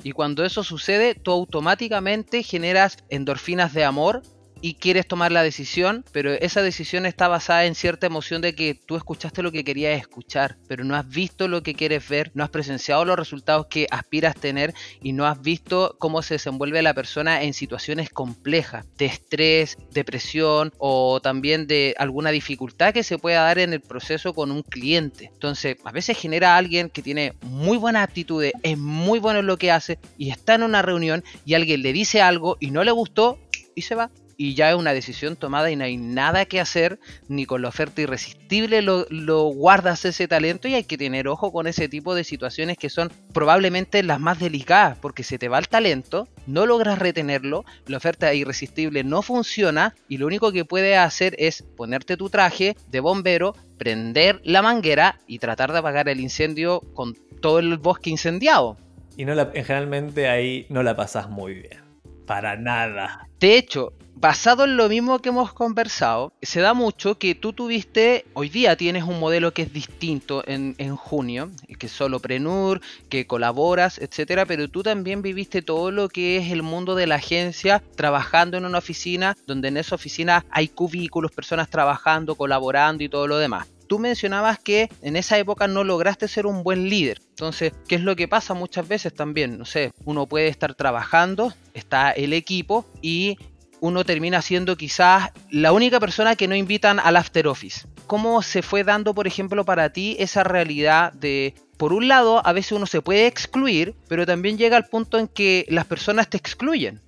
Y 0.02 0.12
cuando 0.12 0.44
eso 0.44 0.62
sucede, 0.62 1.14
tú 1.14 1.30
automáticamente 1.30 2.42
generas 2.42 2.98
endorfinas 3.08 3.72
de 3.72 3.84
amor 3.84 4.22
y 4.62 4.74
quieres 4.74 5.06
tomar 5.06 5.32
la 5.32 5.42
decisión, 5.42 6.04
pero 6.12 6.32
esa 6.32 6.62
decisión 6.62 7.04
está 7.04 7.26
basada 7.26 7.66
en 7.66 7.74
cierta 7.74 8.06
emoción 8.06 8.40
de 8.40 8.54
que 8.54 8.74
tú 8.74 8.96
escuchaste 8.96 9.42
lo 9.42 9.50
que 9.50 9.64
querías 9.64 10.00
escuchar, 10.00 10.56
pero 10.68 10.84
no 10.84 10.94
has 10.94 11.06
visto 11.06 11.48
lo 11.48 11.64
que 11.64 11.74
quieres 11.74 12.08
ver, 12.08 12.30
no 12.34 12.44
has 12.44 12.50
presenciado 12.50 13.04
los 13.04 13.18
resultados 13.18 13.66
que 13.66 13.88
aspiras 13.90 14.36
tener 14.36 14.72
y 15.02 15.12
no 15.12 15.26
has 15.26 15.42
visto 15.42 15.96
cómo 15.98 16.22
se 16.22 16.34
desenvuelve 16.34 16.80
la 16.80 16.94
persona 16.94 17.42
en 17.42 17.54
situaciones 17.54 18.08
complejas, 18.08 18.86
de 18.96 19.06
estrés, 19.06 19.76
depresión 19.90 20.72
o 20.78 21.20
también 21.20 21.66
de 21.66 21.96
alguna 21.98 22.30
dificultad 22.30 22.94
que 22.94 23.02
se 23.02 23.18
pueda 23.18 23.42
dar 23.42 23.58
en 23.58 23.72
el 23.72 23.80
proceso 23.80 24.32
con 24.32 24.52
un 24.52 24.62
cliente. 24.62 25.30
Entonces, 25.32 25.76
a 25.84 25.90
veces 25.90 26.16
genera 26.16 26.54
a 26.54 26.58
alguien 26.58 26.88
que 26.88 27.02
tiene 27.02 27.34
muy 27.42 27.78
buenas 27.78 28.04
aptitudes, 28.04 28.52
es 28.62 28.78
muy 28.78 29.18
bueno 29.18 29.40
en 29.40 29.46
lo 29.46 29.56
que 29.56 29.72
hace 29.72 29.98
y 30.16 30.30
está 30.30 30.54
en 30.54 30.62
una 30.62 30.82
reunión 30.82 31.24
y 31.44 31.54
alguien 31.54 31.82
le 31.82 31.92
dice 31.92 32.22
algo 32.22 32.56
y 32.60 32.70
no 32.70 32.84
le 32.84 32.92
gustó 32.92 33.40
y 33.74 33.82
se 33.82 33.96
va 33.96 34.10
y 34.42 34.54
ya 34.54 34.70
es 34.70 34.74
una 34.74 34.92
decisión 34.92 35.36
tomada 35.36 35.70
y 35.70 35.76
no 35.76 35.84
hay 35.84 35.96
nada 35.96 36.46
que 36.46 36.58
hacer, 36.58 36.98
ni 37.28 37.46
con 37.46 37.62
la 37.62 37.68
oferta 37.68 38.02
irresistible 38.02 38.82
lo, 38.82 39.06
lo, 39.08 39.44
guardas 39.44 40.04
ese 40.04 40.26
talento 40.26 40.66
y 40.66 40.74
hay 40.74 40.82
que 40.82 40.98
tener 40.98 41.28
ojo 41.28 41.52
con 41.52 41.68
ese 41.68 41.88
tipo 41.88 42.12
de 42.16 42.24
situaciones 42.24 42.76
que 42.76 42.90
son 42.90 43.12
probablemente 43.32 44.02
las 44.02 44.18
más 44.18 44.40
delicadas, 44.40 44.98
porque 44.98 45.22
se 45.22 45.38
te 45.38 45.46
va 45.46 45.60
el 45.60 45.68
talento, 45.68 46.26
no 46.48 46.66
logras 46.66 46.98
retenerlo, 46.98 47.64
la 47.86 47.98
oferta 47.98 48.34
irresistible 48.34 49.04
no 49.04 49.22
funciona 49.22 49.94
y 50.08 50.16
lo 50.16 50.26
único 50.26 50.50
que 50.50 50.64
puedes 50.64 50.98
hacer 50.98 51.36
es 51.38 51.62
ponerte 51.62 52.16
tu 52.16 52.28
traje 52.28 52.74
de 52.90 52.98
bombero, 52.98 53.54
prender 53.78 54.40
la 54.42 54.60
manguera 54.60 55.20
y 55.28 55.38
tratar 55.38 55.70
de 55.70 55.78
apagar 55.78 56.08
el 56.08 56.18
incendio 56.18 56.80
con 56.94 57.14
todo 57.40 57.60
el 57.60 57.78
bosque 57.78 58.10
incendiado. 58.10 58.76
Y 59.16 59.24
no 59.24 59.36
la, 59.36 59.52
generalmente 59.54 60.28
ahí 60.28 60.66
no 60.68 60.82
la 60.82 60.96
pasas 60.96 61.30
muy 61.30 61.54
bien. 61.54 61.80
Para 62.26 62.56
nada. 62.56 63.28
De 63.38 63.56
hecho, 63.56 63.92
basado 64.22 64.62
en 64.62 64.76
lo 64.76 64.88
mismo 64.88 65.18
que 65.18 65.30
hemos 65.30 65.52
conversado, 65.52 66.32
se 66.40 66.60
da 66.60 66.74
mucho 66.74 67.18
que 67.18 67.34
tú 67.34 67.52
tuviste, 67.52 68.24
hoy 68.34 68.50
día 68.50 68.76
tienes 68.76 69.02
un 69.02 69.18
modelo 69.18 69.52
que 69.52 69.62
es 69.62 69.72
distinto 69.72 70.44
en, 70.46 70.76
en 70.78 70.94
junio, 70.94 71.50
que 71.76 71.86
es 71.86 71.92
solo 71.92 72.20
Prenur, 72.20 72.80
que 73.08 73.26
colaboras, 73.26 73.98
etcétera, 73.98 74.46
pero 74.46 74.68
tú 74.68 74.84
también 74.84 75.22
viviste 75.22 75.60
todo 75.60 75.90
lo 75.90 76.08
que 76.08 76.36
es 76.36 76.52
el 76.52 76.62
mundo 76.62 76.94
de 76.94 77.08
la 77.08 77.16
agencia, 77.16 77.82
trabajando 77.96 78.56
en 78.56 78.64
una 78.64 78.78
oficina, 78.78 79.36
donde 79.48 79.66
en 79.66 79.76
esa 79.76 79.96
oficina 79.96 80.46
hay 80.50 80.68
cubículos, 80.68 81.32
personas 81.32 81.68
trabajando, 81.68 82.36
colaborando 82.36 83.02
y 83.02 83.08
todo 83.08 83.26
lo 83.26 83.38
demás 83.38 83.66
tú 83.92 83.98
mencionabas 83.98 84.58
que 84.58 84.88
en 85.02 85.16
esa 85.16 85.36
época 85.36 85.68
no 85.68 85.84
lograste 85.84 86.26
ser 86.26 86.46
un 86.46 86.62
buen 86.62 86.88
líder. 86.88 87.20
Entonces, 87.28 87.74
¿qué 87.86 87.96
es 87.96 88.00
lo 88.00 88.16
que 88.16 88.26
pasa 88.26 88.54
muchas 88.54 88.88
veces 88.88 89.12
también? 89.12 89.58
No 89.58 89.66
sé, 89.66 89.92
uno 90.06 90.26
puede 90.26 90.48
estar 90.48 90.74
trabajando, 90.74 91.52
está 91.74 92.10
el 92.10 92.32
equipo 92.32 92.86
y 93.02 93.36
uno 93.82 94.04
termina 94.04 94.40
siendo 94.42 94.76
quizás 94.76 95.30
la 95.50 95.72
única 95.72 95.98
persona 95.98 96.36
que 96.36 96.46
no 96.46 96.54
invitan 96.54 97.00
al 97.00 97.16
after 97.16 97.48
office. 97.48 97.88
¿Cómo 98.06 98.40
se 98.42 98.62
fue 98.62 98.84
dando, 98.84 99.12
por 99.12 99.26
ejemplo, 99.26 99.64
para 99.64 99.92
ti 99.92 100.14
esa 100.20 100.44
realidad 100.44 101.12
de, 101.14 101.54
por 101.78 101.92
un 101.92 102.06
lado, 102.06 102.46
a 102.46 102.52
veces 102.52 102.72
uno 102.72 102.86
se 102.86 103.02
puede 103.02 103.26
excluir, 103.26 103.96
pero 104.06 104.24
también 104.24 104.56
llega 104.56 104.76
al 104.76 104.86
punto 104.86 105.18
en 105.18 105.26
que 105.26 105.66
las 105.68 105.84
personas 105.84 106.28
te 106.30 106.36
excluyen? 106.36 107.00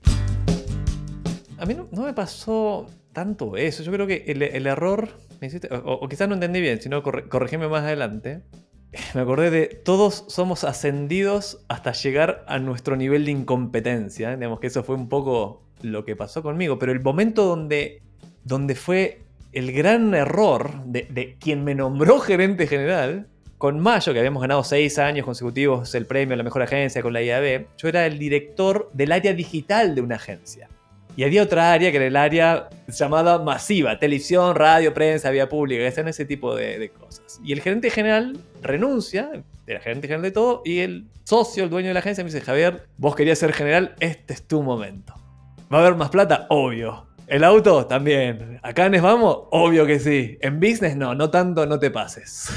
A 1.59 1.65
mí 1.65 1.75
no, 1.75 2.03
me 2.03 2.13
pasó 2.13 2.91
tanto 3.13 3.57
eso. 3.57 3.85
Yo 3.85 3.93
creo 3.93 4.09
que 4.09 4.25
el, 4.27 4.43
el 4.43 4.67
error, 4.67 5.17
o, 5.71 5.93
o 5.93 6.09
quizás 6.09 6.27
no 6.29 6.35
entendí 6.35 6.61
bien, 6.61 6.83
si 6.83 6.89
no, 6.89 7.05
corre- 7.05 7.29
corregime 7.29 7.69
más 7.69 7.85
adelante. 7.85 8.43
Me 9.15 9.21
acordé 9.21 9.51
de 9.51 9.67
todos 9.67 10.25
somos 10.29 10.65
ascendidos 10.65 11.65
hasta 11.69 11.93
llegar 11.93 12.45
a 12.49 12.59
nuestro 12.59 12.97
nivel 12.97 13.25
de 13.25 13.31
incompetencia. 13.31 14.35
Digamos 14.37 14.59
que 14.59 14.67
eso 14.67 14.83
fue 14.83 14.97
un 14.97 15.09
poco 15.09 15.64
lo 15.85 16.05
que 16.05 16.17
pasó 16.17 16.43
conmigo. 16.43 16.79
Pero 16.79 16.93
el 16.93 17.01
momento 17.01 17.45
donde, 17.45 18.03
donde 18.45 18.75
fue 18.75 19.23
el 19.53 19.73
gran 19.73 20.15
error 20.15 20.85
de, 20.85 21.07
de 21.11 21.37
quien 21.39 21.65
me 21.65 21.75
nombró 21.75 22.19
gerente 22.19 22.67
general, 22.67 23.29
con 23.59 23.81
Mayo, 23.81 24.13
que 24.13 24.19
habíamos 24.19 24.43
ganado 24.43 24.63
seis 24.63 24.99
años 24.99 25.25
consecutivos 25.25 25.95
el 25.95 26.07
premio 26.07 26.35
a 26.35 26.37
la 26.37 26.43
mejor 26.43 26.63
agencia 26.63 27.01
con 27.01 27.13
la 27.13 27.23
IAB, 27.23 27.67
yo 27.79 27.89
era 27.89 28.05
el 28.05 28.19
director 28.19 28.91
del 28.93 29.13
área 29.13 29.33
digital 29.33 29.95
de 29.95 30.03
una 30.03 30.17
agencia. 30.17 30.69
Y 31.17 31.23
había 31.23 31.43
otra 31.43 31.73
área 31.73 31.91
que 31.91 31.97
era 31.97 32.07
el 32.07 32.17
área 32.17 32.69
llamada 32.89 33.39
masiva, 33.39 33.99
televisión, 33.99 34.57
radio, 34.57 34.93
prensa, 34.93 35.31
vía 35.31 35.49
pública, 35.49 35.87
hacían 35.87 36.09
ese 36.09 36.25
tipo 36.25 36.55
de, 36.57 36.79
de 36.79 36.91
cosas. 36.91 37.41
Y 37.43 37.53
el 37.53 37.63
gerente 37.63 37.89
general 37.89 38.37
renuncia, 38.61 39.31
era 39.67 39.81
gerente 39.81 40.09
general 40.09 40.23
de 40.23 40.33
todo, 40.33 40.61
y 40.65 40.81
el 40.81 41.07
socio, 41.23 41.65
el 41.65 41.71
dueño 41.71 41.89
de 41.89 41.95
la 41.95 42.01
agencia, 42.01 42.25
me 42.25 42.31
dice, 42.31 42.43
Javier, 42.43 42.83
vos 42.99 43.15
querías 43.15 43.39
ser 43.39 43.53
general, 43.53 43.95
este 44.01 44.35
es 44.35 44.43
tu 44.43 44.63
momento. 44.63 45.15
¿Va 45.75 45.81
a 45.81 45.87
haber 45.87 45.97
más 45.97 46.11
plata? 46.11 46.47
Obvio. 46.51 47.05
¿El 47.27 47.43
auto? 47.43 47.85
También. 47.87 48.61
¿A 48.63 48.73
Canes 48.73 49.03
vamos? 49.03 49.49
Obvio 49.51 49.85
que 49.85 49.99
sí. 49.99 50.39
¿En 50.41 50.61
business? 50.61 50.95
No, 50.95 51.17
no 51.17 51.31
tanto, 51.31 51.67
no 51.67 51.81
te 51.81 51.91
pases. 51.91 52.49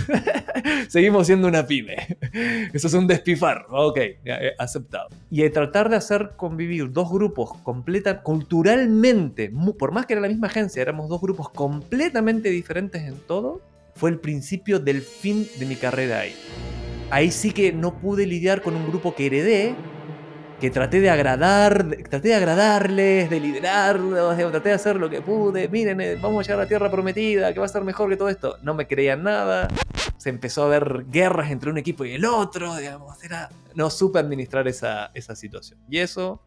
Seguimos 0.88 1.26
siendo 1.26 1.48
una 1.48 1.66
pyme. 1.66 1.96
Eso 2.74 2.86
es 2.86 2.94
un 2.94 3.08
despifarro. 3.08 3.88
Ok, 3.88 3.98
eh, 3.98 4.54
aceptado. 4.60 5.08
Y 5.32 5.50
tratar 5.50 5.90
de 5.90 5.96
hacer 5.96 6.34
convivir 6.36 6.92
dos 6.92 7.10
grupos 7.10 7.58
completa, 7.64 8.22
culturalmente, 8.22 9.52
por 9.80 9.92
más 9.92 10.06
que 10.06 10.14
era 10.14 10.22
la 10.22 10.28
misma 10.28 10.46
agencia, 10.46 10.84
éramos 10.84 11.10
dos 11.10 11.20
grupos 11.20 11.50
completamente 11.50 12.52
diferentes 12.52 13.02
en 13.02 13.18
todo, 13.18 13.64
fue 13.96 14.12
el 14.12 14.20
principio 14.20 14.78
del 14.78 15.02
fin 15.02 15.48
de 15.58 15.66
mi 15.66 15.76
carrera 15.76 16.20
ahí. 16.20 16.36
Ahí 17.10 17.32
sí 17.32 17.50
que 17.50 17.74
no 17.74 17.98
pude 17.98 18.28
lidiar 18.28 18.62
con 18.62 18.76
un 18.76 18.88
grupo 18.88 19.16
que 19.16 19.26
heredé, 19.26 19.74
que 20.60 20.72
traté 20.72 21.00
de 21.02 21.10
agradar, 21.10 21.86
traté 22.10 22.30
de 22.30 22.34
agradarles, 22.36 23.30
de 23.30 23.40
liderarlos, 23.40 24.36
de- 24.36 24.46
traté 24.46 24.70
de 24.70 24.76
hacer 24.76 24.96
lo 24.96 25.10
que 25.10 25.22
pude. 25.22 25.68
Miren, 25.70 26.02
eh, 26.02 26.18
vamos 26.20 26.40
a 26.40 26.42
llegar 26.44 26.60
a 26.60 26.64
la 26.64 26.68
tierra 26.68 26.90
prometida, 26.90 27.54
que 27.54 27.60
va 27.60 27.68
a 27.68 27.70
ser 27.70 27.84
mejor 27.84 28.10
que 28.10 28.18
todo 28.18 28.30
esto. 28.30 28.58
No 28.64 28.74
me 28.74 28.88
creían 28.88 29.22
nada. 29.24 29.68
Se 30.18 30.30
empezó 30.30 30.64
a 30.64 30.66
haber 30.66 31.06
guerras 31.10 31.52
entre 31.52 31.70
un 31.70 31.78
equipo 31.78 32.06
y 32.06 32.14
el 32.14 32.26
otro, 32.26 32.76
digamos. 32.76 33.24
Era, 33.24 33.50
no 33.76 33.90
supe 33.92 34.18
administrar 34.18 34.68
esa, 34.68 35.12
esa 35.14 35.36
situación. 35.36 35.80
Y 35.90 36.00
eso 36.00 36.42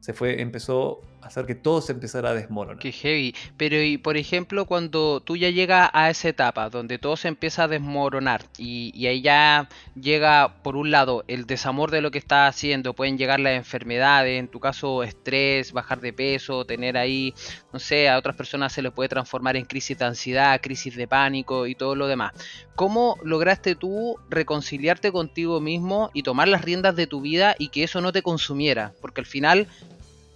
se 0.00 0.12
fue, 0.12 0.42
empezó 0.42 1.00
hacer 1.24 1.46
que 1.46 1.54
todo 1.54 1.80
se 1.80 1.92
empezara 1.92 2.30
a 2.30 2.34
desmoronar. 2.34 2.80
Qué 2.80 2.92
heavy. 2.92 3.34
Pero, 3.56 3.80
y 3.82 3.98
por 3.98 4.16
ejemplo, 4.16 4.66
cuando 4.66 5.20
tú 5.20 5.36
ya 5.36 5.50
llegas 5.50 5.90
a 5.92 6.10
esa 6.10 6.28
etapa 6.28 6.70
donde 6.70 6.98
todo 6.98 7.16
se 7.16 7.28
empieza 7.28 7.64
a 7.64 7.68
desmoronar 7.68 8.44
y, 8.58 8.92
y 8.94 9.06
ahí 9.06 9.22
ya 9.22 9.68
llega, 9.94 10.62
por 10.62 10.76
un 10.76 10.90
lado, 10.90 11.24
el 11.28 11.46
desamor 11.46 11.90
de 11.90 12.00
lo 12.00 12.10
que 12.10 12.18
estás 12.18 12.54
haciendo, 12.54 12.94
pueden 12.94 13.18
llegar 13.18 13.40
las 13.40 13.54
enfermedades, 13.54 14.38
en 14.38 14.48
tu 14.48 14.60
caso, 14.60 15.02
estrés, 15.02 15.72
bajar 15.72 16.00
de 16.00 16.12
peso, 16.12 16.64
tener 16.64 16.96
ahí, 16.96 17.34
no 17.72 17.78
sé, 17.78 18.08
a 18.08 18.18
otras 18.18 18.36
personas 18.36 18.72
se 18.72 18.82
les 18.82 18.92
puede 18.92 19.08
transformar 19.08 19.56
en 19.56 19.64
crisis 19.64 19.98
de 19.98 20.04
ansiedad, 20.04 20.60
crisis 20.60 20.96
de 20.96 21.08
pánico 21.08 21.66
y 21.66 21.74
todo 21.74 21.94
lo 21.94 22.06
demás. 22.06 22.32
¿Cómo 22.74 23.16
lograste 23.22 23.76
tú 23.76 24.18
reconciliarte 24.28 25.12
contigo 25.12 25.60
mismo 25.60 26.10
y 26.12 26.22
tomar 26.22 26.48
las 26.48 26.62
riendas 26.62 26.96
de 26.96 27.06
tu 27.06 27.20
vida 27.20 27.54
y 27.58 27.68
que 27.68 27.84
eso 27.84 28.00
no 28.00 28.12
te 28.12 28.22
consumiera? 28.22 28.92
Porque 29.00 29.20
al 29.20 29.26
final 29.26 29.68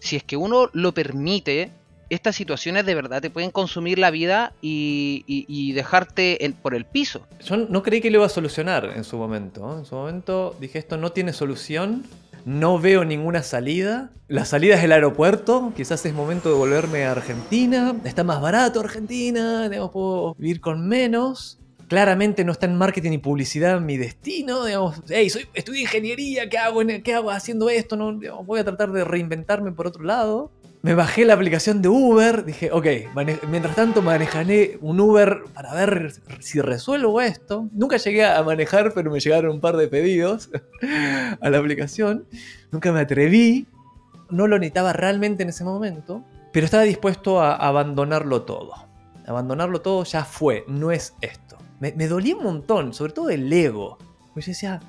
si 0.00 0.16
es 0.16 0.24
que 0.24 0.36
uno 0.36 0.70
lo 0.72 0.92
permite, 0.92 1.72
estas 2.10 2.36
situaciones 2.36 2.86
de 2.86 2.94
verdad 2.94 3.20
te 3.20 3.30
pueden 3.30 3.50
consumir 3.50 3.98
la 3.98 4.10
vida 4.10 4.52
y, 4.60 5.72
dejarte 5.72 6.54
por 6.62 6.74
el 6.74 6.84
piso. 6.84 7.26
Yo 7.44 7.56
no 7.56 7.82
creí 7.82 8.00
que 8.00 8.10
lo 8.10 8.18
iba 8.18 8.26
a 8.26 8.30
solucionar 8.30 8.92
en 8.96 9.04
su 9.04 9.16
momento. 9.16 9.78
En 9.78 9.84
su 9.84 9.94
momento 9.94 10.56
dije, 10.60 10.78
esto 10.78 10.96
no 10.96 11.12
tiene 11.12 11.32
solución, 11.32 12.04
no 12.44 12.78
veo 12.78 13.04
ninguna 13.04 13.42
salida. 13.42 14.10
La 14.26 14.44
salida 14.44 14.76
es 14.76 14.84
el 14.84 14.92
aeropuerto, 14.92 15.72
quizás 15.76 16.04
es 16.06 16.14
momento 16.14 16.48
de 16.48 16.54
volverme 16.54 17.04
a 17.04 17.12
Argentina. 17.12 17.94
Está 18.04 18.24
más 18.24 18.40
barato 18.40 18.80
Argentina, 18.80 19.68
puedo 19.92 20.34
vivir 20.38 20.60
con 20.60 20.88
menos. 20.88 21.58
Claramente 21.88 22.44
no 22.44 22.52
está 22.52 22.66
en 22.66 22.76
marketing 22.76 23.12
y 23.12 23.18
publicidad 23.18 23.80
mi 23.80 23.96
destino, 23.96 24.64
digamos, 24.66 25.02
hey, 25.08 25.30
soy, 25.30 25.48
estudié 25.54 25.82
ingeniería, 25.82 26.48
¿qué 26.48 26.58
hago, 26.58 26.82
¿qué 27.02 27.14
hago 27.14 27.30
haciendo 27.30 27.70
esto? 27.70 27.96
No, 27.96 28.12
voy 28.44 28.60
a 28.60 28.64
tratar 28.64 28.92
de 28.92 29.04
reinventarme 29.04 29.72
por 29.72 29.86
otro 29.86 30.04
lado. 30.04 30.52
Me 30.82 30.94
bajé 30.94 31.24
la 31.24 31.34
aplicación 31.34 31.82
de 31.82 31.88
Uber, 31.88 32.44
dije, 32.44 32.70
ok, 32.70 32.86
mientras 33.48 33.74
tanto 33.74 34.00
manejaré 34.00 34.78
un 34.80 35.00
Uber 35.00 35.40
para 35.52 35.74
ver 35.74 36.12
si 36.40 36.60
resuelvo 36.60 37.20
esto. 37.20 37.68
Nunca 37.72 37.96
llegué 37.96 38.24
a 38.24 38.42
manejar, 38.42 38.92
pero 38.94 39.10
me 39.10 39.18
llegaron 39.18 39.52
un 39.52 39.60
par 39.60 39.76
de 39.76 39.88
pedidos 39.88 40.50
a 41.40 41.50
la 41.50 41.58
aplicación. 41.58 42.26
Nunca 42.70 42.92
me 42.92 43.00
atreví, 43.00 43.66
no 44.30 44.46
lo 44.46 44.58
necesitaba 44.58 44.92
realmente 44.92 45.42
en 45.42 45.48
ese 45.48 45.64
momento, 45.64 46.22
pero 46.52 46.66
estaba 46.66 46.84
dispuesto 46.84 47.40
a 47.40 47.56
abandonarlo 47.56 48.42
todo. 48.42 48.72
Abandonarlo 49.26 49.80
todo 49.80 50.04
ya 50.04 50.24
fue, 50.24 50.64
no 50.68 50.92
es 50.92 51.14
esto. 51.20 51.58
Me, 51.80 51.92
me 51.92 52.06
dolía 52.08 52.36
un 52.36 52.44
montón, 52.44 52.92
sobre 52.94 53.12
todo 53.12 53.30
el 53.30 53.52
ego. 53.52 53.98
Porque 54.34 54.40
yo 54.42 54.46
decía, 54.52 54.80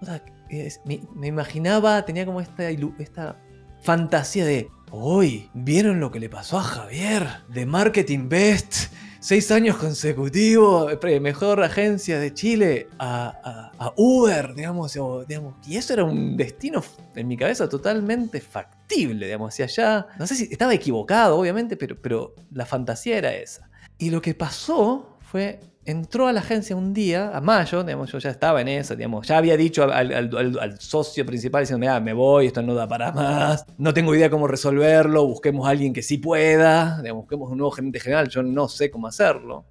"Puta, 0.00 0.22
es- 0.48 0.80
me, 0.84 1.00
me 1.14 1.26
imaginaba, 1.28 2.04
tenía 2.04 2.24
como 2.26 2.40
esta, 2.40 2.68
esta 2.70 3.36
fantasía 3.82 4.44
de, 4.44 4.68
hoy, 4.90 5.48
¿vieron 5.54 5.98
lo 6.00 6.10
que 6.10 6.20
le 6.20 6.28
pasó 6.28 6.58
a 6.58 6.62
Javier? 6.62 7.26
De 7.48 7.64
Marketing 7.66 8.28
Best, 8.28 8.92
seis 9.20 9.50
años 9.50 9.76
consecutivos, 9.76 10.92
mejor 11.20 11.62
agencia 11.62 12.18
de 12.20 12.32
Chile, 12.34 12.88
a, 12.98 13.72
a- 13.78 13.86
a 13.86 13.92
Uber, 13.96 14.54
digamos, 14.54 14.92
digamos, 15.26 15.54
y 15.66 15.76
eso 15.76 15.92
era 15.94 16.04
un 16.04 16.36
destino 16.36 16.82
en 17.16 17.26
mi 17.26 17.36
cabeza 17.36 17.68
totalmente 17.68 18.40
factible, 18.40 19.26
digamos, 19.26 19.52
hacia 19.54 19.64
allá. 19.64 20.06
No 20.18 20.26
sé 20.26 20.34
si 20.36 20.44
estaba 20.52 20.74
equivocado, 20.74 21.36
obviamente, 21.38 21.76
pero, 21.76 21.96
pero 22.00 22.34
la 22.52 22.66
fantasía 22.66 23.18
era 23.18 23.34
esa. 23.34 23.68
Y 23.98 24.10
lo 24.10 24.20
que 24.22 24.34
pasó 24.34 25.18
fue, 25.20 25.58
entró 25.84 26.28
a 26.28 26.32
la 26.32 26.40
agencia 26.40 26.76
un 26.76 26.94
día, 26.94 27.36
a 27.36 27.40
mayo, 27.40 27.82
digamos, 27.82 28.10
yo 28.12 28.18
ya 28.18 28.30
estaba 28.30 28.60
en 28.60 28.68
eso, 28.68 28.94
digamos, 28.94 29.26
ya 29.26 29.38
había 29.38 29.56
dicho 29.56 29.84
al, 29.84 30.78
socio 30.78 31.26
principal 31.26 31.62
diciendo, 31.62 31.80
"Mirá, 31.80 32.00
me 32.00 32.12
voy, 32.12 32.46
esto 32.46 32.62
no 32.62 32.74
da 32.74 32.86
para 32.86 33.12
más, 33.12 33.64
no 33.78 33.92
tengo 33.92 34.14
idea 34.14 34.30
cómo 34.30 34.46
resolverlo, 34.46 35.26
busquemos 35.26 35.66
a 35.66 35.70
alguien 35.70 35.92
que 35.92 36.02
sí 36.02 36.18
pueda, 36.18 37.00
digamos, 37.02 37.22
busquemos 37.22 37.50
un 37.50 37.58
nuevo 37.58 37.72
gerente 37.72 38.00
general, 38.00 38.28
yo 38.28 38.42
no 38.42 38.68
sé 38.68 38.90
cómo 38.90 39.06
hacerlo. 39.06 39.64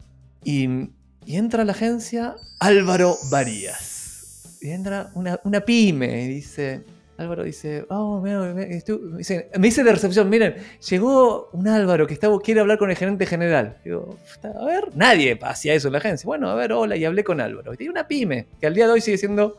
Y, 0.43 0.89
entra 1.27 1.61
a 1.61 1.65
la 1.65 1.71
agencia 1.73 2.35
Álvaro 2.59 3.15
Varías. 3.29 4.57
Y 4.59 4.71
entra 4.71 5.11
una 5.15 5.61
pyme 5.61 6.23
y 6.23 6.27
dice, 6.27 6.83
Álvaro 7.21 7.43
dice, 7.43 7.85
oh, 7.89 8.19
mira, 8.21 8.53
estu-" 8.53 9.15
dice- 9.17 9.49
me 9.57 9.67
dice 9.67 9.83
de 9.83 9.91
recepción, 9.91 10.29
miren, 10.29 10.55
llegó 10.89 11.49
un 11.53 11.67
Álvaro 11.67 12.05
que 12.07 12.13
está, 12.13 12.27
quiere 12.43 12.59
hablar 12.59 12.77
con 12.77 12.89
el 12.89 12.97
gerente 12.97 13.25
general. 13.25 13.77
Digo, 13.83 14.17
a 14.43 14.65
ver, 14.65 14.95
nadie 14.95 15.39
hacía 15.41 15.73
eso 15.73 15.87
en 15.87 15.93
la 15.93 15.99
agencia. 15.99 16.25
Bueno, 16.27 16.49
a 16.49 16.55
ver, 16.55 16.73
hola, 16.73 16.95
y 16.95 17.05
hablé 17.05 17.23
con 17.23 17.39
Álvaro. 17.39 17.73
Y 17.73 17.77
tiene 17.77 17.91
una 17.91 18.07
pyme, 18.07 18.47
que 18.59 18.67
al 18.67 18.73
día 18.73 18.87
de 18.87 18.93
hoy 18.93 19.01
sigue 19.01 19.17
siendo 19.17 19.57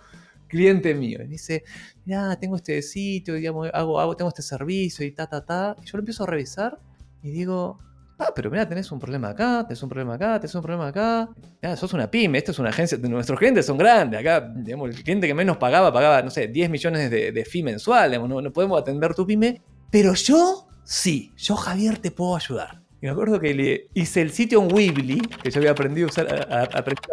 cliente 0.48 0.94
mío. 0.94 1.20
Y 1.22 1.28
dice, 1.28 1.64
mira, 2.04 2.36
tengo 2.38 2.56
este 2.56 2.82
sitio, 2.82 3.34
digamos, 3.34 3.70
hago, 3.72 3.98
hago, 4.00 4.16
tengo 4.16 4.28
este 4.28 4.42
servicio 4.42 5.06
y 5.06 5.12
ta, 5.12 5.26
ta, 5.26 5.44
ta. 5.44 5.76
Y 5.82 5.86
yo 5.86 5.96
lo 5.96 6.00
empiezo 6.00 6.24
a 6.24 6.26
revisar 6.26 6.78
y 7.22 7.30
digo, 7.30 7.78
ah, 8.18 8.32
pero 8.34 8.50
mira, 8.50 8.68
tenés 8.68 8.90
un 8.92 8.98
problema 8.98 9.30
acá, 9.30 9.64
tenés 9.66 9.82
un 9.82 9.88
problema 9.88 10.14
acá, 10.14 10.40
tenés 10.40 10.54
un 10.54 10.62
problema 10.62 10.88
acá. 10.88 11.28
Ya, 11.60 11.76
sos 11.76 11.92
una 11.92 12.10
pyme, 12.10 12.38
esto 12.38 12.52
es 12.52 12.58
una 12.58 12.70
agencia, 12.70 12.98
nuestros 12.98 13.38
clientes 13.38 13.66
son 13.66 13.78
grandes. 13.78 14.20
Acá, 14.20 14.52
digamos, 14.54 14.90
el 14.90 15.02
cliente 15.02 15.26
que 15.26 15.34
menos 15.34 15.56
pagaba, 15.56 15.92
pagaba, 15.92 16.22
no 16.22 16.30
sé, 16.30 16.48
10 16.48 16.70
millones 16.70 17.10
de, 17.10 17.32
de 17.32 17.44
fee 17.44 17.62
mensual. 17.62 18.12
no, 18.28 18.52
podemos 18.52 18.80
atender 18.80 19.14
tu 19.14 19.26
pyme. 19.26 19.60
Pero 19.90 20.14
yo 20.14 20.68
sí, 20.84 21.32
yo 21.36 21.56
Javier 21.56 21.98
te 21.98 22.10
puedo 22.10 22.36
ayudar. 22.36 22.82
Y 23.02 23.06
me 23.06 23.10
acuerdo 23.10 23.40
que 23.40 23.52
le 23.52 23.88
hice 23.94 24.22
el 24.22 24.30
sitio 24.30 24.62
en 24.62 24.72
Weebly, 24.72 25.20
que 25.42 25.50
yo 25.50 25.58
había 25.58 25.72
aprendido 25.72 26.06
a 26.06 26.10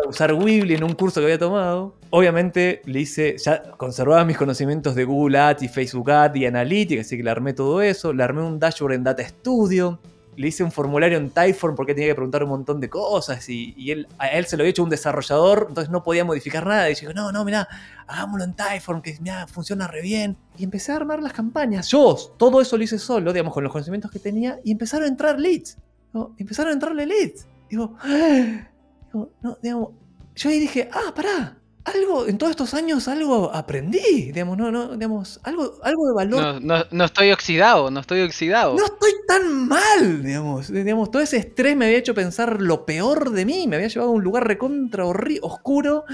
usar, 0.07 0.29
a, 0.29 0.33
Weebly 0.35 0.75
en 0.75 0.83
un 0.83 0.93
curso 0.93 1.19
que 1.19 1.25
había 1.25 1.39
tomado. 1.39 1.95
Obviamente 2.11 2.83
le 2.85 2.99
hice, 2.99 3.35
ya 3.39 3.71
conservaba 3.71 4.23
mis 4.23 4.37
conocimientos 4.37 4.93
de 4.93 5.03
Google 5.03 5.39
Ads 5.39 5.63
y 5.63 5.67
Facebook 5.67 6.11
Ads 6.11 6.37
y 6.37 6.45
Analytics, 6.45 7.01
así 7.01 7.17
que 7.17 7.23
le 7.23 7.31
armé 7.31 7.53
todo 7.53 7.81
eso. 7.81 8.13
Le 8.13 8.21
armé 8.21 8.43
un 8.43 8.59
dashboard 8.59 8.93
en 8.93 9.03
Data 9.03 9.27
Studio. 9.27 9.99
Le 10.39 10.47
hice 10.47 10.63
un 10.63 10.71
formulario 10.71 11.17
en 11.17 11.31
Typeform 11.31 11.75
porque 11.75 11.93
tenía 11.93 12.07
que 12.09 12.15
preguntar 12.15 12.43
un 12.43 12.49
montón 12.49 12.79
de 12.79 12.89
cosas 12.89 13.49
y, 13.49 13.91
él, 13.91 14.07
a 14.17 14.29
él 14.29 14.45
se 14.45 14.55
lo 14.55 14.61
había 14.61 14.69
hecho 14.69 14.83
un 14.83 14.89
desarrollador, 14.89 15.65
entonces 15.67 15.91
no 15.91 16.01
podía 16.01 16.23
modificar 16.23 16.65
nada. 16.65 16.89
Y 16.89 16.95
yo, 16.95 17.13
no, 17.13 17.33
no, 17.33 17.43
mirá, 17.43 17.67
hagámoslo 18.07 18.45
en 18.45 18.53
Typeform, 18.53 19.01
que 19.01 19.19
funciona 19.47 19.87
re 19.87 20.01
bien. 20.01 20.37
Y 20.57 20.63
empecé 20.63 20.93
a 20.93 20.95
armar 20.95 21.21
las 21.21 21.33
campañas. 21.33 21.89
Yo, 21.89 22.15
todo 22.37 22.61
eso 22.61 22.77
lo 22.77 22.83
hice 22.83 22.97
solo, 22.97 23.33
digamos, 23.33 23.53
con 23.53 23.65
los 23.65 23.73
conocimientos 23.73 24.09
que 24.11 24.19
tenía, 24.19 24.59
y 24.63 24.71
empezaron 24.71 25.05
a 25.05 25.09
entrar 25.09 25.39
leads. 25.39 25.77
¿no? 26.13 26.33
Empezaron 26.37 26.71
a 26.71 26.73
entrarle 26.73 27.05
leads. 27.05 27.45
Digo, 27.69 27.97
digo, 28.05 29.31
no, 29.41 29.57
digamos, 29.61 29.89
yo 30.35 30.49
ahí 30.49 30.59
dije, 30.59 30.89
ah, 30.93 31.13
pará, 31.13 31.58
algo, 31.95 32.27
en 32.27 32.37
todos 32.37 32.51
estos 32.51 32.73
años 32.73 33.07
algo 33.07 33.51
aprendí, 33.53 34.31
digamos, 34.31 34.57
no, 34.57 34.71
no, 34.71 34.89
digamos, 34.93 35.39
algo, 35.43 35.75
algo 35.83 36.07
de 36.07 36.13
valor. 36.13 36.41
No, 36.41 36.59
no, 36.59 36.85
no 36.91 37.05
estoy 37.05 37.31
oxidado, 37.31 37.91
no 37.91 37.99
estoy 37.99 38.21
oxidado. 38.21 38.75
No 38.75 38.85
estoy 38.85 39.11
tan 39.27 39.67
mal, 39.67 40.23
digamos, 40.23 40.71
digamos, 40.71 41.11
todo 41.11 41.21
ese 41.21 41.37
estrés 41.37 41.75
me 41.75 41.85
había 41.85 41.97
hecho 41.97 42.13
pensar 42.13 42.61
lo 42.61 42.85
peor 42.85 43.31
de 43.31 43.45
mí, 43.45 43.67
me 43.67 43.75
había 43.75 43.87
llevado 43.87 44.11
a 44.11 44.13
un 44.15 44.23
lugar 44.23 44.47
recontra 44.47 45.05
oscuro. 45.05 46.05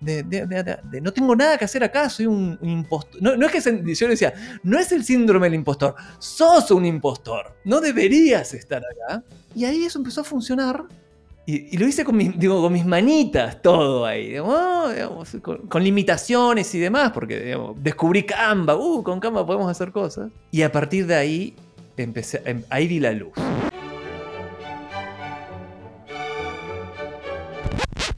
De, 0.00 0.24
de- 0.24 0.46
de- 0.46 0.78
de- 0.82 1.00
no 1.00 1.12
tengo 1.12 1.36
nada 1.36 1.56
que 1.56 1.64
hacer 1.64 1.84
acá, 1.84 2.10
soy 2.10 2.26
un, 2.26 2.58
un 2.60 2.68
impostor. 2.68 3.22
No, 3.22 3.36
no 3.36 3.46
es 3.46 3.52
que 3.52 3.60
se- 3.60 3.84
yo 3.94 4.06
le 4.08 4.14
decía, 4.14 4.34
no 4.64 4.76
es 4.80 4.90
el 4.90 5.04
síndrome 5.04 5.46
del 5.46 5.54
impostor, 5.54 5.94
sos 6.18 6.72
un 6.72 6.84
impostor, 6.84 7.54
no 7.64 7.80
deberías 7.80 8.52
estar 8.52 8.82
acá. 8.84 9.22
Y 9.54 9.64
ahí 9.64 9.84
eso 9.84 10.00
empezó 10.00 10.22
a 10.22 10.24
funcionar. 10.24 10.86
Y, 11.44 11.76
lo 11.76 11.88
hice 11.88 12.04
con 12.04 12.16
mis, 12.16 12.86
manitas, 12.86 13.60
todo 13.62 14.06
ahí, 14.06 14.36
ah, 14.36 14.92
digamos, 14.94 15.36
con, 15.42 15.82
limitaciones 15.82 16.72
y 16.72 16.78
demás, 16.78 17.10
porque 17.10 17.58
descubrí 17.78 18.22
Canva, 18.22 18.76
uh, 18.76 19.02
con 19.02 19.18
Canva 19.18 19.44
podemos 19.44 19.68
hacer 19.68 19.90
cosas. 19.90 20.30
Y 20.52 20.62
a 20.62 20.70
partir 20.70 21.06
de 21.06 21.16
ahí, 21.16 21.56
empecé, 21.96 22.42
em- 22.44 22.62
ahí 22.70 22.86
vi 22.86 23.00
la 23.00 23.10
luz. 23.10 23.32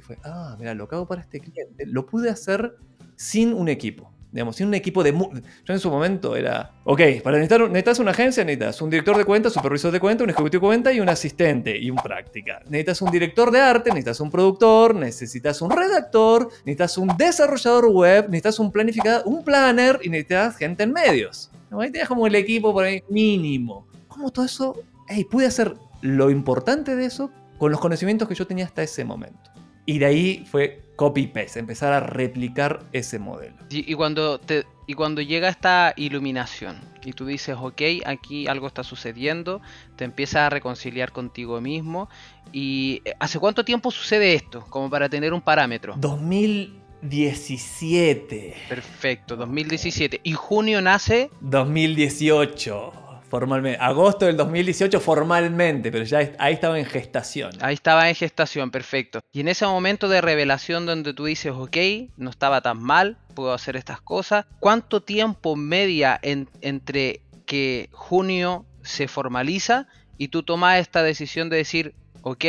Fue, 0.01 0.19
ah, 0.25 0.55
mira, 0.59 0.75
lo 0.75 0.87
que 0.87 0.97
para 1.09 1.23
este 1.23 1.41
cliente, 1.41 1.87
lo 1.87 2.05
pude 2.05 2.29
hacer 2.29 2.77
sin 3.17 3.55
un 3.55 3.71
equipo. 3.71 4.14
Digamos, 4.35 4.57
sin 4.57 4.67
un 4.67 4.75
equipo 4.75 5.05
de... 5.05 5.13
Yo 5.13 5.73
en 5.73 5.79
su 5.79 5.89
momento 5.89 6.35
era... 6.35 6.73
Ok, 6.83 7.01
para 7.23 7.37
necesitar, 7.39 7.61
necesitas 7.69 8.01
una 8.01 8.11
agencia, 8.11 8.43
necesitas 8.43 8.83
un 8.83 8.91
director 8.91 9.17
de 9.17 9.25
cuenta, 9.25 9.49
supervisor 9.49 9.93
de 9.93 10.01
cuenta, 10.01 10.25
un 10.25 10.31
ejecutivo 10.31 10.61
de 10.61 10.67
cuenta 10.67 10.93
y 10.93 10.99
un 10.99 11.09
asistente 11.09 11.79
y 11.79 11.89
un 11.89 11.99
práctica. 11.99 12.59
Necesitas 12.65 13.01
un 13.01 13.13
director 13.13 13.53
de 13.53 13.61
arte, 13.61 13.91
necesitas 13.91 14.19
un 14.19 14.33
productor, 14.33 14.97
necesitas 14.97 15.63
un 15.63 15.71
redactor, 15.71 16.49
necesitas 16.65 16.99
un 16.99 17.17
desarrollador 17.17 17.87
web, 17.87 18.25
necesitas 18.25 18.59
un 18.59 18.73
planificador, 18.73 19.23
un 19.25 19.45
planner 19.45 20.01
y 20.03 20.09
necesitas 20.09 20.57
gente 20.57 20.83
en 20.83 20.93
medios. 20.93 21.53
Ahí 21.71 21.93
tenías 21.93 22.09
como 22.09 22.27
el 22.27 22.35
equipo 22.35 22.73
por 22.73 22.83
ahí 22.83 23.05
mínimo. 23.09 23.87
¿Cómo 24.09 24.33
todo 24.33 24.45
eso? 24.45 24.83
Hey, 25.07 25.25
pude 25.31 25.47
hacer 25.47 25.75
lo 26.03 26.29
importante 26.29 26.97
de 26.97 27.07
eso 27.07 27.31
con 27.57 27.71
los 27.71 27.79
conocimientos 27.79 28.27
que 28.27 28.35
yo 28.35 28.49
tenía 28.49 28.65
hasta 28.65 28.83
ese 28.83 29.05
momento. 29.05 29.54
Y 29.87 29.99
de 29.99 30.07
ahí 30.07 30.47
fue 30.51 30.83
copy-paste, 30.97 31.59
empezar 31.59 31.93
a 31.93 32.01
replicar 32.01 32.85
ese 32.93 33.19
modelo. 33.19 33.57
Y, 33.71 33.91
y 33.91 33.95
cuando 33.95 34.39
te, 34.39 34.65
y 34.87 34.95
cuando 34.95 35.21
llega 35.23 35.49
esta 35.49 35.95
iluminación 35.97 36.77
y 37.05 37.13
tú 37.13 37.27
dices, 37.27 37.57
ok, 37.59 37.83
aquí 38.05 38.47
algo 38.47 38.67
está 38.67 38.85
sucediendo, 38.85 39.63
te 39.97 40.05
empiezas 40.05 40.43
a 40.43 40.51
reconciliar 40.51 41.13
contigo 41.13 41.59
mismo. 41.61 42.09
¿Y 42.53 43.03
eh, 43.05 43.15
hace 43.19 43.39
cuánto 43.39 43.65
tiempo 43.65 43.91
sucede 43.91 44.35
esto? 44.35 44.67
Como 44.69 44.91
para 44.91 45.09
tener 45.09 45.33
un 45.33 45.41
parámetro. 45.41 45.95
2017, 45.97 48.55
Perfecto, 48.69 49.37
2017. 49.37 50.21
Y 50.23 50.33
junio 50.33 50.83
nace 50.83 51.31
2018, 51.41 52.93
formalmente. 53.29 53.79
Agosto 53.81 54.27
del 54.27 54.37
2018 54.37 55.01
formalmente, 55.01 55.91
pero 55.91 56.05
ya 56.05 56.19
ahí 56.39 56.55
estaba 56.55 56.79
en 56.79 56.85
gestación. 56.87 57.53
Ahí 57.61 57.75
estaba 57.75 58.09
en 58.09 58.15
gestación, 58.15 58.71
perfecto. 58.71 59.21
Y 59.33 59.41
en 59.41 59.49
ese 59.49 59.67
momento 59.67 60.09
de 60.09 60.21
revelación 60.21 60.87
donde 60.87 61.15
tú 61.15 61.25
dices, 61.25 61.53
ok, 61.55 61.77
no 62.17 62.31
estaba 62.31 62.61
tan 62.61 62.81
mal, 62.83 63.19
puedo 63.35 63.53
hacer 63.53 63.77
estas 63.77 64.01
cosas, 64.01 64.47
¿cuánto 64.61 65.03
tiempo 65.03 65.57
media 65.57 66.19
en- 66.23 66.49
entre 66.61 67.21
que 67.47 67.89
junio 67.93 68.65
se 68.83 69.09
formaliza 69.09 69.87
y 70.19 70.29
tú 70.29 70.43
tomas 70.43 70.79
esta 70.81 71.03
decisión 71.03 71.49
de 71.51 71.57
decir, 71.57 71.95
ok, 72.23 72.45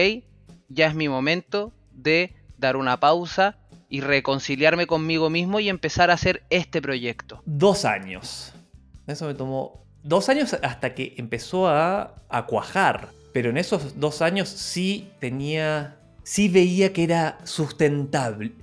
ya 0.70 0.88
es 0.88 0.96
mi 0.96 1.10
momento 1.10 1.74
de 1.94 2.34
dar 2.58 2.76
una 2.78 3.00
pausa 3.00 3.58
y 3.90 4.02
reconciliarme 4.02 4.88
conmigo 4.88 5.30
mismo 5.30 5.60
y 5.60 5.70
empezar 5.70 6.10
a 6.12 6.14
hacer 6.16 6.44
este 6.50 6.82
proyecto? 6.82 7.42
Dos 7.46 7.86
años. 7.86 8.54
Eso 9.08 9.28
me 9.28 9.34
tomó 9.36 9.85
dos 10.06 10.30
años 10.30 10.56
hasta 10.62 10.94
que 10.94 11.14
empezó 11.18 11.68
a, 11.68 12.14
cuajar. 12.48 13.10
Pero 13.34 13.50
en 13.50 13.58
esos 13.58 14.00
dos 14.00 14.22
años 14.22 14.48
sí 14.50 15.10
tenía, 15.20 15.98
sí 16.24 16.48
veía 16.48 16.94
que 16.94 17.04
era 17.04 17.38
sustentable. 17.44 18.54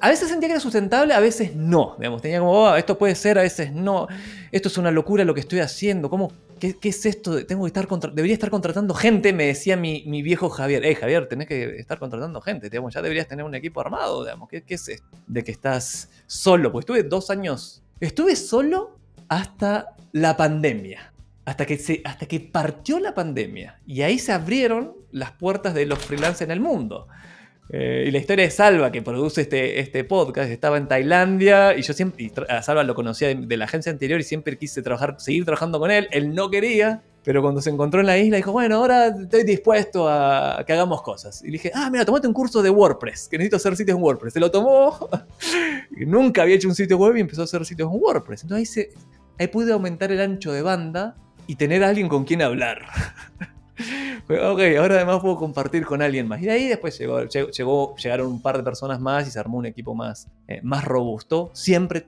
A 0.00 0.08
veces 0.08 0.28
sentía 0.28 0.48
que 0.48 0.54
era 0.54 0.60
sustentable, 0.60 1.14
a 1.14 1.20
veces 1.20 1.54
no. 1.54 1.94
Digamos, 1.98 2.22
tenía 2.22 2.38
como, 2.40 2.52
"Oh, 2.52 2.74
esto 2.74 2.96
puede 2.98 3.14
ser, 3.14 3.38
a 3.38 3.42
veces 3.42 3.70
no. 3.72 4.08
Esto 4.50 4.68
es 4.68 4.78
una 4.78 4.90
locura 4.90 5.24
lo 5.24 5.34
que 5.34 5.40
estoy 5.40 5.60
haciendo. 5.60 6.08
¿Cómo? 6.10 6.32
¿Qué, 6.58 6.76
es 6.82 7.06
esto? 7.06 7.44
Tengo 7.46 7.64
que 7.64 7.68
estar 7.68 7.86
contra- 7.86 8.10
debería 8.10 8.34
estar 8.34 8.50
contratando 8.50 8.94
gente, 8.94 9.32
me 9.32 9.46
decía 9.46 9.76
mi, 9.76 10.02
viejo 10.22 10.48
Javier. 10.48 10.82
Hey, 10.84 10.94
Javier, 10.94 11.28
tenés 11.28 11.46
que 11.46 11.76
estar 11.76 11.98
contratando 11.98 12.40
gente. 12.40 12.70
Ya 12.70 13.02
deberías 13.02 13.28
tener 13.28 13.44
un 13.44 13.54
equipo 13.54 13.80
armado. 13.80 14.24
Digamos. 14.24 14.48
¿Qué, 14.48 14.62
qué 14.62 14.74
es 14.74 14.88
esto? 14.88 15.06
De 15.26 15.44
que 15.44 15.52
estás 15.52 16.08
solo. 16.26 16.72
Pues 16.72 16.84
estuve 16.84 17.02
dos 17.02 17.30
años. 17.30 17.82
Estuve 18.00 18.34
solo 18.36 18.98
hasta 19.28 19.94
la 20.12 20.36
pandemia. 20.36 21.12
Hasta 21.44 21.64
que, 21.64 22.02
hasta 22.04 22.26
que 22.26 22.40
partió 22.40 23.00
la 23.00 23.14
pandemia. 23.14 23.80
Y 23.86 24.02
ahí 24.02 24.18
se 24.18 24.32
abrieron 24.32 24.94
las 25.12 25.32
puertas 25.32 25.72
de 25.72 25.86
los 25.86 25.98
freelancers 25.98 26.42
en 26.42 26.50
el 26.50 26.60
mundo. 26.60 27.08
Eh, 27.70 28.04
y 28.08 28.10
la 28.10 28.18
historia 28.18 28.44
de 28.44 28.50
Salva, 28.50 28.92
que 28.92 29.02
produce 29.02 29.42
este, 29.42 29.80
este 29.80 30.04
podcast, 30.04 30.50
estaba 30.50 30.78
en 30.78 30.88
Tailandia 30.88 31.76
y 31.76 31.82
yo 31.82 31.92
siempre, 31.92 32.30
Salva 32.62 32.82
lo 32.82 32.94
conocía 32.94 33.28
de, 33.28 33.34
de 33.34 33.56
la 33.56 33.66
agencia 33.66 33.92
anterior 33.92 34.20
y 34.20 34.24
siempre 34.24 34.56
quise 34.56 34.82
trabajar, 34.82 35.16
seguir 35.18 35.44
trabajando 35.44 35.78
con 35.78 35.90
él. 35.90 36.08
Él 36.10 36.34
no 36.34 36.50
quería, 36.50 37.02
pero 37.28 37.42
cuando 37.42 37.60
se 37.60 37.68
encontró 37.68 38.00
en 38.00 38.06
la 38.06 38.16
isla 38.16 38.38
dijo, 38.38 38.52
bueno, 38.52 38.76
ahora 38.76 39.08
estoy 39.08 39.44
dispuesto 39.44 40.08
a 40.08 40.64
que 40.66 40.72
hagamos 40.72 41.02
cosas. 41.02 41.42
Y 41.42 41.48
le 41.48 41.52
dije, 41.52 41.70
ah, 41.74 41.90
mira, 41.90 42.06
tomate 42.06 42.26
un 42.26 42.32
curso 42.32 42.62
de 42.62 42.70
WordPress, 42.70 43.28
que 43.28 43.36
necesito 43.36 43.56
hacer 43.56 43.76
sitios 43.76 43.98
en 43.98 44.02
WordPress. 44.02 44.32
Se 44.32 44.40
lo 44.40 44.50
tomó, 44.50 45.10
y 45.94 46.06
nunca 46.06 46.40
había 46.40 46.54
hecho 46.54 46.68
un 46.68 46.74
sitio 46.74 46.96
web 46.96 47.16
y 47.18 47.20
empezó 47.20 47.42
a 47.42 47.44
hacer 47.44 47.66
sitios 47.66 47.92
en 47.92 48.00
WordPress. 48.00 48.44
Entonces 48.44 48.58
ahí, 48.78 48.86
se, 48.86 48.90
ahí 49.38 49.48
pude 49.48 49.72
aumentar 49.72 50.10
el 50.12 50.20
ancho 50.20 50.52
de 50.52 50.62
banda 50.62 51.16
y 51.46 51.56
tener 51.56 51.82
a 51.84 51.88
alguien 51.88 52.08
con 52.08 52.24
quien 52.24 52.42
hablar. 52.42 52.82
Ok, 54.28 54.60
ahora 54.78 54.96
además 54.96 55.20
puedo 55.20 55.36
compartir 55.36 55.86
con 55.86 56.02
alguien 56.02 56.26
más. 56.28 56.42
Y 56.42 56.46
de 56.46 56.50
ahí 56.50 56.66
después 56.68 56.98
llegó- 56.98 57.22
llegó- 57.24 57.94
llegaron 57.96 58.26
un 58.26 58.42
par 58.42 58.56
de 58.58 58.62
personas 58.64 59.00
más 59.00 59.26
y 59.26 59.30
se 59.30 59.38
armó 59.38 59.56
un 59.56 59.66
equipo 59.66 59.94
más, 59.94 60.28
eh, 60.48 60.60
más 60.62 60.84
robusto. 60.84 61.50
Siempre 61.54 62.04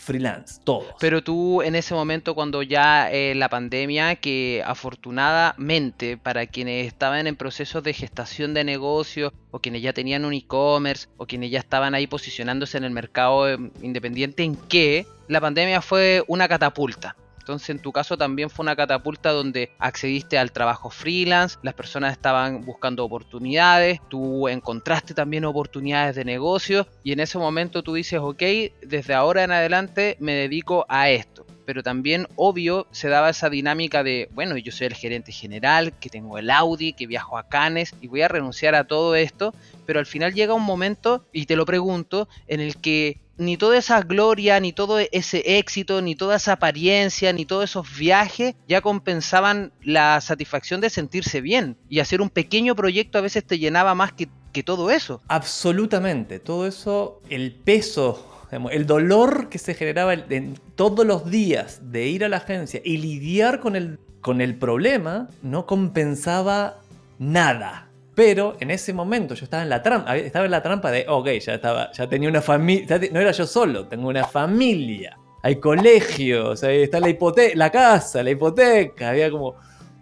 freelance, 0.00 0.60
todos. 0.64 0.94
Pero 0.98 1.22
tú 1.22 1.62
en 1.62 1.74
ese 1.74 1.94
momento 1.94 2.34
cuando 2.34 2.62
ya 2.62 3.10
eh, 3.10 3.34
la 3.34 3.48
pandemia, 3.48 4.16
que 4.16 4.62
afortunadamente 4.64 6.16
para 6.16 6.46
quienes 6.46 6.86
estaban 6.86 7.26
en 7.26 7.36
procesos 7.36 7.82
de 7.82 7.92
gestación 7.92 8.54
de 8.54 8.64
negocios 8.64 9.32
o 9.50 9.60
quienes 9.60 9.82
ya 9.82 9.92
tenían 9.92 10.24
un 10.24 10.32
e-commerce 10.32 11.08
o 11.16 11.26
quienes 11.26 11.50
ya 11.50 11.58
estaban 11.58 11.94
ahí 11.94 12.06
posicionándose 12.06 12.78
en 12.78 12.84
el 12.84 12.90
mercado 12.90 13.48
eh, 13.48 13.58
independiente, 13.82 14.42
en 14.42 14.56
que 14.56 15.06
la 15.28 15.40
pandemia 15.40 15.80
fue 15.80 16.24
una 16.26 16.48
catapulta. 16.48 17.16
Entonces 17.50 17.70
en 17.70 17.80
tu 17.80 17.90
caso 17.90 18.16
también 18.16 18.48
fue 18.48 18.62
una 18.62 18.76
catapulta 18.76 19.32
donde 19.32 19.72
accediste 19.80 20.38
al 20.38 20.52
trabajo 20.52 20.88
freelance, 20.88 21.58
las 21.62 21.74
personas 21.74 22.12
estaban 22.12 22.64
buscando 22.64 23.04
oportunidades, 23.04 23.98
tú 24.08 24.46
encontraste 24.46 25.14
también 25.14 25.44
oportunidades 25.44 26.14
de 26.14 26.24
negocio 26.24 26.86
y 27.02 27.10
en 27.10 27.18
ese 27.18 27.38
momento 27.38 27.82
tú 27.82 27.94
dices, 27.94 28.20
ok, 28.22 28.42
desde 28.82 29.14
ahora 29.14 29.42
en 29.42 29.50
adelante 29.50 30.16
me 30.20 30.34
dedico 30.34 30.86
a 30.88 31.10
esto. 31.10 31.44
Pero 31.66 31.82
también, 31.82 32.26
obvio, 32.36 32.86
se 32.90 33.08
daba 33.08 33.30
esa 33.30 33.50
dinámica 33.50 34.02
de, 34.02 34.28
bueno, 34.32 34.56
yo 34.56 34.72
soy 34.72 34.88
el 34.88 34.94
gerente 34.94 35.30
general, 35.30 35.92
que 35.98 36.08
tengo 36.08 36.38
el 36.38 36.50
Audi, 36.50 36.92
que 36.92 37.06
viajo 37.06 37.38
a 37.38 37.48
Cannes 37.48 37.94
y 38.00 38.08
voy 38.08 38.22
a 38.22 38.28
renunciar 38.28 38.74
a 38.74 38.84
todo 38.84 39.14
esto. 39.14 39.54
Pero 39.86 40.00
al 40.00 40.06
final 40.06 40.34
llega 40.34 40.54
un 40.54 40.64
momento, 40.64 41.24
y 41.32 41.46
te 41.46 41.54
lo 41.54 41.66
pregunto, 41.66 42.28
en 42.48 42.60
el 42.60 42.76
que 42.76 43.20
ni 43.40 43.56
toda 43.56 43.78
esa 43.78 44.02
gloria, 44.02 44.60
ni 44.60 44.72
todo 44.72 44.98
ese 44.98 45.58
éxito, 45.58 46.02
ni 46.02 46.14
toda 46.14 46.36
esa 46.36 46.52
apariencia, 46.52 47.32
ni 47.32 47.44
todos 47.44 47.64
esos 47.64 47.96
viajes 47.96 48.54
ya 48.68 48.80
compensaban 48.80 49.72
la 49.82 50.20
satisfacción 50.20 50.80
de 50.80 50.90
sentirse 50.90 51.40
bien. 51.40 51.76
Y 51.88 52.00
hacer 52.00 52.20
un 52.20 52.30
pequeño 52.30 52.76
proyecto 52.76 53.18
a 53.18 53.22
veces 53.22 53.44
te 53.44 53.58
llenaba 53.58 53.94
más 53.94 54.12
que, 54.12 54.28
que 54.52 54.62
todo 54.62 54.90
eso. 54.90 55.20
Absolutamente. 55.28 56.38
Todo 56.38 56.66
eso, 56.66 57.20
el 57.30 57.52
peso, 57.52 58.46
el 58.70 58.86
dolor 58.86 59.48
que 59.48 59.58
se 59.58 59.74
generaba 59.74 60.14
en 60.14 60.58
todos 60.74 61.06
los 61.06 61.30
días 61.30 61.80
de 61.90 62.08
ir 62.08 62.24
a 62.24 62.28
la 62.28 62.38
agencia 62.38 62.80
y 62.84 62.98
lidiar 62.98 63.60
con 63.60 63.76
el, 63.76 63.98
con 64.20 64.40
el 64.40 64.56
problema 64.56 65.28
no 65.42 65.66
compensaba 65.66 66.78
nada. 67.18 67.89
Pero 68.20 68.54
en 68.60 68.70
ese 68.70 68.92
momento 68.92 69.34
yo 69.34 69.44
estaba 69.44 69.62
en 69.62 69.70
la 69.70 69.82
trampa, 69.82 70.14
estaba 70.14 70.44
en 70.44 70.50
la 70.50 70.62
trampa 70.62 70.90
de, 70.90 71.06
ok, 71.08 71.26
ya, 71.40 71.54
estaba, 71.54 71.90
ya 71.90 72.06
tenía 72.06 72.28
una 72.28 72.42
familia, 72.42 73.00
no 73.10 73.18
era 73.18 73.30
yo 73.30 73.46
solo, 73.46 73.88
tengo 73.88 74.08
una 74.08 74.26
familia, 74.26 75.18
hay 75.42 75.56
colegios, 75.56 76.62
ahí 76.62 76.82
está 76.82 77.00
la 77.00 77.08
hipoteca, 77.08 77.56
la 77.56 77.70
casa, 77.70 78.22
la 78.22 78.28
hipoteca, 78.28 79.08
había 79.08 79.30
como 79.30 79.54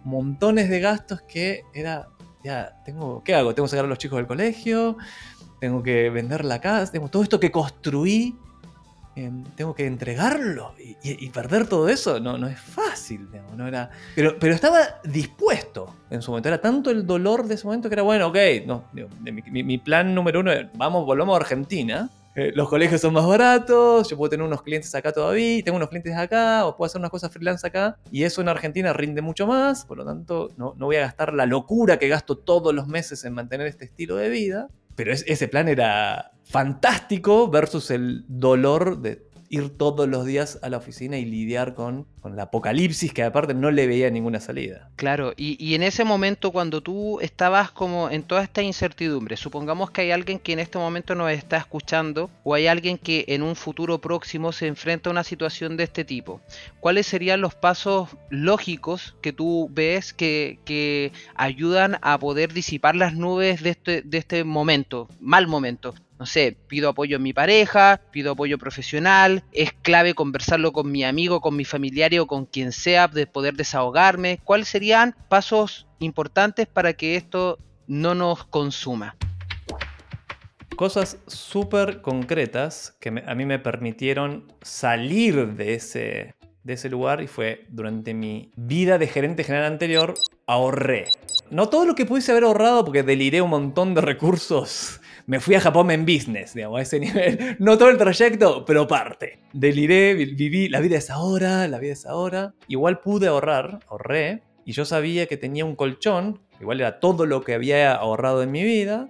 montones 0.03 0.69
de 0.69 0.81
gastos 0.81 1.21
que 1.21 1.63
era, 1.73 2.09
ya, 2.43 2.81
tengo, 2.83 3.23
¿qué 3.23 3.35
hago? 3.35 3.55
Tengo 3.55 3.67
que 3.67 3.69
sacar 3.69 3.85
a 3.85 3.87
los 3.87 3.97
chicos 3.97 4.17
del 4.17 4.27
colegio, 4.27 4.97
tengo 5.61 5.81
que 5.81 6.09
vender 6.09 6.43
la 6.43 6.59
casa, 6.59 6.91
tengo 6.91 7.07
todo 7.07 7.23
esto 7.23 7.39
que 7.39 7.51
construí 7.51 8.37
Em, 9.19 9.43
tengo 9.57 9.75
que 9.75 9.85
entregarlo 9.85 10.73
y, 11.03 11.29
perder 11.29 11.67
todo 11.67 11.89
eso. 11.89 12.21
No, 12.21 12.37
no 12.37 12.47
es 12.47 12.57
fácil, 12.57 13.27
no 13.57 13.67
era... 13.67 13.89
pero, 14.15 14.39
pero 14.39 14.55
estaba 14.55 14.79
dispuesto 15.03 15.93
en 16.09 16.21
su 16.21 16.31
momento. 16.31 16.47
Era 16.47 16.61
tanto 16.61 16.89
el 16.89 17.05
dolor 17.05 17.45
de 17.45 17.55
ese 17.55 17.65
momento 17.65 17.89
que 17.89 17.95
era 17.95 18.03
bueno, 18.03 18.27
ok, 18.27 18.37
no, 18.65 18.85
mi, 18.93 19.77
plan 19.77 20.15
número 20.15 20.39
uno 20.39 20.53
es, 20.53 20.67
vamos, 20.73 21.05
volvamos 21.05 21.33
a 21.33 21.41
Argentina. 21.41 22.09
Eh, 22.33 22.53
los 22.55 22.69
colegios 22.69 23.01
son 23.01 23.13
más 23.13 23.25
baratos, 23.25 24.09
yo 24.09 24.15
puedo 24.15 24.29
tener 24.29 24.45
unos 24.45 24.61
clientes 24.61 24.95
acá 24.95 25.11
todavía, 25.11 25.61
tengo 25.63 25.75
unos 25.75 25.89
clientes 25.89 26.15
acá, 26.15 26.65
o 26.65 26.77
puedo 26.77 26.87
hacer 26.87 26.99
unas 26.99 27.11
cosas 27.11 27.33
freelance 27.33 27.67
acá, 27.67 27.97
y 28.11 28.23
eso 28.23 28.39
en 28.39 28.47
Argentina 28.47 28.93
rinde 28.93 29.21
mucho 29.21 29.47
más, 29.47 29.83
por 29.83 29.97
lo 29.97 30.05
tanto 30.05 30.49
no, 30.55 30.75
no 30.77 30.85
voy 30.85 30.95
a 30.95 31.01
gastar 31.01 31.33
la 31.33 31.45
locura 31.45 31.99
que 31.99 32.07
gasto 32.07 32.37
todos 32.37 32.73
los 32.73 32.87
meses 32.87 33.25
en 33.25 33.33
mantener 33.33 33.67
este 33.67 33.83
estilo 33.83 34.15
de 34.15 34.29
vida. 34.29 34.69
Pero 34.99 35.13
ese 35.13 35.47
plan 35.47 35.69
era 35.69 36.33
fantástico 36.43 37.49
versus 37.49 37.89
el 37.89 38.25
dolor 38.27 38.99
de 38.99 39.28
ir 39.49 39.75
todos 39.77 40.07
los 40.07 40.25
días 40.25 40.59
a 40.61 40.69
la 40.69 40.77
oficina 40.77 41.17
y 41.17 41.25
lidiar 41.25 41.73
con, 41.73 42.05
con 42.21 42.33
el 42.33 42.39
apocalipsis 42.39 43.13
que 43.13 43.23
aparte 43.23 43.53
no 43.53 43.71
le 43.71 43.87
veía 43.87 44.09
ninguna 44.09 44.39
salida. 44.39 44.89
Claro, 44.95 45.33
y, 45.35 45.73
en 45.73 45.83
ese 45.83 46.03
momento 46.03 46.51
cuando 46.51 46.81
tú 46.81 47.19
estabas 47.19 47.71
como 47.71 48.09
en 48.09 48.23
toda 48.23 48.43
esta 48.43 48.61
incertidumbre, 48.61 49.37
supongamos 49.37 49.91
que 49.91 50.01
hay 50.01 50.11
alguien 50.11 50.39
que 50.39 50.53
en 50.53 50.59
este 50.59 50.77
momento 50.77 51.15
nos 51.15 51.31
está 51.31 51.57
escuchando 51.57 52.29
o 52.43 52.53
hay 52.53 52.67
alguien 52.67 52.97
que 52.97 53.25
en 53.27 53.41
un 53.41 53.55
futuro 53.55 53.99
próximo 53.99 54.51
se 54.51 54.67
enfrenta 54.67 55.09
a 55.09 55.11
una 55.11 55.23
situación 55.23 55.77
de 55.77 55.83
este 55.83 56.05
tipo, 56.05 56.41
¿cuáles 56.79 57.07
serían 57.07 57.41
los 57.41 57.55
pasos 57.55 58.09
lógicos 58.29 59.15
que 59.21 59.33
tú 59.33 59.69
ves 59.71 60.13
que, 60.13 60.59
que 60.65 61.11
ayudan 61.35 61.97
a 62.01 62.19
poder 62.19 62.53
disipar 62.53 62.95
las 62.95 63.15
nubes 63.15 63.63
de 63.63 63.71
este, 63.71 64.01
de 64.03 64.17
este 64.17 64.43
momento, 64.43 65.07
mal 65.19 65.47
momento? 65.47 65.95
No 66.19 66.25
sé, 66.25 66.57
pido 66.67 66.89
apoyo 66.89 67.15
en 67.15 67.23
mi 67.23 67.31
pareja, 67.31 68.01
pido 68.11 68.33
apoyo 68.33 68.57
profesional, 68.57 69.45
es 69.53 69.71
clave 69.71 70.13
conversarlo 70.13 70.73
con 70.73 70.91
mi 70.91 71.05
amigo, 71.05 71.39
con 71.39 71.55
mi 71.55 71.63
familiar 71.63 72.11
o 72.19 72.27
con 72.27 72.45
quien 72.45 72.73
sea, 72.73 73.07
de 73.07 73.25
poder 73.25 73.53
desahogarme. 73.53 74.39
¿Cuáles 74.43 74.67
serían 74.67 75.15
pasos 75.29 75.87
importantes 75.99 76.67
para 76.67 76.93
que 76.93 77.15
esto 77.15 77.57
no 77.87 78.15
nos 78.15 78.43
consuma? 78.45 79.15
Cosas 80.75 81.19
súper 81.27 82.01
concretas 82.01 82.97
que 82.99 83.23
a 83.25 83.35
mí 83.35 83.45
me 83.45 83.59
permitieron 83.59 84.51
salir 84.61 85.53
de 85.53 85.75
ese, 85.75 86.35
de 86.63 86.73
ese 86.73 86.89
lugar 86.89 87.21
y 87.21 87.27
fue 87.27 87.65
durante 87.69 88.13
mi 88.13 88.51
vida 88.57 88.97
de 88.97 89.07
gerente 89.07 89.45
general 89.45 89.71
anterior, 89.71 90.15
ahorré. 90.47 91.07
No 91.49 91.69
todo 91.69 91.85
lo 91.85 91.95
que 91.95 92.05
pudiese 92.05 92.31
haber 92.31 92.43
ahorrado 92.43 92.83
porque 92.83 93.03
deliré 93.03 93.41
un 93.41 93.49
montón 93.49 93.93
de 93.93 94.01
recursos 94.01 94.98
me 95.29 95.39
fui 95.39 95.53
a 95.53 95.61
Japón 95.61 95.91
en 95.91 96.07
business, 96.07 96.55
digamos, 96.55 96.79
a 96.79 96.81
ese 96.81 96.99
nivel. 96.99 97.55
No 97.59 97.77
todo 97.77 97.91
el 97.91 97.99
trayecto, 97.99 98.65
pero 98.65 98.87
parte. 98.87 99.39
Deliré, 99.53 100.15
viví, 100.15 100.69
la 100.69 100.79
vida 100.79 100.97
es 100.97 101.11
ahora, 101.11 101.67
la 101.67 101.77
vida 101.77 101.93
es 101.93 102.07
ahora. 102.07 102.55
Igual 102.67 102.99
pude 102.99 103.27
ahorrar, 103.27 103.77
ahorré, 103.87 104.41
y 104.65 104.71
yo 104.71 104.85
sabía 104.85 105.27
que 105.27 105.37
tenía 105.37 105.65
un 105.65 105.75
colchón, 105.75 106.41
igual 106.59 106.79
era 106.79 106.99
todo 106.99 107.27
lo 107.27 107.43
que 107.43 107.53
había 107.53 107.93
ahorrado 107.93 108.41
en 108.41 108.49
mi 108.49 108.63
vida, 108.63 109.09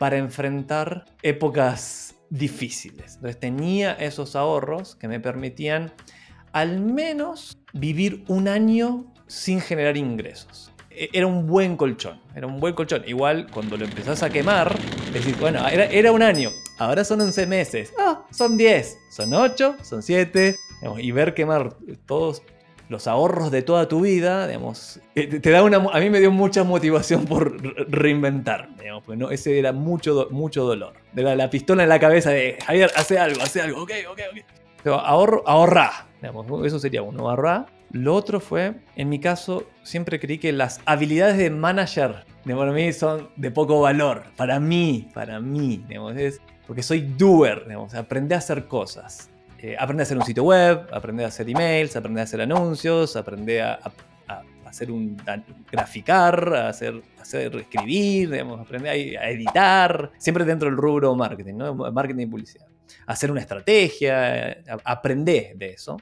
para 0.00 0.16
enfrentar 0.16 1.04
épocas 1.22 2.16
difíciles. 2.28 3.14
Entonces 3.14 3.38
tenía 3.38 3.92
esos 3.92 4.34
ahorros 4.34 4.96
que 4.96 5.06
me 5.06 5.20
permitían 5.20 5.92
al 6.50 6.80
menos 6.80 7.56
vivir 7.72 8.24
un 8.26 8.48
año 8.48 9.14
sin 9.28 9.60
generar 9.60 9.96
ingresos. 9.96 10.72
E, 10.96 11.10
era 11.12 11.26
un 11.26 11.46
buen 11.46 11.76
colchón, 11.76 12.18
era 12.34 12.46
un 12.46 12.58
buen 12.58 12.74
colchón. 12.74 13.02
Igual 13.06 13.48
cuando 13.52 13.76
lo 13.76 13.84
empezás 13.84 14.22
a 14.22 14.30
quemar, 14.30 14.76
decís, 15.12 15.38
bueno, 15.38 15.66
era, 15.68 16.10
un 16.10 16.22
año, 16.22 16.50
ahora 16.78 17.04
son 17.04 17.20
11 17.20 17.46
meses, 17.46 17.92
ah, 17.98 18.24
son 18.30 18.56
10, 18.56 18.98
son 19.10 19.34
8, 19.34 19.76
son 19.82 20.02
7, 20.02 20.56
y 20.98 21.10
ver 21.10 21.34
quemar 21.34 21.74
todos 22.06 22.42
los 22.88 23.06
ahorros 23.06 23.50
de 23.50 23.62
toda 23.62 23.88
tu 23.88 24.00
vida, 24.00 24.46
digamos, 24.46 25.00
te, 25.14 25.50
da 25.50 25.62
una, 25.62 25.78
a 25.78 26.00
mí 26.00 26.08
me 26.08 26.20
dio 26.20 26.30
mucha 26.30 26.64
motivación 26.64 27.26
por 27.26 27.60
reinventar, 27.90 28.68
digamos, 28.78 29.02
pues 29.04 29.18
no, 29.18 29.30
ese 29.30 29.58
era 29.58 29.72
mucho, 29.72 30.28
mucho 30.30 30.64
dolor. 30.64 30.94
Era 31.14 31.34
la 31.34 31.50
pistola 31.50 31.82
en 31.82 31.88
la 31.88 31.98
cabeza 31.98 32.30
de, 32.30 32.58
Javier, 32.64 32.90
hace 32.96 33.18
algo, 33.18 33.42
hace 33.42 33.60
algo, 33.60 33.82
ok, 33.82 33.90
ok, 34.10 34.20
ok. 34.32 34.92
Ahorrá, 35.04 36.06
digamos, 36.22 36.64
eso 36.64 36.78
sería 36.78 37.02
uno, 37.02 37.28
ahorrá. 37.28 37.66
Lo 37.96 38.14
otro 38.14 38.40
fue, 38.40 38.74
en 38.94 39.08
mi 39.08 39.18
caso, 39.18 39.66
siempre 39.82 40.20
creí 40.20 40.38
que 40.38 40.52
las 40.52 40.80
habilidades 40.84 41.38
de 41.38 41.48
manager 41.48 42.24
de 42.44 42.54
mí 42.54 42.92
son 42.92 43.28
de 43.36 43.50
poco 43.50 43.80
valor. 43.80 44.24
Para 44.36 44.60
mí, 44.60 45.08
para 45.14 45.40
mí, 45.40 45.82
digamos, 45.88 46.14
es 46.16 46.40
porque 46.66 46.82
soy 46.82 47.00
doer, 47.00 47.64
digamos, 47.66 47.94
aprendí 47.94 48.34
a 48.34 48.38
hacer 48.38 48.66
cosas. 48.66 49.30
Eh, 49.58 49.76
aprendí 49.78 50.02
a 50.02 50.04
hacer 50.04 50.18
un 50.18 50.24
sitio 50.24 50.44
web, 50.44 50.86
aprendí 50.92 51.24
a 51.24 51.28
hacer 51.28 51.48
emails, 51.48 51.96
aprendí 51.96 52.20
a 52.20 52.24
hacer 52.24 52.42
anuncios, 52.42 53.16
aprendí 53.16 53.58
a, 53.58 53.80
hacer 54.66 54.90
un 54.90 55.16
graficar, 55.72 56.54
a 56.54 56.68
hacer, 56.68 57.00
hacer 57.18 57.56
escribir, 57.56 58.30
digamos, 58.30 58.60
aprendí 58.60 59.16
a, 59.16 59.30
editar, 59.30 60.10
siempre 60.18 60.44
dentro 60.44 60.68
del 60.68 60.76
rubro 60.76 61.14
marketing, 61.14 61.54
¿no? 61.54 61.74
marketing 61.74 62.24
y 62.24 62.26
publicidad. 62.26 62.66
Hacer 63.06 63.30
una 63.30 63.40
estrategia, 63.40 64.58
aprendí 64.84 65.48
de 65.54 65.70
eso 65.70 65.96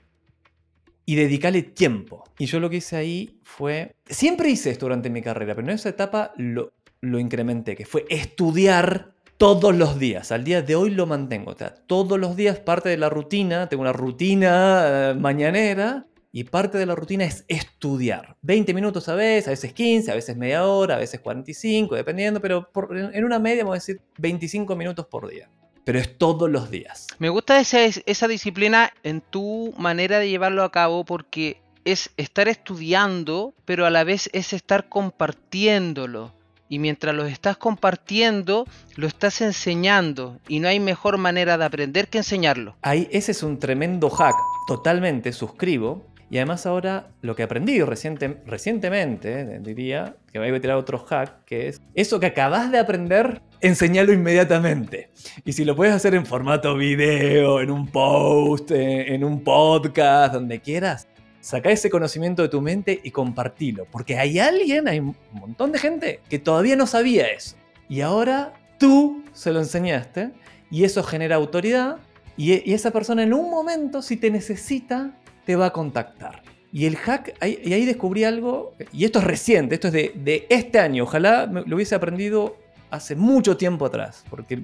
y 1.06 1.16
dedicarle 1.16 1.62
tiempo. 1.62 2.24
Y 2.38 2.46
yo 2.46 2.60
lo 2.60 2.70
que 2.70 2.76
hice 2.76 2.96
ahí 2.96 3.40
fue, 3.42 3.94
siempre 4.06 4.50
hice 4.50 4.70
esto 4.70 4.86
durante 4.86 5.10
mi 5.10 5.22
carrera, 5.22 5.54
pero 5.54 5.66
en 5.66 5.74
esa 5.74 5.88
etapa 5.88 6.32
lo, 6.36 6.72
lo 7.00 7.18
incrementé, 7.18 7.76
que 7.76 7.84
fue 7.84 8.04
estudiar 8.08 9.14
todos 9.36 9.74
los 9.74 9.98
días. 9.98 10.32
Al 10.32 10.44
día 10.44 10.62
de 10.62 10.76
hoy 10.76 10.90
lo 10.90 11.06
mantengo. 11.06 11.52
O 11.52 11.56
sea, 11.56 11.74
todos 11.74 12.18
los 12.18 12.36
días 12.36 12.58
parte 12.60 12.88
de 12.88 12.96
la 12.96 13.10
rutina, 13.10 13.68
tengo 13.68 13.82
una 13.82 13.92
rutina 13.92 15.10
eh, 15.10 15.14
mañanera 15.14 16.06
y 16.32 16.44
parte 16.44 16.78
de 16.78 16.86
la 16.86 16.94
rutina 16.94 17.24
es 17.24 17.44
estudiar. 17.48 18.36
20 18.42 18.74
minutos 18.74 19.08
a 19.08 19.14
veces, 19.14 19.48
a 19.48 19.50
veces 19.50 19.72
15, 19.72 20.10
a 20.10 20.14
veces 20.14 20.36
media 20.36 20.66
hora, 20.66 20.96
a 20.96 20.98
veces 20.98 21.20
45, 21.20 21.94
dependiendo, 21.94 22.40
pero 22.40 22.68
en 23.12 23.24
una 23.24 23.38
media 23.38 23.62
vamos 23.62 23.74
a 23.74 23.80
decir 23.80 24.00
25 24.18 24.74
minutos 24.74 25.06
por 25.06 25.28
día 25.28 25.48
pero 25.84 25.98
es 25.98 26.18
todos 26.18 26.50
los 26.50 26.70
días. 26.70 27.06
Me 27.18 27.28
gusta 27.28 27.60
esa, 27.60 27.78
esa 27.84 28.28
disciplina 28.28 28.92
en 29.02 29.20
tu 29.20 29.74
manera 29.78 30.18
de 30.18 30.28
llevarlo 30.28 30.64
a 30.64 30.72
cabo 30.72 31.04
porque 31.04 31.60
es 31.84 32.10
estar 32.16 32.48
estudiando, 32.48 33.54
pero 33.64 33.86
a 33.86 33.90
la 33.90 34.04
vez 34.04 34.30
es 34.32 34.52
estar 34.52 34.88
compartiéndolo. 34.88 36.32
Y 36.68 36.78
mientras 36.78 37.14
lo 37.14 37.26
estás 37.26 37.58
compartiendo, 37.58 38.66
lo 38.96 39.06
estás 39.06 39.42
enseñando. 39.42 40.40
Y 40.48 40.60
no 40.60 40.68
hay 40.68 40.80
mejor 40.80 41.18
manera 41.18 41.58
de 41.58 41.64
aprender 41.64 42.08
que 42.08 42.18
enseñarlo. 42.18 42.74
Ahí, 42.80 43.06
ese 43.12 43.32
es 43.32 43.42
un 43.42 43.58
tremendo 43.58 44.08
hack. 44.08 44.34
Totalmente 44.66 45.32
suscribo. 45.32 46.06
Y 46.34 46.38
además 46.38 46.66
ahora 46.66 47.12
lo 47.22 47.36
que 47.36 47.44
aprendí 47.44 47.80
reciente, 47.82 48.38
recientemente, 48.44 49.60
diría, 49.60 50.16
que 50.32 50.40
voy 50.40 50.48
a 50.48 50.60
tirar 50.60 50.76
otro 50.76 50.98
hack, 50.98 51.44
que 51.44 51.68
es 51.68 51.80
eso 51.94 52.18
que 52.18 52.26
acabas 52.26 52.72
de 52.72 52.80
aprender, 52.80 53.40
enseñalo 53.60 54.12
inmediatamente. 54.12 55.10
Y 55.44 55.52
si 55.52 55.64
lo 55.64 55.76
puedes 55.76 55.94
hacer 55.94 56.12
en 56.16 56.26
formato 56.26 56.76
video, 56.76 57.60
en 57.60 57.70
un 57.70 57.86
post, 57.86 58.72
en, 58.72 59.22
un 59.22 59.44
podcast, 59.44 60.34
donde 60.34 60.58
quieras, 60.58 61.06
saca 61.38 61.70
ese 61.70 61.88
conocimiento 61.88 62.42
de 62.42 62.48
tu 62.48 62.60
mente 62.60 63.00
y 63.04 63.12
compartilo. 63.12 63.86
Porque 63.92 64.18
hay 64.18 64.40
alguien, 64.40 64.88
hay 64.88 64.98
un 64.98 65.14
montón 65.30 65.70
de 65.70 65.78
gente 65.78 66.18
que 66.28 66.40
todavía 66.40 66.74
no 66.74 66.88
sabía 66.88 67.28
eso. 67.28 67.54
Y 67.88 68.00
ahora 68.00 68.54
tú 68.80 69.22
se 69.32 69.52
lo 69.52 69.60
enseñaste 69.60 70.32
y 70.68 70.82
eso 70.82 71.04
genera 71.04 71.36
autoridad. 71.36 71.98
Y 72.36 72.72
esa 72.72 72.90
persona 72.90 73.22
en 73.22 73.32
un 73.34 73.52
momento, 73.52 74.02
si 74.02 74.16
te 74.16 74.32
necesita, 74.32 75.12
te 75.44 75.56
va 75.56 75.66
a 75.66 75.72
contactar. 75.72 76.42
Y 76.72 76.86
el 76.86 76.96
hack, 76.96 77.36
y 77.40 77.72
ahí 77.72 77.84
descubrí 77.84 78.24
algo, 78.24 78.74
y 78.92 79.04
esto 79.04 79.20
es 79.20 79.24
reciente, 79.24 79.76
esto 79.76 79.88
es 79.88 79.92
de, 79.92 80.46
este 80.48 80.80
año, 80.80 81.04
ojalá 81.04 81.46
lo 81.46 81.76
hubiese 81.76 81.94
aprendido 81.94 82.56
hace 82.90 83.14
mucho 83.14 83.56
tiempo 83.56 83.86
atrás, 83.86 84.24
porque 84.28 84.60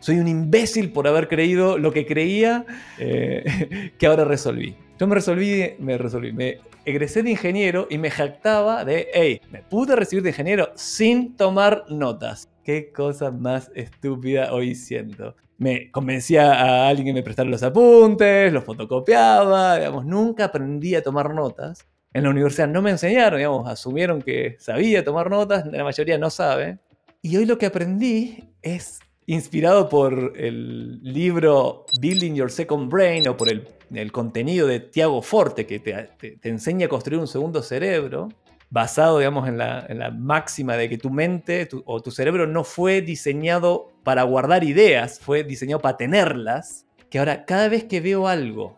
soy 0.00 0.18
un 0.18 0.28
imbécil 0.28 0.92
por 0.92 1.08
haber 1.08 1.28
creído 1.28 1.78
lo 1.78 1.92
que 1.92 2.04
creía 2.04 2.66
eh, 2.98 3.92
que 3.98 4.06
ahora 4.06 4.24
resolví. 4.24 4.76
Yo 4.98 5.06
me 5.06 5.14
resolví, 5.14 5.76
me 5.78 5.96
resolví, 5.96 6.32
me 6.32 6.58
egresé 6.84 7.22
de 7.22 7.30
ingeniero 7.30 7.86
y 7.88 7.96
me 7.96 8.10
jactaba 8.10 8.84
de, 8.84 9.08
hey, 9.14 9.40
me 9.50 9.62
pude 9.62 9.96
recibir 9.96 10.22
de 10.22 10.30
ingeniero 10.30 10.72
sin 10.74 11.36
tomar 11.36 11.84
notas. 11.88 12.50
Qué 12.64 12.92
cosa 12.92 13.30
más 13.30 13.70
estúpida 13.74 14.52
hoy 14.52 14.74
siento 14.74 15.34
me 15.60 15.90
convencía 15.90 16.54
a 16.54 16.88
alguien 16.88 17.06
que 17.08 17.12
me 17.12 17.22
prestara 17.22 17.48
los 17.48 17.62
apuntes, 17.62 18.50
los 18.52 18.64
fotocopiaba, 18.64 19.76
digamos, 19.76 20.06
nunca 20.06 20.46
aprendí 20.46 20.94
a 20.94 21.02
tomar 21.02 21.34
notas. 21.34 21.86
En 22.14 22.24
la 22.24 22.30
universidad 22.30 22.66
no 22.66 22.80
me 22.82 22.90
enseñaron, 22.90 23.38
digamos, 23.38 23.68
asumieron 23.68 24.22
que 24.22 24.56
sabía 24.58 25.04
tomar 25.04 25.28
notas, 25.30 25.66
la 25.66 25.84
mayoría 25.84 26.16
no 26.18 26.30
sabe. 26.30 26.78
Y 27.22 27.36
hoy 27.36 27.44
lo 27.44 27.58
que 27.58 27.66
aprendí 27.66 28.42
es 28.62 29.00
inspirado 29.26 29.88
por 29.90 30.32
el 30.36 31.00
libro 31.02 31.84
Building 32.00 32.34
Your 32.34 32.50
Second 32.50 32.90
Brain 32.90 33.28
o 33.28 33.36
por 33.36 33.50
el, 33.50 33.68
el 33.94 34.10
contenido 34.12 34.66
de 34.66 34.80
Tiago 34.80 35.20
Forte 35.20 35.66
que 35.66 35.78
te, 35.78 35.92
te- 36.18 36.38
te 36.38 36.48
enseña 36.48 36.86
a 36.86 36.88
construir 36.88 37.20
un 37.20 37.28
segundo 37.28 37.62
cerebro, 37.62 38.30
basado, 38.70 39.18
digamos, 39.18 39.48
en 39.48 39.58
la, 39.58 39.84
en 39.88 39.98
la 39.98 40.10
máxima 40.10 40.76
de 40.76 40.88
que 40.88 40.96
tu 40.96 41.10
mente 41.10 41.66
tu- 41.66 41.82
o 41.86 42.00
tu 42.00 42.10
cerebro 42.10 42.46
no 42.46 42.62
fue 42.64 43.00
diseñado 43.02 43.92
para 44.04 44.22
guardar 44.22 44.62
ideas, 44.64 45.18
fue 45.20 45.42
diseñado 45.44 45.80
para 45.82 45.96
tenerlas, 45.96 46.86
que 47.10 47.18
ahora 47.18 47.44
cada 47.44 47.68
vez 47.68 47.84
que 47.84 48.00
veo 48.00 48.28
algo 48.28 48.76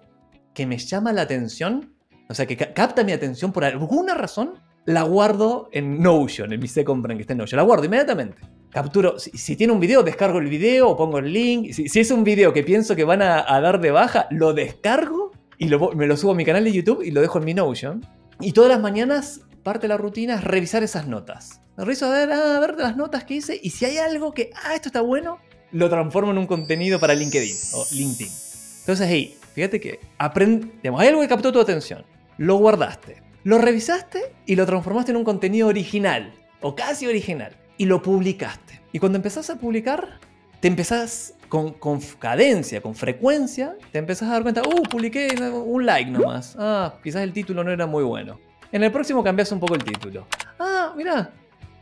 que 0.54 0.66
me 0.66 0.78
llama 0.78 1.12
la 1.12 1.22
atención, 1.22 1.94
o 2.28 2.34
sea, 2.34 2.46
que 2.46 2.56
ca- 2.56 2.72
capta 2.72 3.04
mi 3.04 3.12
atención 3.12 3.52
por 3.52 3.64
alguna 3.64 4.14
razón, 4.14 4.54
la 4.86 5.02
guardo 5.02 5.68
en 5.72 6.00
Notion, 6.02 6.52
en 6.52 6.58
mi 6.60 6.66
second 6.66 7.02
brain 7.02 7.18
que 7.18 7.22
está 7.22 7.34
en 7.34 7.38
Notion. 7.38 7.56
La 7.58 7.62
guardo 7.62 7.84
inmediatamente. 7.84 8.38
Capturo, 8.70 9.18
si, 9.18 9.30
si 9.32 9.54
tiene 9.54 9.72
un 9.72 9.78
video, 9.80 10.02
descargo 10.02 10.38
el 10.38 10.48
video 10.48 10.88
o 10.88 10.96
pongo 10.96 11.18
el 11.18 11.30
link. 11.32 11.72
Si, 11.72 11.88
si 11.88 12.00
es 12.00 12.10
un 12.10 12.24
video 12.24 12.52
que 12.54 12.64
pienso 12.64 12.96
que 12.96 13.04
van 13.04 13.20
a, 13.22 13.44
a 13.46 13.60
dar 13.60 13.80
de 13.80 13.90
baja, 13.90 14.26
lo 14.30 14.54
descargo 14.54 15.30
y 15.58 15.68
lo 15.68 15.92
me 15.92 16.06
lo 16.06 16.16
subo 16.16 16.32
a 16.32 16.34
mi 16.34 16.44
canal 16.46 16.64
de 16.64 16.72
YouTube 16.72 17.02
y 17.04 17.10
lo 17.10 17.20
dejo 17.20 17.38
en 17.38 17.44
mi 17.44 17.54
Notion. 17.54 18.04
Y 18.40 18.52
todas 18.52 18.70
las 18.70 18.80
mañanas, 18.80 19.42
parte 19.62 19.82
de 19.82 19.88
la 19.88 19.96
rutina 19.96 20.34
es 20.34 20.44
revisar 20.44 20.82
esas 20.82 21.06
notas. 21.06 21.60
Reviso 21.76 22.06
a 22.06 22.10
ver, 22.10 22.32
a 22.32 22.60
ver 22.60 22.76
las 22.76 22.96
notas 22.96 23.24
que 23.24 23.34
hice 23.34 23.58
y 23.62 23.70
si 23.70 23.84
hay 23.84 23.98
algo 23.98 24.34
que, 24.34 24.50
ah, 24.64 24.74
esto 24.74 24.88
está 24.88 25.00
bueno, 25.00 25.38
lo 25.72 25.88
transformo 25.88 26.30
en 26.32 26.38
un 26.38 26.46
contenido 26.46 27.00
para 27.00 27.14
LinkedIn 27.14 27.56
o 27.74 27.86
LinkedIn. 27.92 28.32
Entonces, 28.80 29.08
hey, 29.10 29.36
fíjate 29.54 29.80
que 29.80 30.00
aprende, 30.18 30.68
digamos, 30.82 31.00
hay 31.00 31.08
algo 31.08 31.22
que 31.22 31.28
captó 31.28 31.50
tu 31.50 31.60
atención, 31.60 32.04
lo 32.36 32.56
guardaste, 32.56 33.22
lo 33.44 33.58
revisaste 33.58 34.34
y 34.46 34.56
lo 34.56 34.66
transformaste 34.66 35.12
en 35.12 35.16
un 35.16 35.24
contenido 35.24 35.68
original 35.68 36.34
o 36.60 36.74
casi 36.74 37.06
original 37.06 37.56
y 37.78 37.86
lo 37.86 38.02
publicaste. 38.02 38.80
Y 38.92 38.98
cuando 38.98 39.16
empezás 39.16 39.48
a 39.48 39.56
publicar, 39.56 40.20
te 40.60 40.68
empezás 40.68 41.34
con, 41.48 41.72
con 41.72 42.00
cadencia, 42.18 42.80
con 42.80 42.94
frecuencia, 42.94 43.76
te 43.90 43.98
empezás 43.98 44.28
a 44.28 44.32
dar 44.32 44.42
cuenta, 44.42 44.62
uh, 44.62 44.82
publiqué 44.84 45.28
un 45.64 45.86
like 45.86 46.10
nomás. 46.10 46.54
Ah, 46.58 46.98
quizás 47.02 47.22
el 47.22 47.32
título 47.32 47.64
no 47.64 47.70
era 47.70 47.86
muy 47.86 48.04
bueno. 48.04 48.38
En 48.72 48.82
el 48.82 48.90
próximo 48.90 49.22
cambias 49.22 49.52
un 49.52 49.60
poco 49.60 49.74
el 49.74 49.84
título. 49.84 50.26
Ah, 50.58 50.94
mira, 50.96 51.30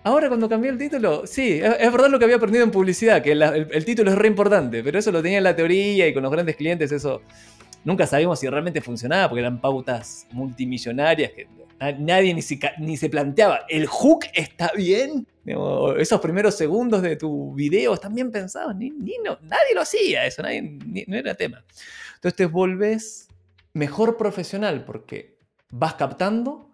Ahora 0.03 0.28
cuando 0.28 0.49
cambié 0.49 0.70
el 0.70 0.78
título, 0.78 1.26
sí, 1.26 1.61
es, 1.62 1.93
verdad 1.93 2.09
lo 2.09 2.18
que 2.18 2.24
había 2.24 2.36
aprendido 2.36 2.64
en 2.64 2.70
publicidad, 2.70 3.22
que 3.22 3.32
el, 3.32 3.84
título 3.84 4.11
es 4.11 4.16
re 4.16 4.28
importante, 4.28 4.82
pero 4.82 4.99
eso 4.99 5.12
lo 5.12 5.22
tenía 5.22 5.38
en 5.38 5.45
la 5.45 5.55
teoría 5.55 6.09
y 6.09 6.14
con 6.14 6.22
los 6.22 6.32
grandes 6.32 6.57
clientes 6.57 6.91
eso 6.91 7.20
nunca 7.84 8.07
sabíamos 8.07 8.41
si 8.41 8.49
realmente 8.49 8.80
funcionaba, 8.80 9.28
porque 9.28 9.41
eran 9.41 9.61
pautas 9.61 10.26
multimillonarias 10.32 11.32
que 11.32 11.49
na- 11.78 11.93
nadie 11.93 12.32
ni 12.32 12.97
se, 12.97 13.11
planteaba, 13.11 13.66
¿el 13.68 13.86
hook 13.86 14.24
está 14.32 14.72
bien? 14.74 15.26
Esos 15.99 16.20
primeros 16.20 16.57
segundos 16.57 17.03
de 17.03 17.16
tu 17.16 17.53
video 17.53 17.93
están 17.93 18.14
bien 18.14 18.30
pensados, 18.30 18.74
ni, 18.76 18.91
no, 19.22 19.38
nadie 19.43 19.74
lo 19.74 19.82
hacía 19.82 20.24
eso, 20.24 20.43
no 20.43 21.16
era 21.16 21.34
tema. 21.34 21.62
Entonces 22.14 22.36
te 22.36 22.47
volvés 22.47 23.28
mejor 23.74 24.16
profesional 24.16 24.82
porque 24.86 25.36
vas 25.70 25.95
captando, 25.95 26.69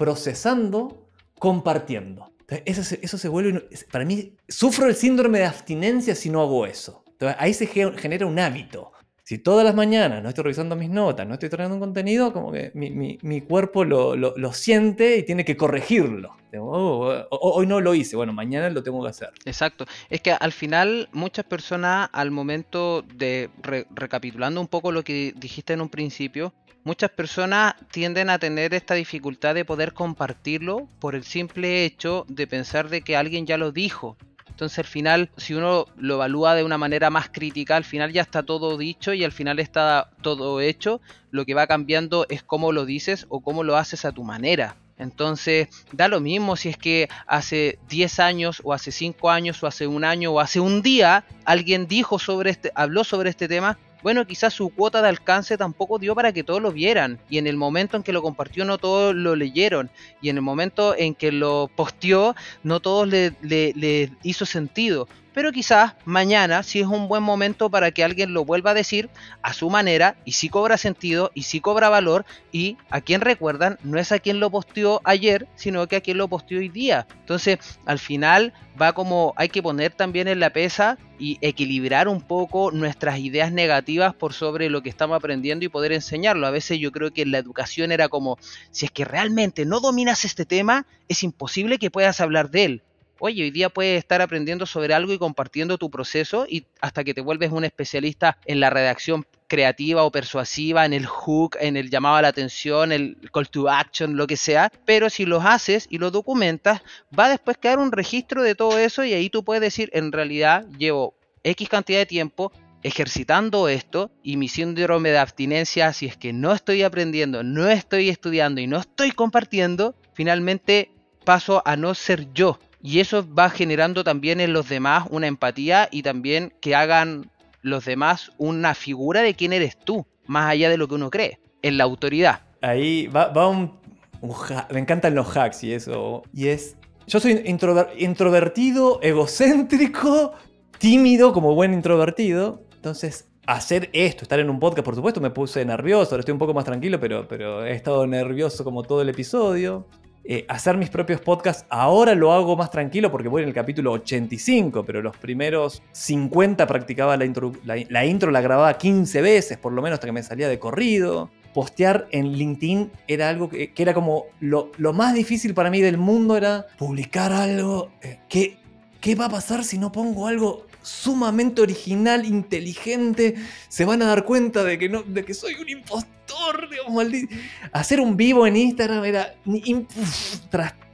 procesando, 0.00 1.10
compartiendo. 1.38 2.32
Eso 2.64 2.82
se, 3.18 3.28
vuelve, 3.28 3.68
para 3.92 4.06
mí, 4.06 4.32
sufro 4.48 4.86
el 4.86 4.94
síndrome 4.96 5.40
de 5.40 5.44
abstinencia 5.44 6.14
si 6.14 6.30
no 6.30 6.40
hago 6.40 6.64
eso. 6.64 7.04
Ahí 7.36 7.52
se 7.52 7.66
ge- 7.66 7.92
genera 7.98 8.24
un 8.24 8.38
hábito. 8.38 8.92
Si 9.22 9.36
todas 9.38 9.62
las 9.64 9.74
mañanas 9.74 10.22
no 10.22 10.30
estoy 10.30 10.42
revisando 10.44 10.74
mis 10.74 10.88
notas, 10.88 11.26
no 11.28 11.34
estoy 11.34 11.50
trayendo 11.50 11.74
un 11.76 11.80
contenido, 11.80 12.32
como 12.32 12.50
que 12.50 12.72
mi, 12.74 13.40
cuerpo 13.42 13.84
lo, 13.84 14.16
lo- 14.16 14.52
siente 14.54 15.18
y 15.18 15.22
tiene 15.22 15.44
que 15.44 15.56
corregirlo. 15.58 16.34
"Oh, 16.58 17.12
oh, 17.12 17.26
oh, 17.30 17.50
hoy 17.58 17.66
no 17.66 17.80
lo 17.80 17.94
hice, 17.94 18.16
bueno, 18.16 18.32
mañana 18.32 18.70
lo 18.70 18.82
tengo 18.82 19.02
que 19.04 19.10
hacer. 19.10 19.28
Exacto. 19.44 19.84
Es 20.08 20.22
que 20.22 20.32
al 20.32 20.52
final 20.52 21.10
muchas 21.12 21.44
personas 21.44 22.08
al 22.12 22.30
momento 22.30 23.02
de, 23.02 23.50
re- 23.62 23.86
recapitulando 23.94 24.60
un 24.62 24.66
poco 24.66 24.90
lo 24.92 25.04
que 25.04 25.34
dijiste 25.36 25.74
en 25.74 25.82
un 25.82 25.90
principio, 25.90 26.52
muchas 26.84 27.10
personas 27.10 27.74
tienden 27.90 28.30
a 28.30 28.38
tener 28.38 28.74
esta 28.74 28.94
dificultad 28.94 29.54
de 29.54 29.64
poder 29.64 29.92
compartirlo 29.92 30.88
por 30.98 31.14
el 31.14 31.24
simple 31.24 31.84
hecho 31.84 32.24
de 32.28 32.46
pensar 32.46 32.88
de 32.88 33.02
que 33.02 33.16
alguien 33.16 33.46
ya 33.46 33.56
lo 33.56 33.72
dijo. 33.72 34.16
Entonces 34.48 34.78
al 34.78 34.84
final, 34.84 35.30
si 35.38 35.54
uno 35.54 35.86
lo 35.96 36.14
evalúa 36.16 36.54
de 36.54 36.64
una 36.64 36.76
manera 36.76 37.08
más 37.08 37.30
crítica, 37.30 37.76
al 37.76 37.84
final 37.84 38.12
ya 38.12 38.20
está 38.20 38.42
todo 38.42 38.76
dicho 38.76 39.14
y 39.14 39.24
al 39.24 39.32
final 39.32 39.58
está 39.58 40.10
todo 40.20 40.60
hecho. 40.60 41.00
Lo 41.30 41.46
que 41.46 41.54
va 41.54 41.66
cambiando 41.66 42.26
es 42.28 42.42
cómo 42.42 42.70
lo 42.70 42.84
dices 42.84 43.24
o 43.30 43.40
cómo 43.40 43.64
lo 43.64 43.76
haces 43.76 44.04
a 44.04 44.12
tu 44.12 44.22
manera. 44.22 44.76
Entonces, 44.98 45.68
da 45.92 46.08
lo 46.08 46.20
mismo 46.20 46.56
si 46.56 46.68
es 46.68 46.76
que 46.76 47.08
hace 47.26 47.78
10 47.88 48.20
años 48.20 48.60
o 48.62 48.74
hace 48.74 48.92
5 48.92 49.30
años 49.30 49.62
o 49.62 49.66
hace 49.66 49.86
un 49.86 50.04
año 50.04 50.30
o 50.30 50.40
hace 50.40 50.60
un 50.60 50.82
día 50.82 51.24
alguien 51.46 51.86
dijo 51.86 52.18
sobre 52.18 52.50
este, 52.50 52.70
habló 52.74 53.02
sobre 53.02 53.30
este 53.30 53.48
tema. 53.48 53.78
Bueno, 54.02 54.26
quizás 54.26 54.54
su 54.54 54.70
cuota 54.70 55.02
de 55.02 55.08
alcance 55.08 55.56
tampoco 55.58 55.98
dio 55.98 56.14
para 56.14 56.32
que 56.32 56.44
todos 56.44 56.60
lo 56.62 56.72
vieran. 56.72 57.20
Y 57.28 57.38
en 57.38 57.46
el 57.46 57.56
momento 57.56 57.96
en 57.96 58.02
que 58.02 58.12
lo 58.12 58.22
compartió, 58.22 58.64
no 58.64 58.78
todos 58.78 59.14
lo 59.14 59.36
leyeron. 59.36 59.90
Y 60.20 60.28
en 60.30 60.36
el 60.36 60.42
momento 60.42 60.94
en 60.96 61.14
que 61.14 61.32
lo 61.32 61.70
posteó, 61.74 62.34
no 62.62 62.80
todos 62.80 63.08
le, 63.08 63.34
le- 63.42 63.72
le 63.76 64.12
hizo 64.22 64.46
sentido. 64.46 65.08
Pero 65.32 65.52
quizás 65.52 65.94
mañana 66.04 66.62
sí 66.62 66.80
es 66.80 66.86
un 66.86 67.06
buen 67.06 67.22
momento 67.22 67.70
para 67.70 67.92
que 67.92 68.02
alguien 68.02 68.34
lo 68.34 68.44
vuelva 68.44 68.72
a 68.72 68.74
decir 68.74 69.10
a 69.42 69.52
su 69.52 69.70
manera 69.70 70.16
y 70.24 70.32
sí 70.32 70.48
cobra 70.48 70.76
sentido 70.76 71.30
y 71.34 71.44
sí 71.44 71.60
cobra 71.60 71.88
valor 71.88 72.24
y 72.50 72.76
a 72.90 73.00
quien 73.00 73.20
recuerdan 73.20 73.78
no 73.84 73.98
es 73.98 74.10
a 74.10 74.18
quien 74.18 74.40
lo 74.40 74.50
posteó 74.50 75.00
ayer, 75.04 75.46
sino 75.54 75.86
que 75.86 75.96
a 75.96 76.00
quien 76.00 76.18
lo 76.18 76.28
posteó 76.28 76.58
hoy 76.58 76.68
día. 76.68 77.06
Entonces, 77.20 77.58
al 77.86 78.00
final 78.00 78.52
va 78.80 78.92
como 78.92 79.32
hay 79.36 79.48
que 79.48 79.62
poner 79.62 79.92
también 79.92 80.26
en 80.26 80.40
la 80.40 80.50
pesa 80.50 80.98
y 81.18 81.38
equilibrar 81.42 82.08
un 82.08 82.22
poco 82.22 82.72
nuestras 82.72 83.18
ideas 83.18 83.52
negativas 83.52 84.14
por 84.14 84.32
sobre 84.32 84.70
lo 84.70 84.82
que 84.82 84.88
estamos 84.88 85.16
aprendiendo 85.16 85.64
y 85.64 85.68
poder 85.68 85.92
enseñarlo. 85.92 86.46
A 86.46 86.50
veces 86.50 86.78
yo 86.78 86.90
creo 86.90 87.12
que 87.12 87.26
la 87.26 87.38
educación 87.38 87.92
era 87.92 88.08
como, 88.08 88.38
si 88.70 88.86
es 88.86 88.90
que 88.90 89.04
realmente 89.04 89.64
no 89.64 89.80
dominas 89.80 90.24
este 90.24 90.44
tema, 90.44 90.86
es 91.08 91.22
imposible 91.22 91.78
que 91.78 91.90
puedas 91.90 92.20
hablar 92.20 92.50
de 92.50 92.64
él. 92.64 92.82
Oye, 93.22 93.42
hoy 93.42 93.50
día 93.50 93.68
puedes 93.68 93.98
estar 93.98 94.22
aprendiendo 94.22 94.64
sobre 94.64 94.94
algo 94.94 95.12
y 95.12 95.18
compartiendo 95.18 95.76
tu 95.76 95.90
proceso 95.90 96.46
y 96.48 96.64
hasta 96.80 97.04
que 97.04 97.12
te 97.12 97.20
vuelves 97.20 97.52
un 97.52 97.64
especialista 97.64 98.38
en 98.46 98.60
la 98.60 98.70
redacción 98.70 99.26
creativa 99.46 100.04
o 100.04 100.10
persuasiva, 100.10 100.86
en 100.86 100.94
el 100.94 101.04
hook, 101.04 101.58
en 101.60 101.76
el 101.76 101.90
llamado 101.90 102.16
a 102.16 102.22
la 102.22 102.28
atención, 102.28 102.92
el 102.92 103.18
call 103.30 103.50
to 103.50 103.68
action, 103.68 104.16
lo 104.16 104.26
que 104.26 104.38
sea. 104.38 104.72
Pero 104.86 105.10
si 105.10 105.26
los 105.26 105.44
haces 105.44 105.86
y 105.90 105.98
lo 105.98 106.10
documentas, 106.10 106.80
va 107.16 107.26
a 107.26 107.28
después 107.28 107.58
quedar 107.58 107.78
un 107.78 107.92
registro 107.92 108.42
de 108.42 108.54
todo 108.54 108.78
eso 108.78 109.04
y 109.04 109.12
ahí 109.12 109.28
tú 109.28 109.44
puedes 109.44 109.60
decir, 109.60 109.90
en 109.92 110.12
realidad 110.12 110.66
llevo 110.78 111.14
X 111.44 111.68
cantidad 111.68 111.98
de 111.98 112.06
tiempo 112.06 112.52
ejercitando 112.82 113.68
esto 113.68 114.10
y 114.22 114.38
mi 114.38 114.48
síndrome 114.48 115.10
de 115.10 115.18
abstinencia, 115.18 115.92
si 115.92 116.06
es 116.06 116.16
que 116.16 116.32
no 116.32 116.54
estoy 116.54 116.84
aprendiendo, 116.84 117.42
no 117.42 117.68
estoy 117.68 118.08
estudiando 118.08 118.62
y 118.62 118.66
no 118.66 118.78
estoy 118.78 119.10
compartiendo, 119.10 119.94
finalmente 120.14 120.90
paso 121.26 121.62
a 121.66 121.76
no 121.76 121.94
ser 121.94 122.32
yo. 122.32 122.58
Y 122.82 123.00
eso 123.00 123.26
va 123.34 123.50
generando 123.50 124.04
también 124.04 124.40
en 124.40 124.52
los 124.52 124.68
demás 124.68 125.06
una 125.10 125.26
empatía 125.26 125.88
y 125.90 126.02
también 126.02 126.52
que 126.60 126.74
hagan 126.74 127.30
los 127.62 127.84
demás 127.84 128.30
una 128.38 128.74
figura 128.74 129.20
de 129.22 129.34
quién 129.34 129.52
eres 129.52 129.78
tú, 129.78 130.06
más 130.26 130.48
allá 130.50 130.70
de 130.70 130.78
lo 130.78 130.88
que 130.88 130.94
uno 130.94 131.10
cree, 131.10 131.40
en 131.62 131.76
la 131.76 131.84
autoridad. 131.84 132.40
Ahí 132.62 133.06
va, 133.08 133.48
un, 133.48 133.78
un 134.22 134.34
Me 134.70 134.80
encantan 134.80 135.14
los 135.14 135.36
hacks 135.36 135.62
y 135.64 135.72
eso. 135.74 136.22
Y 136.32 136.48
es. 136.48 136.76
Yo 137.06 137.20
soy 137.20 137.34
introver- 137.44 137.90
introvertido, 137.98 138.98
egocéntrico, 139.02 140.32
tímido, 140.78 141.32
como 141.32 141.54
buen 141.54 141.74
introvertido. 141.74 142.62
Entonces, 142.76 143.28
hacer 143.46 143.90
esto, 143.92 144.22
estar 144.22 144.38
en 144.40 144.48
un 144.48 144.60
podcast, 144.60 144.84
por 144.84 144.94
supuesto, 144.94 145.20
me 145.20 145.30
puse 145.30 145.64
nervioso. 145.64 146.12
Ahora 146.12 146.20
estoy 146.20 146.32
un 146.32 146.38
poco 146.38 146.54
más 146.54 146.64
tranquilo, 146.64 147.00
pero 147.00 147.64
he 147.66 147.72
estado 147.72 148.06
nervioso 148.06 148.64
como 148.64 148.84
todo 148.84 149.02
el 149.02 149.08
episodio. 149.08 149.86
Eh, 150.22 150.44
hacer 150.48 150.76
mis 150.76 150.90
propios 150.90 151.20
podcasts, 151.20 151.64
ahora 151.70 152.14
lo 152.14 152.32
hago 152.32 152.54
más 152.56 152.70
tranquilo 152.70 153.10
porque 153.10 153.28
voy 153.28 153.42
en 153.42 153.48
el 153.48 153.54
capítulo 153.54 153.92
85, 153.92 154.84
pero 154.84 155.00
los 155.00 155.16
primeros 155.16 155.82
50 155.92 156.66
practicaba 156.66 157.16
la 157.16 157.24
intro, 157.24 157.52
la, 157.64 158.04
intro, 158.04 158.30
la 158.30 158.40
grababa 158.40 158.76
15 158.76 159.22
veces, 159.22 159.58
por 159.58 159.72
lo 159.72 159.80
menos 159.80 159.94
hasta 159.96 160.06
que 160.06 160.12
me 160.12 160.22
salía 160.22 160.48
de 160.48 160.58
corrido. 160.58 161.30
Postear 161.54 162.06
en 162.12 162.32
LinkedIn 162.32 162.92
era 163.08 163.28
algo 163.28 163.48
que, 163.48 163.72
era 163.76 163.92
como 163.92 164.26
lo, 164.38 164.70
lo 164.76 164.92
más 164.92 165.14
difícil 165.14 165.52
para 165.52 165.70
mí 165.70 165.80
del 165.80 165.98
mundo, 165.98 166.36
era 166.36 166.66
publicar 166.78 167.32
algo. 167.32 167.90
eh, 168.02 168.20
¿qué, 168.28 168.58
¿Qué 169.00 169.14
va 169.14 169.24
a 169.24 169.30
pasar 169.30 169.64
si 169.64 169.78
no 169.78 169.90
pongo 169.90 170.26
algo 170.26 170.66
sumamente 170.82 171.62
original, 171.62 172.24
inteligente? 172.24 173.34
Se 173.68 173.84
van 173.84 174.02
a 174.02 174.06
dar 174.06 174.24
cuenta 174.24 174.64
de 174.64 174.78
que, 174.78 174.88
no, 174.88 175.02
de 175.02 175.24
que 175.24 175.34
soy 175.34 175.54
un 175.54 175.68
impostor, 175.68 176.68
digamos, 176.70 176.92
maldito. 176.92 177.34
Hacer 177.72 178.00
un 178.00 178.16
vivo 178.16 178.46
en 178.46 178.56
Instagram 178.56 179.04
era. 179.04 179.34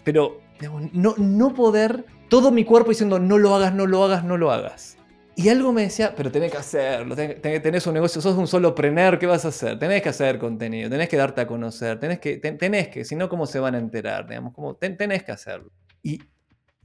pero 0.05 0.41
digamos, 0.59 0.93
no, 0.93 1.15
no 1.19 1.55
poder. 1.55 2.05
Todo 2.29 2.51
mi 2.51 2.65
cuerpo 2.65 2.91
diciendo 2.91 3.19
no 3.19 3.39
lo 3.39 3.55
hagas, 3.55 3.73
no 3.75 3.87
lo 3.87 4.03
hagas, 4.05 4.25
no 4.25 4.37
lo 4.37 4.51
hagas. 4.51 4.97
Y 5.39 5.51
algo 5.51 5.71
me 5.73 5.83
decía, 5.83 6.15
pero 6.17 6.33
tenés 6.33 6.51
que 6.51 6.57
hacerlo, 6.57 7.15
ten- 7.15 7.41
ten- 7.43 7.61
tenés 7.61 7.87
un 7.87 7.93
negocio, 7.93 8.23
sos 8.23 8.37
un 8.37 8.47
solopreneur, 8.47 9.19
¿qué 9.19 9.27
vas 9.27 9.45
a 9.45 9.49
hacer? 9.49 9.79
Tenés 9.79 10.01
que 10.03 10.09
hacer 10.09 10.39
contenido, 10.39 10.89
tenés 10.89 11.11
que 11.11 11.19
darte 11.19 11.43
a 11.43 11.47
conocer, 11.47 12.01
tenés 12.01 12.21
que, 12.21 12.39
ten- 12.39 12.57
tenés 12.57 12.89
que, 12.89 13.05
si 13.05 13.17
no, 13.17 13.29
¿cómo 13.29 13.47
se 13.47 13.59
van 13.61 13.75
a 13.75 13.79
enterar? 13.79 14.27
Digamos, 14.27 14.55
como, 14.55 14.77
ten- 14.77 14.97
tenés 14.97 15.25
que 15.25 15.33
hacerlo. 15.33 15.71
Y, 16.03 16.23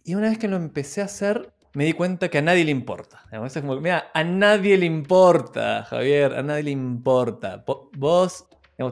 y 0.04 0.16
una 0.16 0.28
vez 0.30 0.38
que 0.38 0.49
lo 0.49 0.58
empecé 0.58 0.99
a 1.02 1.06
hacer, 1.06 1.54
me 1.74 1.86
di 1.86 1.93
cuenta 1.93 2.30
que 2.30 2.38
a 2.39 2.41
nadie 2.41 2.65
le 2.65 2.72
importa. 2.72 3.24
Es 3.45 3.53
como, 3.53 3.80
mira, 3.80 4.11
a 4.13 4.24
nadie 4.24 4.78
le 4.78 4.86
importa, 4.86 5.84
Javier, 5.84 6.34
a 6.34 6.43
nadie 6.43 6.63
le 6.63 6.72
importa. 6.72 7.63
Po- 7.63 7.89
Vos, 7.97 8.45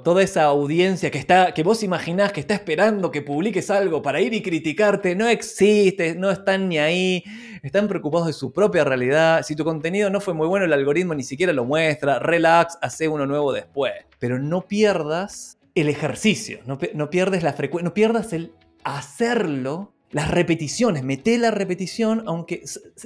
toda 0.04 0.22
esa 0.22 0.44
audiencia 0.44 1.10
que, 1.10 1.18
está, 1.18 1.52
que 1.54 1.64
vos 1.64 1.82
imaginás 1.84 2.32
que 2.32 2.40
está 2.40 2.54
esperando 2.54 3.10
que 3.12 3.22
publiques 3.24 3.70
algo 3.72 4.02
para 4.04 4.22
ir 4.22 4.34
y 4.34 4.42
criticarte, 4.44 5.16
no 5.16 5.28
existe, 5.28 6.14
no 6.16 6.30
están 6.30 6.70
ni 6.70 6.78
ahí, 6.78 7.24
están 7.64 7.88
preocupados 7.88 8.28
de 8.28 8.34
su 8.34 8.54
propia 8.54 8.84
realidad. 8.84 9.42
Si 9.44 9.56
tu 9.56 9.64
contenido 9.66 10.10
no 10.12 10.22
fue 10.22 10.34
muy 10.36 10.48
bueno, 10.48 10.66
el 10.66 10.74
algoritmo 10.74 11.16
ni 11.16 11.24
siquiera 11.24 11.54
lo 11.54 11.66
muestra. 11.66 12.20
Relax, 12.20 12.78
hace 12.82 13.08
uno 13.08 13.26
nuevo 13.26 13.52
después. 13.52 13.94
Pero 14.20 14.38
no 14.38 14.68
pierdas 14.68 15.58
el 15.76 15.90
ejercicio, 15.90 16.60
no 16.66 17.10
pierdes 17.10 17.42
la 17.44 17.54
frecuencia, 17.54 17.88
no 17.90 17.94
pierdas 17.94 18.32
el 18.34 18.54
hacerlo, 18.84 19.94
las 20.12 20.32
repeticiones, 20.32 21.04
mete 21.04 21.38
la 21.38 21.52
repetición, 21.52 22.24
aunque. 22.26 22.64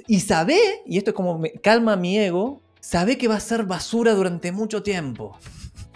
Y 0.07 0.21
sabe, 0.21 0.57
y 0.85 0.97
esto 0.97 1.11
es 1.11 1.15
como 1.15 1.37
me 1.37 1.51
calma 1.51 1.95
mi 1.95 2.17
ego, 2.17 2.61
sabe 2.79 3.17
que 3.17 3.27
va 3.27 3.35
a 3.35 3.39
ser 3.39 3.63
basura 3.63 4.13
durante 4.13 4.51
mucho 4.51 4.83
tiempo. 4.83 5.37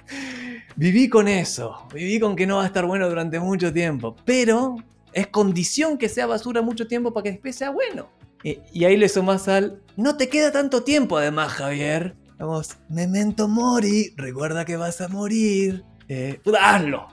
Viví 0.75 1.09
con 1.09 1.27
eso, 1.27 1.87
viví 1.91 2.19
con 2.19 2.35
que 2.35 2.45
no 2.45 2.57
va 2.57 2.63
a 2.63 2.67
estar 2.67 2.85
bueno 2.85 3.09
durante 3.09 3.39
mucho 3.39 3.73
tiempo, 3.73 4.15
pero 4.25 4.75
es 5.11 5.25
condición 5.25 5.97
que 5.97 6.07
sea 6.07 6.27
basura 6.27 6.61
mucho 6.61 6.85
tiempo 6.87 7.11
para 7.13 7.23
que 7.23 7.31
después 7.31 7.55
sea 7.55 7.71
bueno. 7.71 8.09
Y, 8.43 8.59
y 8.71 8.85
ahí 8.85 8.95
le 8.95 9.09
sumas 9.09 9.47
al, 9.47 9.81
no 9.95 10.17
te 10.17 10.29
queda 10.29 10.51
tanto 10.51 10.83
tiempo 10.83 11.17
además, 11.17 11.53
Javier. 11.53 12.15
Vamos, 12.37 12.77
memento 12.89 13.47
mori, 13.47 14.13
recuerda 14.15 14.63
que 14.63 14.77
vas 14.77 15.01
a 15.01 15.07
morir. 15.07 15.83
Eh, 16.07 16.39
hazlo. 16.59 17.07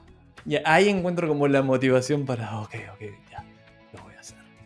Y 0.45 0.57
ahí 0.67 0.91
encuentro 0.91 1.27
como 1.27 1.49
la 1.49 1.63
motivación 1.63 2.27
para, 2.27 2.61
ok, 2.61 2.75
ok, 2.93 3.03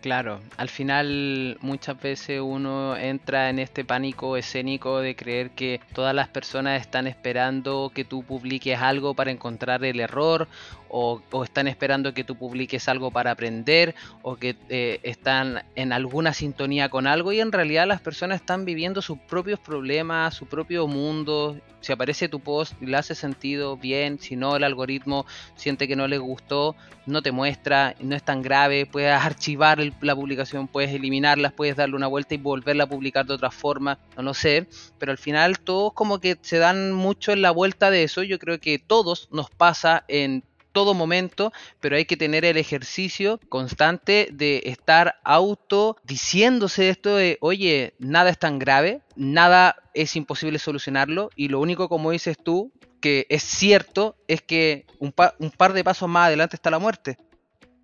Claro, 0.00 0.40
al 0.56 0.68
final 0.68 1.58
muchas 1.60 2.00
veces 2.00 2.40
uno 2.40 2.96
entra 2.96 3.50
en 3.50 3.58
este 3.58 3.84
pánico 3.84 4.36
escénico 4.36 5.00
de 5.00 5.16
creer 5.16 5.50
que 5.50 5.80
todas 5.92 6.14
las 6.14 6.28
personas 6.28 6.80
están 6.80 7.08
esperando 7.08 7.90
que 7.92 8.04
tú 8.04 8.22
publiques 8.22 8.78
algo 8.78 9.14
para 9.14 9.32
encontrar 9.32 9.84
el 9.84 9.98
error 9.98 10.46
o, 10.88 11.20
están 11.44 11.68
esperando 11.68 12.14
que 12.14 12.24
tú 12.24 12.36
publiques 12.36 12.88
algo 12.88 13.10
para 13.10 13.30
aprender 13.30 13.94
o 14.22 14.36
que 14.36 14.56
eh, 14.68 15.00
están 15.02 15.64
en 15.74 15.92
alguna 15.92 16.32
sintonía 16.32 16.88
con 16.88 17.06
algo 17.06 17.32
y 17.32 17.40
en 17.40 17.52
realidad 17.52 17.86
las 17.86 18.00
personas 18.00 18.40
están 18.40 18.64
viviendo 18.64 19.02
sus 19.02 19.18
propios 19.18 19.60
problemas, 19.60 20.34
su 20.34 20.46
propio 20.46 20.86
mundo. 20.86 21.58
Si 21.80 21.92
aparece 21.92 22.28
tu 22.28 22.40
post 22.40 22.80
le 22.82 22.96
hace 22.96 23.14
sentido, 23.14 23.76
bien, 23.76 24.18
si 24.18 24.34
no 24.34 24.56
el 24.56 24.64
algoritmo 24.64 25.26
siente 25.54 25.86
que 25.86 25.94
no 25.94 26.08
le 26.08 26.18
gustó, 26.18 26.74
no 27.06 27.22
te 27.22 27.32
muestra, 27.32 27.94
no 28.00 28.14
es 28.14 28.22
tan 28.22 28.42
grave, 28.42 28.84
puedes 28.84 29.12
archivar 29.12 29.78
la 30.00 30.14
publicación, 30.14 30.68
puedes 30.68 30.92
eliminarlas, 30.92 31.52
puedes 31.52 31.76
darle 31.76 31.96
una 31.96 32.06
vuelta 32.06 32.34
y 32.34 32.38
volverla 32.38 32.84
a 32.84 32.88
publicar 32.88 33.26
de 33.26 33.34
otra 33.34 33.50
forma, 33.50 33.98
no 34.16 34.22
lo 34.22 34.34
sé, 34.34 34.66
pero 34.98 35.12
al 35.12 35.18
final 35.18 35.60
todos 35.60 35.92
como 35.92 36.18
que 36.20 36.36
se 36.40 36.58
dan 36.58 36.92
mucho 36.92 37.32
en 37.32 37.42
la 37.42 37.50
vuelta 37.50 37.90
de 37.90 38.02
eso, 38.02 38.22
yo 38.22 38.38
creo 38.38 38.60
que 38.60 38.78
todos 38.78 39.28
nos 39.30 39.50
pasa 39.50 40.04
en 40.08 40.42
todo 40.72 40.94
momento, 40.94 41.52
pero 41.80 41.96
hay 41.96 42.04
que 42.04 42.16
tener 42.16 42.44
el 42.44 42.56
ejercicio 42.56 43.40
constante 43.48 44.28
de 44.32 44.62
estar 44.66 45.16
auto 45.24 45.96
diciéndose 46.04 46.88
esto 46.90 47.16
de, 47.16 47.38
oye, 47.40 47.94
nada 47.98 48.30
es 48.30 48.38
tan 48.38 48.58
grave, 48.58 49.00
nada 49.16 49.76
es 49.94 50.16
imposible 50.16 50.58
solucionarlo 50.58 51.30
y 51.36 51.48
lo 51.48 51.60
único 51.60 51.88
como 51.88 52.10
dices 52.10 52.36
tú 52.42 52.72
que 53.00 53.26
es 53.28 53.42
cierto 53.42 54.16
es 54.26 54.42
que 54.42 54.84
un, 54.98 55.12
pa- 55.12 55.34
un 55.38 55.50
par 55.50 55.72
de 55.72 55.84
pasos 55.84 56.08
más 56.08 56.26
adelante 56.26 56.56
está 56.56 56.70
la 56.70 56.78
muerte. 56.80 57.16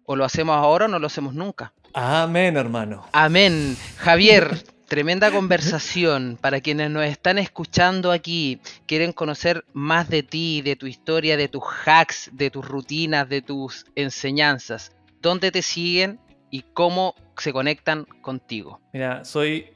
O 0.07 0.17
lo 0.17 0.25
hacemos 0.25 0.57
ahora 0.57 0.85
o 0.85 0.89
no 0.89 0.99
lo 0.99 1.07
hacemos 1.07 1.35
nunca. 1.35 1.73
Amén, 1.95 2.57
hermano. 2.57 3.07
Amén. 3.13 3.77
Javier, 3.97 4.51
tremenda 4.95 5.31
conversación. 5.41 6.39
Para 6.41 6.61
quienes 6.61 6.89
nos 6.91 7.05
están 7.05 7.39
escuchando 7.39 8.13
aquí, 8.13 8.61
quieren 8.87 9.13
conocer 9.13 9.65
más 9.73 10.09
de 10.09 10.23
ti, 10.23 10.63
de 10.63 10.77
tu 10.77 10.87
historia, 10.87 11.37
de 11.37 11.49
tus 11.49 11.65
hacks, 11.85 12.31
de 12.33 12.49
tus 12.51 12.65
rutinas, 12.65 13.29
de 13.29 13.43
tus 13.43 13.87
enseñanzas. 13.97 14.93
¿Dónde 15.21 15.51
te 15.51 15.63
siguen 15.63 16.21
y 16.51 16.63
cómo 16.75 17.15
se 17.37 17.53
conectan 17.53 18.05
contigo? 18.23 18.81
Mira, 18.93 19.25
soy. 19.25 19.67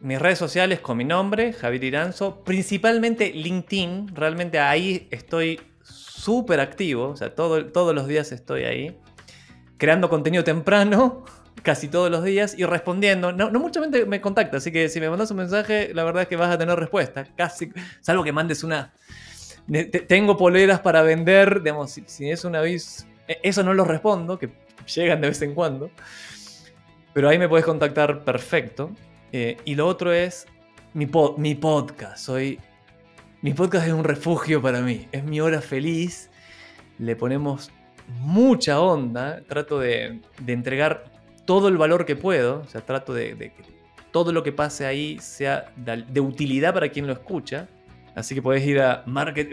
Mis 0.00 0.18
redes 0.18 0.38
sociales 0.38 0.80
con 0.80 0.98
mi 0.98 1.04
nombre, 1.04 1.52
Javier 1.54 1.84
Iranzo, 1.84 2.44
principalmente 2.44 3.32
LinkedIn, 3.32 4.14
realmente 4.14 4.58
ahí 4.58 5.08
estoy 5.10 5.58
súper 5.82 6.60
activo, 6.60 7.08
o 7.08 7.16
sea, 7.16 7.34
todo- 7.34 7.64
todos 7.72 7.94
los 7.94 8.06
días 8.06 8.30
estoy 8.32 8.64
ahí, 8.64 8.98
creando 9.78 10.10
contenido 10.10 10.44
temprano, 10.44 11.24
casi 11.62 11.88
todos 11.88 12.10
los 12.10 12.24
días, 12.24 12.54
y 12.58 12.64
respondiendo. 12.64 13.32
No, 13.32 13.50
no 13.50 13.60
mucha 13.60 13.80
gente 13.80 14.04
me 14.06 14.20
contacta, 14.20 14.58
así 14.58 14.70
que 14.72 14.88
si 14.88 15.00
me 15.00 15.08
mandas 15.08 15.30
un 15.30 15.38
mensaje, 15.38 15.92
la 15.94 16.04
verdad 16.04 16.22
es 16.22 16.28
que 16.28 16.36
vas 16.36 16.50
a 16.50 16.58
tener 16.58 16.78
respuesta, 16.78 17.26
casi, 17.36 17.70
salvo 18.00 18.24
que 18.24 18.32
mandes 18.32 18.64
una... 18.64 18.92
Tengo 20.08 20.36
poleras 20.36 20.80
para 20.80 21.00
vender, 21.02 21.62
digamos, 21.62 21.92
si, 21.92 22.28
es 22.28 22.44
una 22.44 22.58
aviso, 22.58 23.06
eh, 23.26 23.38
eso 23.42 23.62
no 23.62 23.72
lo 23.72 23.86
respondo, 23.86 24.38
que 24.38 24.50
llegan 24.94 25.22
de 25.22 25.28
vez 25.28 25.40
en 25.40 25.54
cuando. 25.54 25.90
Pero 27.14 27.30
ahí 27.30 27.38
me 27.38 27.48
puedes 27.48 27.64
contactar 27.64 28.24
perfecto. 28.24 28.90
Eh, 29.32 29.56
y 29.64 29.74
lo 29.74 29.86
otro 29.86 30.12
es 30.12 30.46
mi, 30.92 31.06
po- 31.06 31.34
mi 31.38 31.54
podcast. 31.54 32.18
Soy, 32.18 32.60
mi 33.40 33.54
podcast 33.54 33.86
es 33.86 33.92
un 33.94 34.04
refugio 34.04 34.60
para 34.60 34.80
mí. 34.80 35.08
Es 35.12 35.24
mi 35.24 35.40
hora 35.40 35.62
feliz. 35.62 36.28
Le 36.98 37.16
ponemos 37.16 37.70
mucha 38.20 38.80
onda. 38.80 39.42
Trato 39.48 39.78
de, 39.78 40.20
de 40.40 40.52
entregar 40.52 41.04
todo 41.44 41.68
el 41.68 41.76
valor 41.76 42.06
que 42.06 42.16
puedo. 42.16 42.60
O 42.60 42.68
sea, 42.68 42.80
trato 42.80 43.14
de, 43.14 43.36
que 43.36 43.52
todo 44.10 44.32
lo 44.32 44.42
que 44.42 44.52
pase 44.52 44.86
ahí 44.86 45.18
sea 45.20 45.72
de, 45.76 46.20
utilidad 46.20 46.74
para 46.74 46.88
quien 46.88 47.06
lo 47.06 47.12
escucha. 47.12 47.68
Así 48.14 48.34
que 48.34 48.42
puedes 48.42 48.64
ir 48.64 48.80
a 48.80 49.04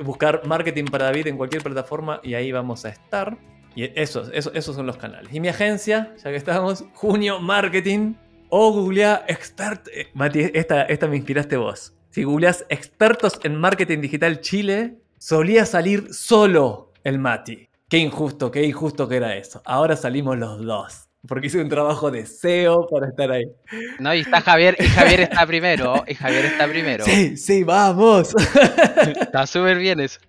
buscar 0.04 0.44
Marketing 0.46 0.86
para 0.86 1.06
David 1.06 1.28
en 1.28 1.38
cualquier 1.38 1.64
plataforma 1.64 2.20
y 2.24 2.36
ahí 2.36 2.52
vamos 2.52 2.86
a 2.86 2.90
estar. 2.90 3.38
Y 3.76 3.86
esos, 4.00 4.30
esos, 4.34 4.54
esos 4.54 4.76
son 4.76 4.86
los 4.86 4.98
canales. 4.98 5.34
Y 5.34 5.40
mi 5.40 5.48
agencia, 5.48 6.14
ya 6.24 6.30
que 6.30 6.36
estamos, 6.36 6.86
Junio 6.94 7.40
Marketing. 7.40 8.14
O 8.54 8.74
googlea 8.74 9.24
expert. 9.30 9.88
eh, 9.94 10.10
Mati, 10.14 10.52
esta, 10.54 10.84
esta 10.84 11.08
me 11.08 11.16
inspiraste 11.16 11.56
vos. 11.56 11.94
Si 12.10 12.24
googleas 12.24 12.66
expertos 12.68 13.40
en 13.44 13.56
marketing 13.56 14.02
digital 14.02 14.42
Chile, 14.42 14.98
solía 15.18 15.66
salir 15.66 16.14
solo 16.14 16.92
el 17.06 17.18
Mati. 17.18 17.70
Qué 17.88 17.98
injusto, 17.98 18.52
qué 18.52 18.64
injusto 18.64 19.08
que 19.08 19.16
era 19.16 19.38
eso. 19.38 19.62
Ahora 19.64 19.96
salimos 19.96 20.38
los 20.38 20.66
dos. 20.66 21.11
Porque 21.28 21.48
hice 21.48 21.62
un 21.62 21.70
trabajo 21.70 22.10
de 22.10 22.26
SEO 22.26 22.88
para 22.90 23.08
estar 23.08 23.32
ahí. 23.32 23.46
No, 24.00 24.14
y 24.14 24.22
está 24.22 24.42
Javier, 24.42 24.76
y 24.80 24.86
Javier 24.86 25.22
está 25.22 25.46
primero, 25.46 26.04
y 26.08 26.16
Javier 26.16 26.46
está 26.46 26.68
primero. 26.68 27.06
Sí, 27.06 27.38
sí, 27.38 27.64
vamos. 27.64 28.34
Está 29.20 29.46
súper 29.46 29.78
bien 29.78 30.00
eso. 30.00 30.20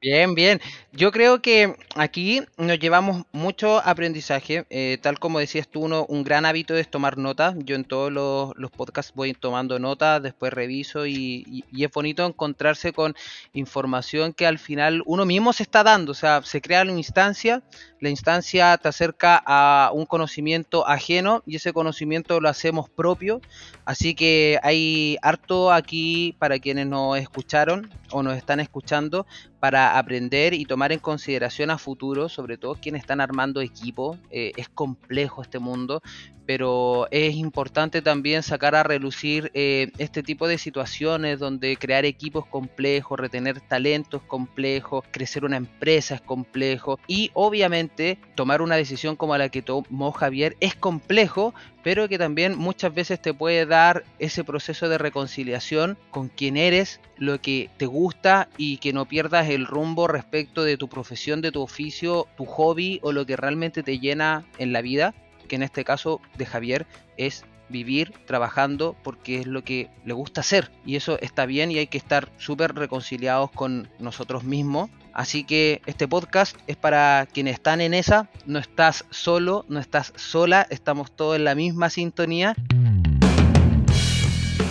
Bien, 0.00 0.34
bien. 0.34 0.60
Yo 0.94 1.10
creo 1.10 1.40
que 1.40 1.74
aquí 1.96 2.42
nos 2.58 2.78
llevamos 2.78 3.24
mucho 3.32 3.78
aprendizaje. 3.82 4.66
eh, 4.68 4.98
tal 5.00 5.18
como 5.18 5.38
decías 5.38 5.66
tú, 5.68 5.80
uno, 5.80 6.04
un 6.06 6.22
gran 6.22 6.44
hábito 6.44 6.76
es 6.76 6.90
tomar 6.90 7.16
notas. 7.16 7.54
Yo 7.64 7.76
en 7.76 7.84
todos 7.84 8.12
los, 8.12 8.52
los 8.56 8.70
podcasts 8.70 9.12
voy 9.14 9.32
tomando 9.32 9.78
notas, 9.78 10.22
después 10.22 10.52
reviso 10.52 11.06
y, 11.06 11.44
y- 11.46 11.64
y 11.72 11.84
es 11.84 11.90
bonito 11.90 12.26
encontrarse 12.26 12.92
con 12.92 13.14
información 13.54 14.34
que 14.34 14.46
al 14.46 14.58
final 14.58 15.02
uno 15.06 15.24
mismo 15.24 15.54
se 15.54 15.62
está 15.62 15.82
dando. 15.82 16.12
O 16.12 16.14
sea, 16.14 16.42
se 16.42 16.60
crea 16.60 16.82
una 16.82 16.92
instancia, 16.92 17.62
la 18.00 18.10
instancia 18.10 18.76
te 18.76 18.88
acerca 18.88 19.42
a 19.46 19.90
un 19.94 20.04
conocimiento 20.04 20.86
ajeno 20.86 21.42
y 21.46 21.56
ese 21.56 21.72
conocimiento 21.72 22.38
lo 22.38 22.50
hacemos 22.50 22.90
propio. 22.90 23.40
Así 23.84 24.14
que 24.14 24.58
hay 24.62 25.16
harto 25.22 25.72
aquí 25.72 26.36
para 26.38 26.58
quienes 26.58 26.86
nos 26.86 27.18
escucharon 27.18 27.90
o 28.10 28.22
nos 28.22 28.36
están 28.36 28.60
escuchando 28.60 29.26
para 29.58 29.98
aprender 29.98 30.54
y 30.54 30.66
tomar 30.66 30.81
en 30.90 30.98
consideración 30.98 31.70
a 31.70 31.78
futuro, 31.78 32.28
sobre 32.28 32.56
todo 32.56 32.74
quienes 32.74 33.02
están 33.02 33.20
armando 33.20 33.60
equipo. 33.60 34.16
Eh, 34.30 34.50
es 34.56 34.68
complejo 34.68 35.42
este 35.42 35.60
mundo, 35.60 36.02
pero 36.46 37.06
es 37.10 37.34
importante 37.34 38.02
también 38.02 38.42
sacar 38.42 38.74
a 38.74 38.82
relucir 38.82 39.50
eh, 39.54 39.90
este 39.98 40.22
tipo 40.22 40.48
de 40.48 40.58
situaciones 40.58 41.38
donde 41.38 41.76
crear 41.76 42.04
equipos 42.04 42.44
es 42.44 42.50
complejo, 42.50 43.16
retener 43.16 43.60
talento 43.60 44.16
es 44.18 44.22
complejo, 44.24 45.04
crecer 45.10 45.44
una 45.44 45.56
empresa 45.56 46.16
es 46.16 46.20
complejo 46.20 46.98
y 47.06 47.30
obviamente 47.34 48.18
tomar 48.34 48.62
una 48.62 48.76
decisión 48.76 49.16
como 49.16 49.36
la 49.36 49.48
que 49.48 49.62
tomó 49.62 50.12
Javier 50.12 50.56
es 50.60 50.74
complejo, 50.74 51.54
pero 51.82 52.08
que 52.08 52.18
también 52.18 52.56
muchas 52.56 52.94
veces 52.94 53.20
te 53.20 53.34
puede 53.34 53.66
dar 53.66 54.04
ese 54.18 54.44
proceso 54.44 54.88
de 54.88 54.98
reconciliación 54.98 55.98
con 56.10 56.28
quien 56.28 56.56
eres, 56.56 57.00
lo 57.16 57.40
que 57.40 57.70
te 57.76 57.86
gusta 57.86 58.48
y 58.56 58.78
que 58.78 58.92
no 58.92 59.06
pierdas 59.06 59.48
el 59.48 59.66
rumbo 59.66 60.08
respecto 60.08 60.64
de 60.72 60.78
tu 60.78 60.88
profesión, 60.88 61.42
de 61.42 61.52
tu 61.52 61.62
oficio, 61.62 62.26
tu 62.36 62.46
hobby 62.46 62.98
o 63.02 63.12
lo 63.12 63.26
que 63.26 63.36
realmente 63.36 63.82
te 63.82 63.98
llena 63.98 64.46
en 64.58 64.72
la 64.72 64.80
vida, 64.80 65.14
que 65.48 65.56
en 65.56 65.62
este 65.62 65.84
caso 65.84 66.20
de 66.38 66.46
Javier 66.46 66.86
es 67.18 67.44
vivir 67.68 68.12
trabajando 68.26 68.96
porque 69.02 69.40
es 69.40 69.46
lo 69.46 69.64
que 69.64 69.90
le 70.04 70.12
gusta 70.12 70.40
hacer. 70.40 70.70
Y 70.86 70.96
eso 70.96 71.18
está 71.20 71.46
bien 71.46 71.70
y 71.70 71.78
hay 71.78 71.88
que 71.88 71.98
estar 71.98 72.30
súper 72.38 72.74
reconciliados 72.74 73.50
con 73.50 73.88
nosotros 73.98 74.44
mismos. 74.44 74.90
Así 75.12 75.44
que 75.44 75.82
este 75.86 76.08
podcast 76.08 76.56
es 76.66 76.76
para 76.76 77.26
quienes 77.32 77.54
están 77.54 77.80
en 77.80 77.92
esa. 77.94 78.30
No 78.46 78.58
estás 78.58 79.04
solo, 79.10 79.66
no 79.68 79.78
estás 79.78 80.12
sola, 80.16 80.66
estamos 80.70 81.12
todos 81.12 81.36
en 81.36 81.44
la 81.44 81.54
misma 81.54 81.90
sintonía. 81.90 82.54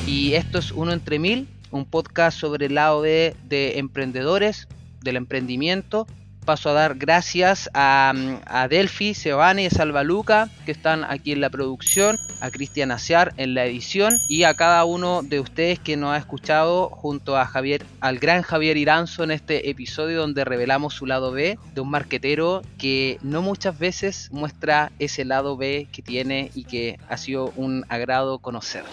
Y 0.07 0.33
esto 0.33 0.59
es 0.59 0.71
Uno 0.71 0.93
entre 0.93 1.19
Mil, 1.19 1.47
un 1.69 1.85
podcast 1.85 2.39
sobre 2.39 2.65
el 2.67 2.75
lado 2.75 3.01
de 3.01 3.35
emprendedores, 3.75 4.67
del 5.01 5.17
emprendimiento. 5.17 6.07
Paso 6.45 6.71
a 6.71 6.73
dar 6.73 6.95
gracias 6.95 7.69
a, 7.75 8.13
a 8.47 8.67
Delphi, 8.67 9.13
Sebane 9.13 9.65
y 9.65 9.69
Salvaluca 9.69 10.49
que 10.65 10.71
están 10.71 11.03
aquí 11.03 11.33
en 11.33 11.39
la 11.39 11.51
producción, 11.51 12.17
a 12.39 12.49
Cristian 12.49 12.89
Aciar 12.89 13.33
en 13.37 13.53
la 13.53 13.65
edición 13.65 14.19
y 14.27 14.43
a 14.43 14.55
cada 14.55 14.83
uno 14.85 15.21
de 15.21 15.39
ustedes 15.39 15.77
que 15.77 15.97
nos 15.97 16.15
ha 16.15 16.17
escuchado 16.17 16.89
junto 16.89 17.37
a 17.37 17.45
Javier, 17.45 17.85
al 17.99 18.17
gran 18.17 18.41
Javier 18.41 18.77
Iranzo 18.77 19.23
en 19.23 19.29
este 19.29 19.69
episodio 19.69 20.19
donde 20.19 20.43
revelamos 20.43 20.95
su 20.95 21.05
lado 21.05 21.31
B 21.31 21.59
de 21.75 21.81
un 21.81 21.91
marquetero 21.91 22.63
que 22.79 23.19
no 23.21 23.43
muchas 23.43 23.77
veces 23.77 24.29
muestra 24.31 24.91
ese 24.97 25.25
lado 25.25 25.57
B 25.57 25.87
que 25.91 26.01
tiene 26.01 26.49
y 26.55 26.63
que 26.63 26.99
ha 27.07 27.17
sido 27.17 27.53
un 27.55 27.85
agrado 27.87 28.39
conocer. 28.39 28.83